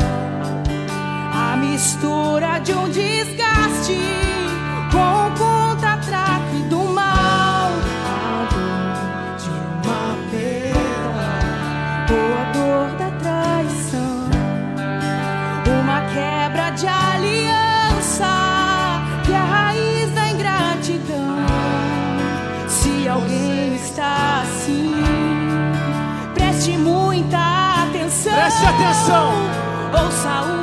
A 1.33 1.57
mistura 1.57 2.59
de 2.61 2.73
um 2.73 2.89
desgaste 2.89 3.99
com 4.93 5.27
o 5.27 5.48
Preste 28.49 28.65
atenção. 28.65 29.31
Ouça 29.93 30.41
o 30.41 30.58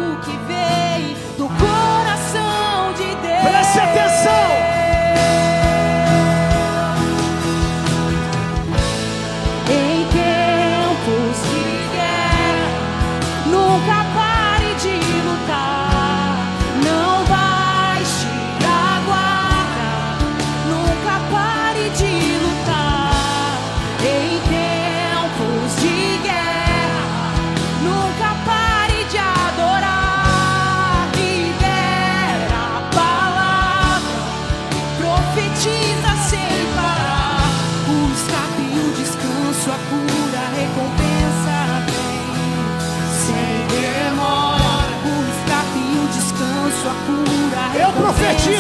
Sem 48.46 48.54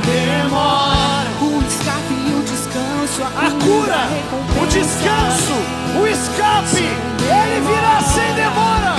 demora. 0.00 1.30
O 1.40 1.62
escape 1.64 2.12
e 2.12 2.34
o 2.34 2.42
descanso 2.42 3.22
A 3.22 3.46
A 3.46 3.50
cura, 3.64 4.08
o 4.60 4.66
descanso, 4.66 5.54
o 6.00 6.06
escape, 6.08 6.82
ele 7.20 7.60
virá 7.60 8.00
sem 8.00 8.34
demora. 8.34 8.91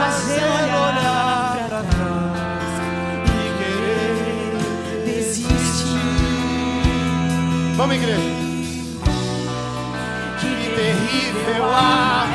Fazer 0.00 0.40
olhar 0.42 1.68
pra 1.68 1.82
trás 1.82 2.72
e 3.26 3.38
querer 3.58 5.04
desistir. 5.04 6.00
Vamos, 7.76 7.96
igreja. 7.96 8.30
Que 10.40 10.52
terrível 10.74 11.64
arma 11.74 12.29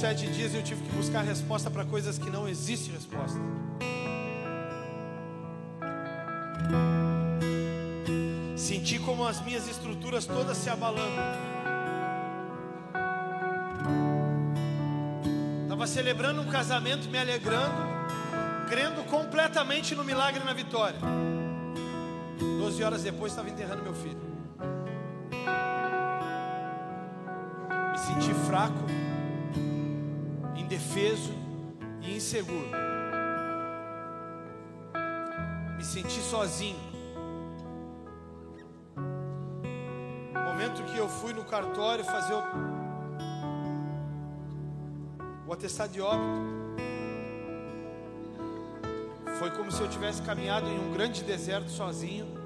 sete 0.00 0.26
dias 0.28 0.54
eu 0.54 0.62
tive 0.62 0.80
que 0.82 0.96
buscar 0.96 1.22
resposta 1.22 1.70
para 1.70 1.84
coisas 1.84 2.16
que 2.16 2.30
não 2.30 2.48
existe 2.48 2.90
resposta. 2.90 3.38
Senti 8.56 8.98
como 8.98 9.26
as 9.26 9.44
minhas 9.44 9.68
estruturas 9.68 10.24
todas 10.24 10.56
se 10.56 10.70
abalando. 10.70 11.20
Estava 15.64 15.86
celebrando 15.86 16.40
um 16.40 16.46
casamento, 16.46 17.06
me 17.10 17.18
alegrando, 17.18 17.74
crendo 18.70 19.02
completamente 19.04 19.94
no 19.94 20.02
milagre 20.02 20.40
e 20.42 20.46
na 20.46 20.54
vitória. 20.54 20.98
Doze 22.58 22.82
horas 22.82 23.02
depois 23.02 23.32
estava 23.32 23.50
enterrando 23.50 23.82
meu 23.82 23.94
filho. 23.94 24.18
Me 27.92 27.98
senti 27.98 28.32
fraco, 28.46 28.80
indefeso 30.80 31.34
e 32.00 32.16
inseguro. 32.16 32.70
Me 35.76 35.84
senti 35.84 36.20
sozinho. 36.22 36.78
No 40.32 40.40
momento 40.40 40.82
que 40.84 40.96
eu 40.96 41.08
fui 41.08 41.34
no 41.34 41.44
cartório 41.44 42.04
fazer 42.04 42.34
o, 42.34 42.42
o 45.46 45.52
atestado 45.52 45.92
de 45.92 46.00
óbito, 46.00 46.50
foi 49.38 49.50
como 49.50 49.70
se 49.70 49.80
eu 49.80 49.88
tivesse 49.88 50.22
caminhado 50.22 50.66
em 50.66 50.78
um 50.78 50.92
grande 50.92 51.22
deserto 51.22 51.70
sozinho. 51.70 52.39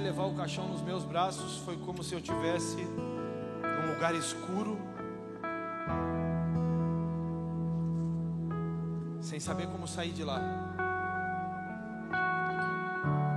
Levar 0.00 0.26
o 0.26 0.34
caixão 0.34 0.68
nos 0.68 0.80
meus 0.82 1.02
braços, 1.02 1.58
foi 1.58 1.76
como 1.76 2.02
se 2.04 2.14
eu 2.14 2.20
tivesse 2.20 2.76
num 2.76 3.92
lugar 3.92 4.14
escuro, 4.14 4.78
sem 9.20 9.40
saber 9.40 9.66
como 9.68 9.88
sair 9.88 10.12
de 10.12 10.22
lá. 10.22 10.40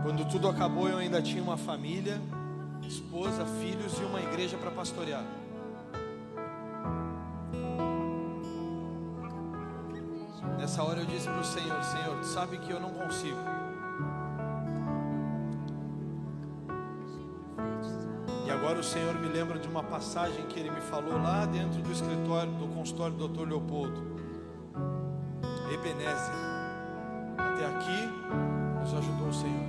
Quando 0.04 0.28
tudo 0.30 0.50
acabou, 0.50 0.88
eu 0.88 0.98
ainda 0.98 1.22
tinha 1.22 1.42
uma 1.42 1.58
família, 1.58 2.22
esposa, 2.82 3.46
filhos 3.60 3.98
e 4.00 4.04
uma 4.04 4.20
igreja 4.20 4.58
para 4.58 4.70
pastorear. 4.70 5.24
Nessa 10.60 10.84
hora 10.84 11.00
eu 11.00 11.06
disse 11.06 11.28
para 11.28 11.40
o 11.40 11.46
Senhor: 11.46 11.84
Senhor, 11.84 12.20
tu 12.20 12.26
sabe 12.26 12.58
que 12.58 12.72
eu 12.72 12.80
não 12.80 12.92
consigo. 12.92 13.57
Senhor 18.88 19.16
me 19.16 19.28
lembra 19.28 19.60
de 19.60 19.68
uma 19.68 19.84
passagem 19.84 20.46
que 20.46 20.58
ele 20.58 20.72
me 20.72 20.80
falou 20.80 21.22
lá 21.22 21.46
dentro 21.46 21.82
do 21.82 21.92
escritório, 21.92 22.52
do 22.54 22.68
consultório 22.70 23.16
do 23.16 23.28
Dr. 23.28 23.50
Leopoldo. 23.50 24.02
Ebenezer, 25.74 26.34
até 27.38 27.66
aqui 27.66 28.10
nos 28.80 28.94
ajudou 28.94 29.28
o 29.28 29.34
Senhor. 29.34 29.68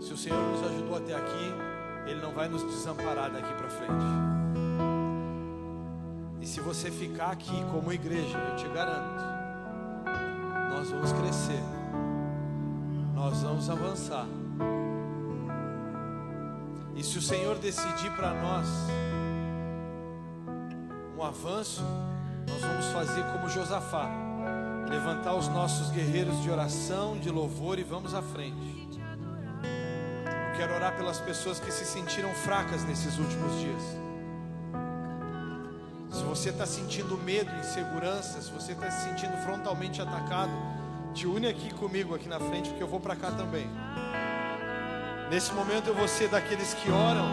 Se 0.00 0.12
o 0.12 0.16
Senhor 0.16 0.40
nos 0.40 0.62
ajudou 0.68 0.96
até 0.98 1.16
aqui, 1.16 1.54
Ele 2.06 2.20
não 2.20 2.32
vai 2.32 2.48
nos 2.48 2.62
desamparar 2.62 3.32
daqui 3.32 3.52
para 3.54 3.70
frente. 3.70 4.06
E 6.40 6.46
se 6.46 6.60
você 6.60 6.92
ficar 6.92 7.32
aqui 7.32 7.64
como 7.72 7.92
igreja, 7.92 8.38
eu 8.38 8.54
te 8.56 8.68
garanto, 8.68 9.24
nós 10.70 10.88
vamos 10.90 11.10
crescer, 11.10 11.62
nós 13.16 13.42
vamos 13.42 13.68
avançar. 13.68 14.28
Se 17.16 17.20
o 17.20 17.22
Senhor 17.22 17.56
decidir 17.56 18.10
para 18.10 18.34
nós 18.34 18.68
um 21.16 21.22
avanço, 21.22 21.82
nós 22.46 22.60
vamos 22.60 22.84
fazer 22.88 23.24
como 23.32 23.48
Josafá, 23.48 24.06
levantar 24.86 25.34
os 25.34 25.48
nossos 25.48 25.88
guerreiros 25.88 26.42
de 26.42 26.50
oração, 26.50 27.18
de 27.18 27.30
louvor 27.30 27.78
e 27.78 27.84
vamos 27.84 28.12
à 28.12 28.20
frente. 28.20 29.00
Eu 30.52 30.58
quero 30.58 30.74
orar 30.74 30.94
pelas 30.94 31.18
pessoas 31.18 31.58
que 31.58 31.72
se 31.72 31.86
sentiram 31.86 32.34
fracas 32.34 32.84
nesses 32.84 33.16
últimos 33.16 33.60
dias. 33.60 33.82
Se 36.10 36.22
você 36.22 36.50
está 36.50 36.66
sentindo 36.66 37.16
medo, 37.16 37.50
insegurança, 37.58 38.42
se 38.42 38.50
você 38.50 38.72
está 38.72 38.90
se 38.90 39.08
sentindo 39.08 39.38
frontalmente 39.38 40.02
atacado, 40.02 40.52
te 41.14 41.26
une 41.26 41.46
aqui 41.46 41.72
comigo 41.72 42.14
aqui 42.14 42.28
na 42.28 42.38
frente, 42.38 42.68
porque 42.68 42.82
eu 42.82 42.88
vou 42.88 43.00
para 43.00 43.16
cá 43.16 43.30
também. 43.30 43.66
Nesse 45.30 45.52
momento 45.52 45.88
eu 45.88 45.94
vou 45.94 46.06
ser 46.06 46.28
daqueles 46.28 46.72
que 46.74 46.88
oram, 46.88 47.26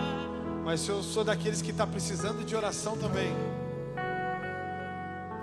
mas 0.66 0.88
eu 0.88 1.04
sou 1.04 1.24
daqueles 1.24 1.62
que 1.62 1.70
está 1.70 1.86
precisando 1.86 2.44
de 2.44 2.56
oração 2.56 2.98
também. 2.98 3.36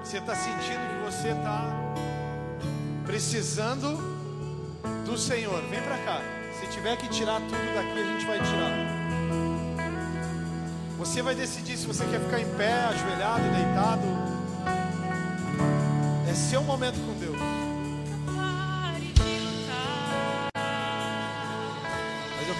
Você 0.02 0.18
está 0.18 0.34
sentindo 0.34 0.80
que 0.88 1.04
você 1.04 1.28
está 1.28 1.62
precisando 3.06 3.96
do 5.06 5.16
Senhor? 5.16 5.62
Vem 5.70 5.80
para 5.80 5.96
cá. 5.98 6.20
Se 6.58 6.66
tiver 6.66 6.96
que 6.96 7.08
tirar 7.08 7.40
tudo 7.40 7.74
daqui, 7.74 8.00
a 8.00 8.04
gente 8.04 8.26
vai 8.26 8.38
tirar. 8.38 9.00
Você 10.98 11.22
vai 11.22 11.34
decidir 11.36 11.76
se 11.76 11.86
você 11.86 12.04
quer 12.06 12.20
ficar 12.20 12.40
em 12.40 12.48
pé, 12.56 12.72
ajoelhado, 12.86 13.42
deitado. 13.54 14.02
É 16.28 16.34
seu 16.34 16.62
momento 16.64 16.96
com 17.06 17.14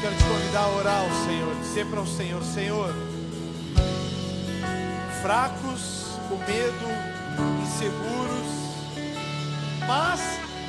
quero 0.00 0.16
te 0.16 0.24
convidar 0.24 0.60
a 0.60 0.68
orar 0.68 1.00
ao 1.00 1.10
Senhor, 1.26 1.54
dizer 1.56 1.86
para 1.86 2.00
o 2.00 2.06
Senhor: 2.06 2.42
Senhor, 2.42 2.94
fracos, 5.22 6.18
com 6.28 6.36
medo, 6.38 6.88
inseguros, 7.62 8.48
mas 9.86 10.20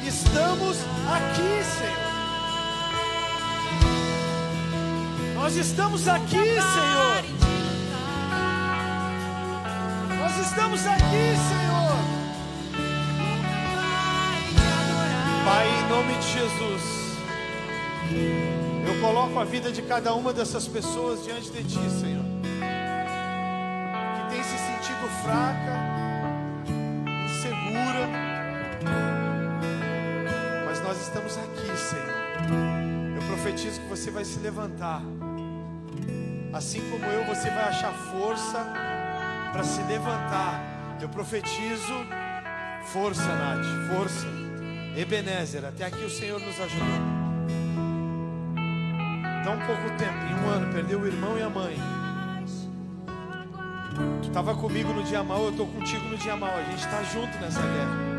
estamos 0.06 0.78
aqui, 1.08 1.64
Senhor. 1.78 2.12
Nós 5.36 5.56
estamos 5.56 6.08
aqui, 6.08 6.38
Senhor. 6.38 7.24
Nós 10.20 10.48
estamos 10.48 10.86
aqui, 10.86 11.36
Senhor. 11.50 11.72
Pai, 15.46 15.68
em 15.68 15.90
nome 15.90 16.14
de 16.14 16.28
Jesus, 16.32 17.01
coloco 19.02 19.40
a 19.40 19.44
vida 19.44 19.72
de 19.72 19.82
cada 19.82 20.14
uma 20.14 20.32
dessas 20.32 20.68
pessoas 20.68 21.24
diante 21.24 21.50
de 21.50 21.64
Ti, 21.64 21.90
Senhor, 21.90 22.24
que 24.16 24.30
tem 24.30 24.44
se 24.44 24.58
sentido 24.58 25.08
fraca, 25.24 25.74
insegura, 27.26 28.08
mas 30.68 30.80
nós 30.82 31.02
estamos 31.02 31.36
aqui, 31.36 31.78
Senhor. 31.78 33.16
Eu 33.16 33.28
profetizo 33.28 33.82
que 33.82 33.88
você 33.88 34.12
vai 34.12 34.24
se 34.24 34.38
levantar, 34.40 35.02
assim 36.54 36.82
como 36.92 37.04
eu, 37.06 37.26
você 37.26 37.50
vai 37.50 37.64
achar 37.70 37.94
força 37.94 38.64
para 39.52 39.64
se 39.64 39.82
levantar. 39.82 41.00
Eu 41.02 41.10
profetizo 41.10 42.06
força, 42.86 43.26
Nath, 43.26 43.66
força. 43.92 44.28
Ebenezer, 44.96 45.66
até 45.66 45.86
aqui 45.86 46.04
o 46.04 46.10
Senhor 46.10 46.40
nos 46.40 46.60
ajudou. 46.60 47.11
Tão 49.52 49.60
pouco 49.66 49.90
tempo, 49.98 50.18
em 50.30 50.46
um 50.46 50.50
ano, 50.50 50.74
perdeu 50.74 51.02
o 51.02 51.06
irmão 51.06 51.38
e 51.38 51.42
a 51.42 51.50
mãe. 51.50 51.76
Tu 54.22 54.30
estava 54.30 54.56
comigo 54.56 54.94
no 54.94 55.04
dia 55.04 55.22
mal, 55.22 55.44
eu 55.44 55.50
estou 55.50 55.68
contigo 55.68 56.08
no 56.08 56.18
dia 56.18 56.38
mal. 56.38 56.52
A 56.56 56.64
gente 56.64 56.80
está 56.80 57.04
junto 57.04 57.38
nessa 57.38 57.62
guerra. 57.62 58.11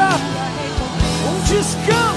um 0.00 1.40
descanso. 1.42 2.07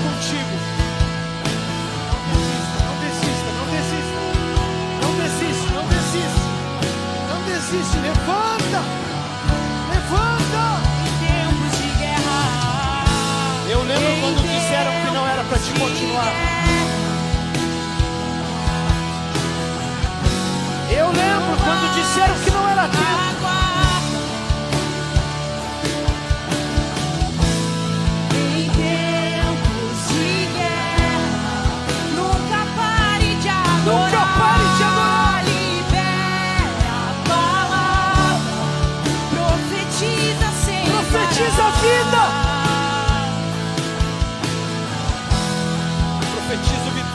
O 0.00 0.02
Senhor 0.02 0.08
é 0.08 0.08
contigo. 0.14 0.54
Não 2.80 2.94
desista, 3.04 3.48
não 3.52 3.66
desista. 3.68 4.20
Não 5.02 5.12
desista, 5.20 5.68
não 5.74 5.84
desista. 5.88 6.44
Não 7.28 7.40
desiste. 7.44 7.96
Levanta. 7.98 8.80
Levanta. 9.90 10.62
Em 11.04 11.12
tempos 11.20 11.72
de 11.78 11.88
guerra. 11.98 12.40
Eu 13.68 13.80
lembro 13.82 14.08
em 14.10 14.20
quando 14.20 14.40
disseram 14.42 14.92
que 15.04 15.10
não 15.12 15.26
era 15.26 15.44
para 15.44 15.58
te 15.58 15.70
continuar. 15.72 16.32
Eu 20.90 21.06
lembro 21.08 21.56
quando 21.62 21.94
disseram 21.94 22.34
que 22.42 22.50
não 22.50 22.68
era 22.68 22.69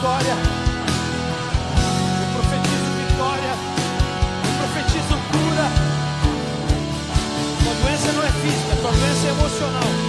vitória. 0.06 0.36
Eu 2.22 2.28
profetizo 2.34 2.88
vitória. 3.00 3.52
Eu 4.44 4.52
profetizo 4.58 5.14
cura. 5.32 5.66
Tua 7.64 7.74
doença 7.74 8.12
não 8.12 8.22
é 8.22 8.30
física, 8.30 8.76
tua 8.82 8.92
doença 8.92 9.26
é 9.26 9.30
emocional. 9.30 10.05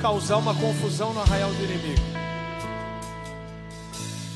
Causar 0.00 0.38
uma 0.38 0.54
confusão 0.54 1.12
no 1.12 1.20
arraial 1.20 1.50
do 1.50 1.62
inimigo. 1.62 2.02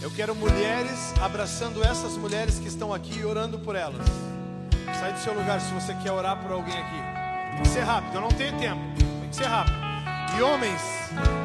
Eu 0.02 0.10
quero 0.10 0.34
mulheres 0.34 1.14
abraçando 1.22 1.82
essas 1.82 2.16
mulheres 2.18 2.58
que 2.58 2.68
estão 2.68 2.92
aqui 2.92 3.20
e 3.20 3.24
orando 3.24 3.58
por 3.58 3.74
elas. 3.74 4.06
Sai 5.00 5.12
do 5.14 5.18
seu 5.20 5.32
lugar 5.32 5.60
se 5.60 5.72
você 5.72 5.94
quer 5.94 6.12
orar 6.12 6.36
por 6.36 6.52
alguém 6.52 6.76
aqui. 6.76 7.54
Tem 7.54 7.62
que 7.62 7.68
ser 7.68 7.80
rápido, 7.80 8.14
eu 8.14 8.20
não 8.20 8.28
tenho 8.28 8.58
tempo. 8.58 8.80
Tem 9.20 9.28
que 9.30 9.36
ser 9.36 9.46
rápido. 9.46 9.76
E 10.36 10.42
homens 10.42 10.82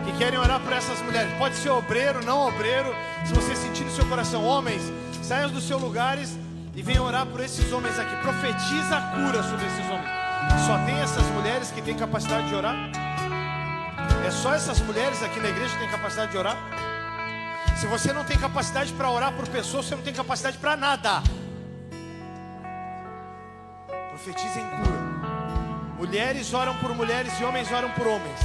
que 0.03 0.17
querem 0.17 0.37
orar 0.37 0.59
por 0.59 0.73
essas 0.73 1.01
mulheres, 1.01 1.31
pode 1.37 1.55
ser 1.55 1.69
obreiro, 1.69 2.25
não 2.25 2.47
obreiro, 2.47 2.93
se 3.25 3.33
você 3.33 3.55
sentir 3.55 3.83
no 3.83 3.91
seu 3.91 4.05
coração, 4.07 4.43
homens, 4.43 4.81
saiam 5.21 5.49
dos 5.49 5.63
seus 5.63 5.81
lugares 5.81 6.37
e 6.75 6.81
venham 6.81 7.05
orar 7.05 7.25
por 7.25 7.39
esses 7.39 7.71
homens 7.71 7.97
aqui. 7.97 8.15
Profetiza 8.17 8.97
a 8.97 9.01
cura 9.01 9.43
sobre 9.43 9.65
esses 9.65 9.85
homens. 9.85 10.65
Só 10.65 10.77
tem 10.85 10.99
essas 10.99 11.25
mulheres 11.27 11.71
que 11.71 11.81
têm 11.81 11.95
capacidade 11.95 12.47
de 12.49 12.55
orar? 12.55 12.98
É 14.29 14.31
só 14.31 14.53
essas 14.53 14.79
mulheres 14.81 15.23
aqui 15.23 15.39
na 15.39 15.49
igreja 15.49 15.73
que 15.73 15.79
têm 15.79 15.89
capacidade 15.89 16.31
de 16.31 16.37
orar? 16.37 16.55
Se 17.75 17.87
você 17.87 18.13
não 18.13 18.23
tem 18.23 18.37
capacidade 18.37 18.93
para 18.93 19.09
orar 19.09 19.33
por 19.33 19.47
pessoas, 19.47 19.87
você 19.87 19.95
não 19.95 20.03
tem 20.03 20.13
capacidade 20.13 20.55
para 20.59 20.77
nada. 20.77 21.23
Profetiza 24.09 24.59
em 24.59 24.69
cura. 24.69 24.99
Mulheres 25.97 26.53
oram 26.53 26.75
por 26.75 26.93
mulheres 26.93 27.33
e 27.39 27.43
homens 27.43 27.71
oram 27.71 27.89
por 27.89 28.05
homens. 28.05 28.39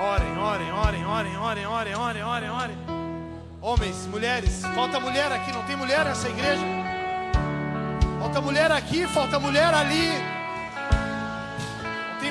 Orem, 0.00 0.38
orem, 0.38 0.72
orem, 0.72 1.04
orem, 1.04 1.36
orem, 1.36 1.66
orem, 1.66 1.94
orem, 1.96 2.22
orem, 2.22 2.50
orem. 2.50 2.78
Homens, 3.60 4.06
mulheres, 4.06 4.62
falta 4.72 5.00
mulher 5.00 5.32
aqui, 5.32 5.50
não 5.50 5.64
tem 5.64 5.74
mulher 5.74 6.04
nessa 6.04 6.28
igreja? 6.28 6.62
Falta 8.20 8.40
mulher 8.40 8.70
aqui, 8.70 9.04
falta 9.08 9.40
mulher 9.40 9.74
ali. 9.74 10.35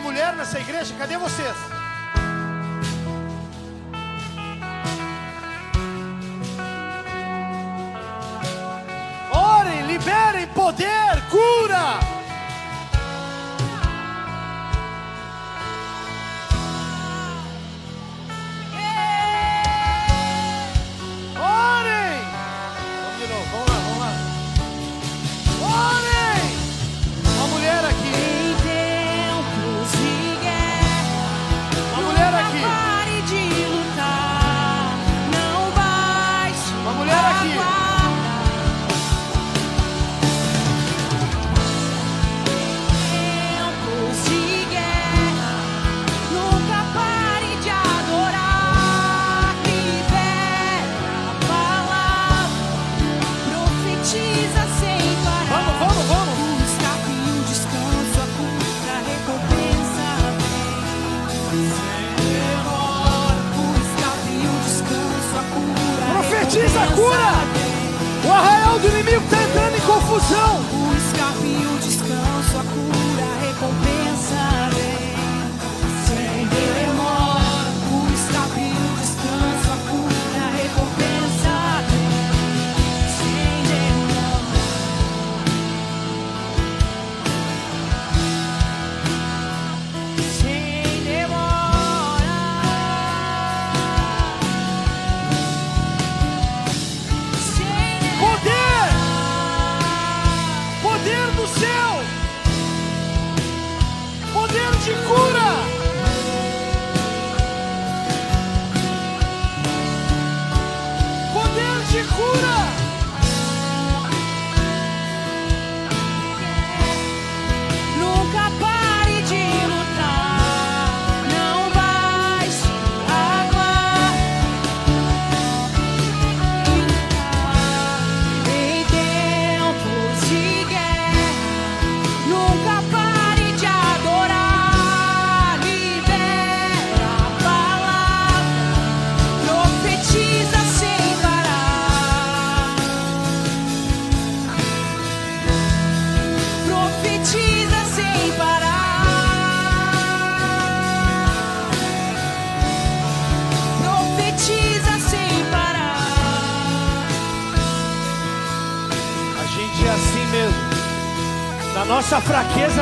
Mulher 0.05 0.35
nessa 0.35 0.59
igreja? 0.59 0.93
Cadê 0.99 1.17
vocês? 1.17 1.74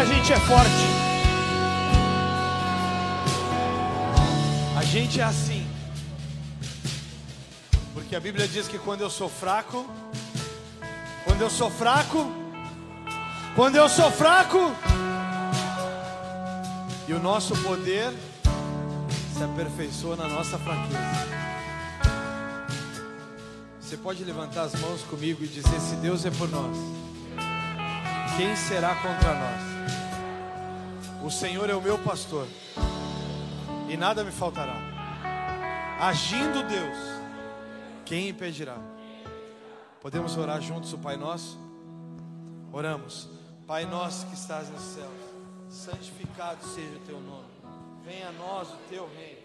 A 0.04 0.06
gente 0.06 0.34
é 0.34 0.40
forte. 0.42 0.86
A 4.78 4.84
gente 4.84 5.22
é 5.22 5.24
assim. 5.24 5.66
Porque 7.94 8.14
a 8.14 8.20
Bíblia 8.20 8.46
diz 8.46 8.68
que 8.68 8.78
quando 8.78 9.00
eu 9.00 9.10
sou 9.10 9.30
fraco, 9.30 9.90
quando 11.24 11.40
eu 11.40 11.50
sou 11.50 11.72
fraco, 11.72 12.30
quando 13.56 13.78
eu 13.78 13.88
sou 13.88 14.12
fraco, 14.12 14.76
e 17.08 17.14
o 17.14 17.20
nosso 17.20 17.56
poder 17.64 18.12
se 19.38 19.42
aperfeiçoa 19.42 20.18
na 20.18 20.28
nossa 20.28 20.58
fraqueza. 20.58 21.00
Você 23.80 23.96
pode 23.96 24.22
levantar 24.26 24.64
as 24.64 24.74
mãos 24.82 25.02
comigo 25.04 25.46
e 25.46 25.48
dizer: 25.48 25.80
Se 25.80 25.96
Deus 25.96 26.26
é 26.26 26.32
por 26.32 26.50
nós, 26.50 26.76
quem 28.36 28.54
será 28.58 28.96
contra 28.96 29.34
nós? 29.34 29.73
O 31.24 31.32
Senhor 31.32 31.70
é 31.70 31.76
o 31.76 31.82
meu 31.82 31.98
pastor, 31.98 32.48
e 33.90 33.96
nada 33.96 34.24
me 34.24 34.32
faltará. 34.32 34.76
Agindo 36.00 36.68
Deus, 36.68 36.98
quem 38.06 38.30
impedirá? 38.30 38.78
Podemos 40.02 40.36
orar 40.36 40.62
juntos 40.62 40.92
o 40.92 40.98
Pai 40.98 41.16
Nosso? 41.16 41.58
Oramos. 42.72 43.30
Pai 43.66 43.86
nosso 43.86 44.28
que 44.28 44.34
estás 44.34 44.70
nos 44.70 44.82
céus, 44.82 45.22
santificado 45.70 46.66
seja 46.66 46.98
o 46.98 47.00
teu 47.06 47.22
nome. 47.22 47.48
Venha 48.04 48.28
a 48.28 48.32
nós 48.34 48.68
o 48.70 48.78
teu 48.90 49.08
reino 49.16 49.44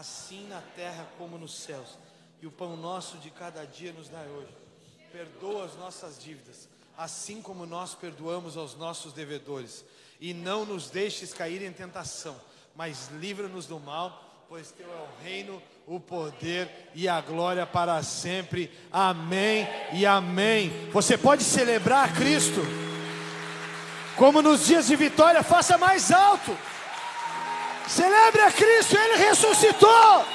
assim 0.00 0.48
na 0.48 0.62
terra 0.74 1.06
como 1.18 1.36
nos 1.36 1.54
céus. 1.54 1.98
E 2.40 2.46
o 2.46 2.50
pão 2.50 2.74
nosso 2.74 3.18
de 3.18 3.30
cada 3.30 3.66
dia 3.66 3.92
nos 3.92 4.08
dai 4.08 4.26
hoje. 4.28 4.52
Perdoa 5.12 5.66
as 5.66 5.76
nossas 5.76 6.18
dívidas, 6.18 6.68
assim 7.00 7.40
como 7.40 7.64
nós 7.64 7.94
perdoamos 7.94 8.58
aos 8.58 8.76
nossos 8.76 9.14
devedores. 9.14 9.82
E 10.20 10.34
não 10.34 10.66
nos 10.66 10.90
deixes 10.90 11.32
cair 11.32 11.62
em 11.62 11.72
tentação, 11.72 12.36
mas 12.76 13.08
livra-nos 13.18 13.64
do 13.64 13.80
mal, 13.80 14.44
pois 14.50 14.70
teu 14.70 14.86
é 14.86 14.96
o 14.96 15.24
reino, 15.24 15.62
o 15.86 15.98
poder 15.98 16.90
e 16.94 17.08
a 17.08 17.18
glória 17.22 17.64
para 17.64 18.02
sempre. 18.02 18.70
Amém 18.92 19.66
e 19.94 20.04
amém. 20.04 20.90
Você 20.92 21.16
pode 21.16 21.42
celebrar 21.42 22.14
Cristo. 22.14 22.60
Como 24.18 24.42
nos 24.42 24.66
dias 24.66 24.86
de 24.86 24.94
vitória, 24.94 25.42
faça 25.42 25.78
mais 25.78 26.12
alto. 26.12 26.54
Celebre 27.88 28.42
a 28.42 28.52
Cristo, 28.52 28.94
Ele 28.94 29.16
ressuscitou. 29.16 30.26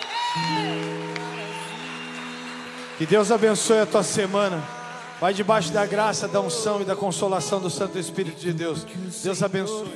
Que 2.98 3.06
Deus 3.06 3.30
abençoe 3.30 3.82
a 3.82 3.86
tua 3.86 4.02
semana. 4.02 4.85
Vai 5.20 5.34
debaixo 5.34 5.72
da 5.72 5.86
graça, 5.86 6.28
da 6.28 6.42
unção 6.42 6.82
e 6.82 6.86
da 6.86 6.96
consolação 6.96 7.62
do 7.62 7.70
Santo 7.70 7.98
Espírito 7.98 8.40
de 8.40 8.52
Deus. 8.52 8.86
Deus 9.24 9.42
abençoe. 9.42 9.90